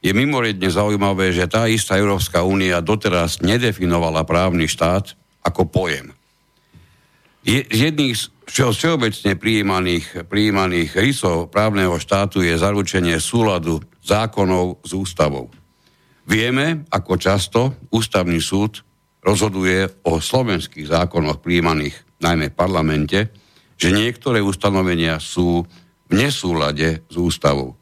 [0.00, 6.14] je mimoriadne zaujímavé, že tá istá Európska únia doteraz nedefinovala právny štát ako pojem.
[7.46, 14.94] Je, z jedných z všeobecne prijímaných, prijímaných rysov právneho štátu je zaručenie súladu zákonov s
[14.94, 15.50] ústavou.
[16.26, 18.86] Vieme, ako často ústavný súd
[19.26, 23.18] rozhoduje o slovenských zákonoch príjmaných najmä v parlamente,
[23.74, 25.66] že niektoré ustanovenia sú
[26.06, 27.74] v nesúlade s ústavou.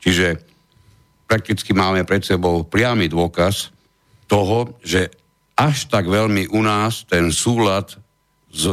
[0.00, 0.40] Čiže
[1.28, 3.70] prakticky máme pred sebou priamy dôkaz
[4.24, 5.12] toho, že
[5.54, 7.92] až tak veľmi u nás ten súlad
[8.48, 8.64] s,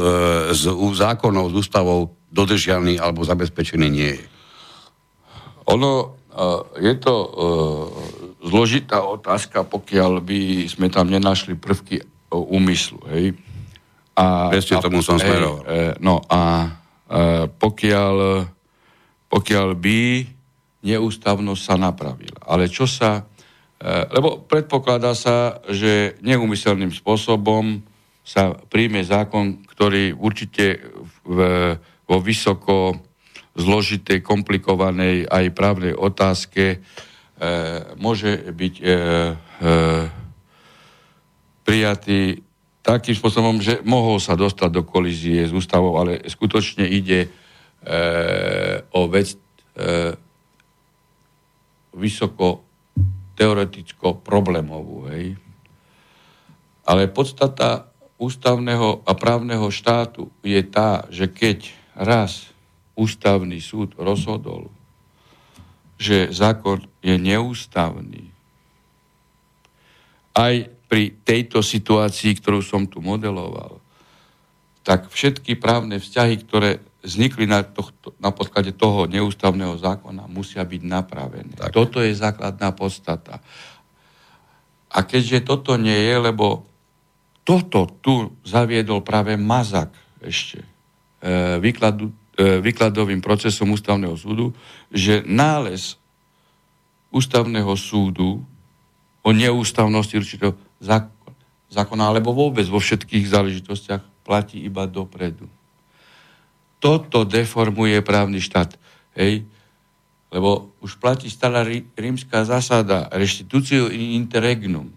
[0.56, 4.26] s zákonom, s ústavou dodržianý alebo zabezpečený nie je.
[5.70, 6.16] Ono
[6.82, 7.30] je to uh,
[8.42, 12.02] zložitá otázka, pokiaľ by sme tam nenašli prvky
[12.38, 12.98] úmyslu.
[13.10, 13.38] Hej.
[14.14, 15.62] A, Presne tomu som smeroval.
[15.66, 16.68] E, no a e,
[17.50, 18.46] pokiaľ,
[19.26, 20.00] pokiaľ by
[20.84, 22.38] neústavnosť sa napravila.
[22.46, 23.24] Ale čo sa...
[23.80, 27.82] E, lebo predpokladá sa, že neumyselným spôsobom
[28.24, 30.80] sa príjme zákon, ktorý určite
[31.28, 31.38] v,
[32.08, 32.96] vo vysoko
[33.54, 36.78] zložitej, komplikovanej aj právnej otázke e,
[38.00, 38.94] môže byť e, e,
[41.64, 42.44] prijatý
[42.84, 47.28] takým spôsobom, že mohol sa dostať do kolízie s ústavou, ale skutočne ide e,
[48.92, 49.38] o vec e,
[51.96, 52.60] vysoko
[53.34, 55.08] teoreticko problémovú.
[55.08, 55.40] Hej.
[56.84, 57.88] Ale podstata
[58.20, 62.52] ústavného a právneho štátu je tá, že keď raz
[62.94, 64.68] ústavný súd rozhodol,
[65.96, 68.30] že zákon je neústavný,
[70.34, 73.80] aj pri tejto situácii, ktorú som tu modeloval,
[74.84, 76.70] tak všetky právne vzťahy, ktoré
[77.04, 81.52] vznikli na, tohto, na podklade toho neústavného zákona, musia byť napravené.
[81.56, 81.72] Tak.
[81.72, 83.44] Toto je základná podstata.
[84.88, 86.64] A keďže toto nie je, lebo
[87.44, 89.92] toto tu zaviedol práve Mazak
[90.24, 90.66] ešte e,
[91.60, 92.08] výkladu,
[92.40, 94.56] e, výkladovým procesom ústavného súdu,
[94.88, 96.00] že nález
[97.12, 98.40] ústavného súdu
[99.20, 105.48] o neústavnosti určitého zákona, alebo vôbec vo všetkých záležitostiach platí iba dopredu.
[106.80, 108.76] Toto deformuje právny štát.
[109.16, 109.48] Hej?
[110.28, 111.64] Lebo už platí stále
[111.96, 114.92] rímska zásada reštitúciu in interregnum.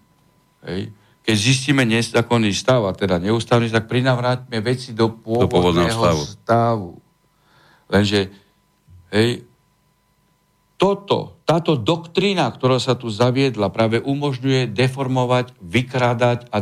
[0.68, 0.92] Hej?
[1.28, 6.24] Keď zistíme nezákonný stav, a teda neústavný, tak prinavráťme veci do pôvodného, do pôvodného stavu.
[6.24, 6.92] stavu.
[7.88, 8.32] Lenže
[9.12, 9.44] hej,
[10.76, 16.60] toto, táto doktrína, ktorá sa tu zaviedla, práve umožňuje deformovať, vykrádať a,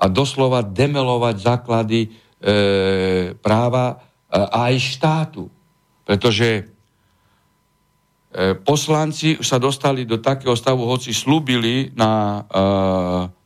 [0.00, 2.10] a doslova demelovať základy e,
[3.36, 3.96] práva e,
[4.40, 5.52] aj štátu.
[6.08, 6.62] Pretože e,
[8.56, 12.40] poslanci sa dostali do takého stavu, hoci slúbili na, e,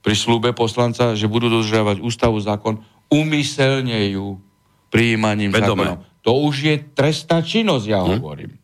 [0.07, 2.79] pri slúbe poslanca, že budú dodržiavať ústavu zákon,
[3.11, 4.39] umyselne ju
[4.87, 6.07] prijímaním zákonov.
[6.23, 8.23] To už je trestná činnosť, ja hm?
[8.23, 8.60] hovorím.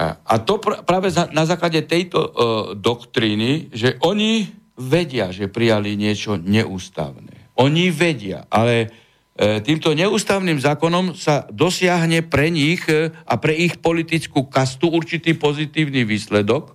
[0.00, 2.30] A to pr- práve za, na základe tejto uh,
[2.72, 7.52] doktríny, že oni vedia, že prijali niečo neústavné.
[7.60, 13.84] Oni vedia, ale uh, týmto neústavným zákonom sa dosiahne pre nich uh, a pre ich
[13.84, 16.72] politickú kastu určitý pozitívny výsledok.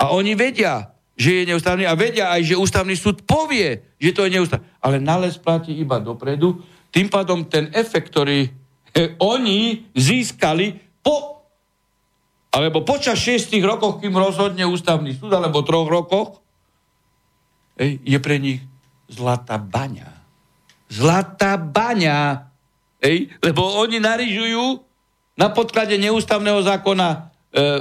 [0.00, 4.24] A oni vedia, že je neústavný a vedia aj, že ústavný súd povie, že to
[4.24, 4.64] je neústavné.
[4.80, 6.56] Ale nález platí iba dopredu.
[6.88, 8.48] Tým pádom ten efekt, ktorý
[9.20, 11.41] oni získali po
[12.52, 16.44] alebo počas šiestich rokov, kým rozhodne ústavný súd, alebo troch rokoch,
[17.80, 18.60] je pre nich
[19.08, 20.12] zlatá baňa.
[20.92, 22.52] Zlatá baňa.
[23.00, 24.84] Ej, lebo oni narižujú
[25.40, 27.18] na podklade neústavného zákona e,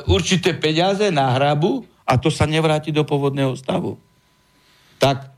[0.08, 4.00] určité peniaze na hrabu a to sa nevráti do pôvodného stavu.
[4.98, 5.30] Tak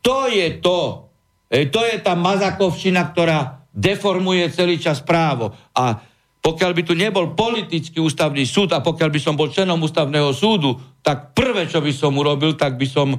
[0.00, 1.10] to je to.
[1.50, 5.52] Ej, to je tá mazakovština, ktorá deformuje celý čas právo.
[5.74, 6.00] A
[6.46, 10.78] pokiaľ by tu nebol politický ústavný súd a pokiaľ by som bol členom ústavného súdu,
[11.02, 13.18] tak prvé, čo by som urobil, tak by som e,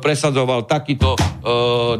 [0.00, 1.18] presadzoval takýto e,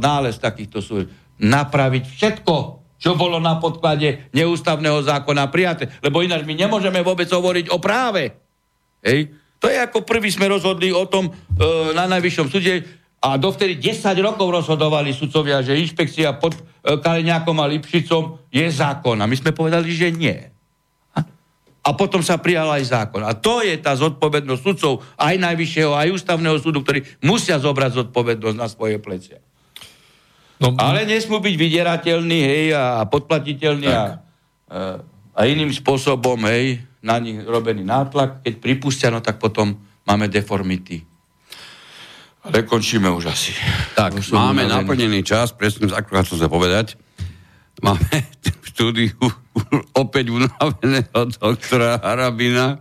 [0.00, 1.12] nález takýchto súd.
[1.44, 2.54] Napraviť všetko,
[2.96, 5.92] čo bolo na podklade neústavného zákona prijaté.
[6.00, 8.32] Lebo ináč my nemôžeme vôbec hovoriť o práve.
[9.04, 9.28] Hej?
[9.60, 11.32] To je ako prvý sme rozhodli o tom e,
[11.92, 12.80] na najvyššom súde
[13.20, 19.20] a dovtedy 10 rokov rozhodovali sudcovia, že inšpekcia pod e, Kaliňákom a Lipšicom je zákon.
[19.20, 20.51] A my sme povedali, že nie.
[21.82, 23.26] A potom sa prijal aj zákon.
[23.26, 28.56] A to je tá zodpovednosť sudcov aj najvyššieho, aj ústavného súdu, ktorí musia zobrať zodpovednosť
[28.56, 29.42] na svoje plecia.
[30.62, 34.22] No, Ale nesmú byť vydierateľní, hej, a podplatiteľní a,
[35.34, 38.46] a iným spôsobom, hej, na nich robený nátlak.
[38.46, 39.74] Keď pripustia, no tak potom
[40.06, 41.02] máme deformity.
[42.46, 43.54] Ale končíme už asi.
[43.98, 46.94] Tak, máme naplnený čas, presne ako chcem sa povedať.
[47.82, 48.06] Máme
[48.62, 49.18] v štúdiu
[50.02, 52.80] opäť unaveného doktora Harabina.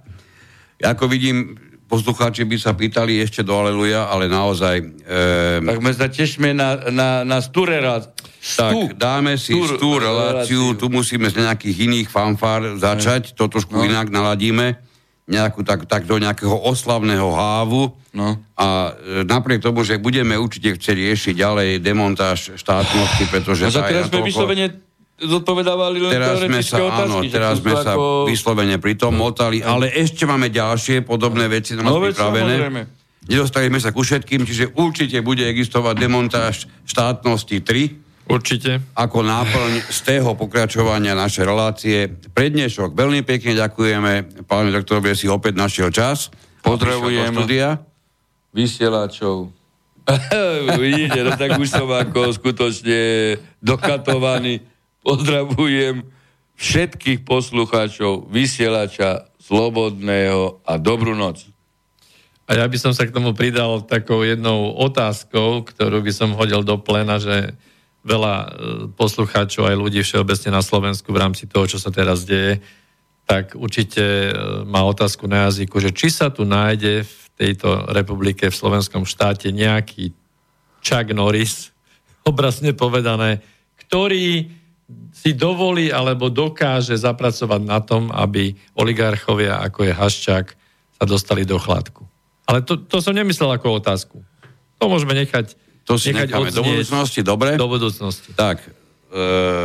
[0.81, 1.59] Ako vidím,
[1.91, 4.75] poslucháči by sa pýtali ešte do Aleluja, ale naozaj...
[5.03, 5.59] E...
[5.59, 7.83] Tak my sa tešíme na, na, na stúre
[8.41, 13.77] tak, dáme si stúr, stúr reláciu, tu musíme z nejakých iných fanfár začať, to trošku
[13.77, 13.85] no.
[13.85, 14.81] inak naladíme,
[15.29, 17.93] nejakú, tak, tak do nejakého oslavného hávu.
[18.11, 18.35] No.
[18.59, 23.71] a e, napriek tomu, že budeme určite chcieť riešiť ďalej demontáž štátnosti, pretože...
[23.71, 24.90] No, teraz sme vyslovene
[25.21, 27.27] zodpovedávali len teraz sme sa, otázky.
[27.29, 28.25] Áno, teraz sme sa ako...
[28.25, 32.89] vyslovene pri tom motali, ale ešte máme ďalšie podobné veci na nás no, pripravené.
[33.29, 38.79] Nedostali sme sa ku všetkým, čiže určite bude existovať demontáž štátnosti 3, Určite.
[38.95, 42.07] Ako náplň z tého pokračovania našej relácie.
[42.31, 46.31] Prednešok veľmi pekne ďakujeme pánovi doktorovi, si opäť našiel čas.
[46.63, 47.35] Pozdravujem
[48.55, 49.51] vysielačov.
[50.81, 54.63] Vidíte, no tak už som ako skutočne dokatovaný.
[55.01, 56.05] Pozdravujem
[56.61, 61.49] všetkých poslucháčov, vysielača, slobodného a dobrú noc.
[62.45, 66.61] A ja by som sa k tomu pridal takou jednou otázkou, ktorú by som hodil
[66.61, 67.57] do plena, že
[68.05, 68.47] veľa e,
[68.93, 72.61] poslucháčov aj ľudí všeobecne na Slovensku v rámci toho, čo sa teraz deje,
[73.25, 74.31] tak určite e,
[74.69, 79.49] má otázku na jazyku, že či sa tu nájde v tejto republike, v slovenskom štáte
[79.49, 80.13] nejaký
[80.85, 81.73] Chuck Norris,
[82.29, 83.41] obrazne povedané,
[83.81, 84.60] ktorý
[85.11, 90.47] si dovolí alebo dokáže zapracovať na tom, aby oligarchovia, ako je Haščák,
[90.97, 92.07] sa dostali do chladku.
[92.49, 94.17] Ale to, to som nemyslel ako otázku.
[94.81, 95.53] To môžeme nechať
[95.85, 97.57] to si necháme do budúcnosti, dobre?
[97.57, 98.31] Do budúcnosti.
[98.37, 98.69] Tak, e,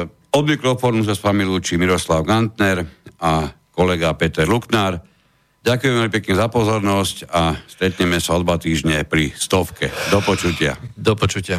[0.08, 2.88] od mikrofónu sa s vami lúči Miroslav Gantner
[3.20, 4.98] a kolega Peter Luknár.
[5.62, 9.90] Ďakujem veľmi pekne za pozornosť a stretneme sa o dva týždne pri stovke.
[10.14, 10.78] Do počutia.
[10.94, 11.58] Do počutia.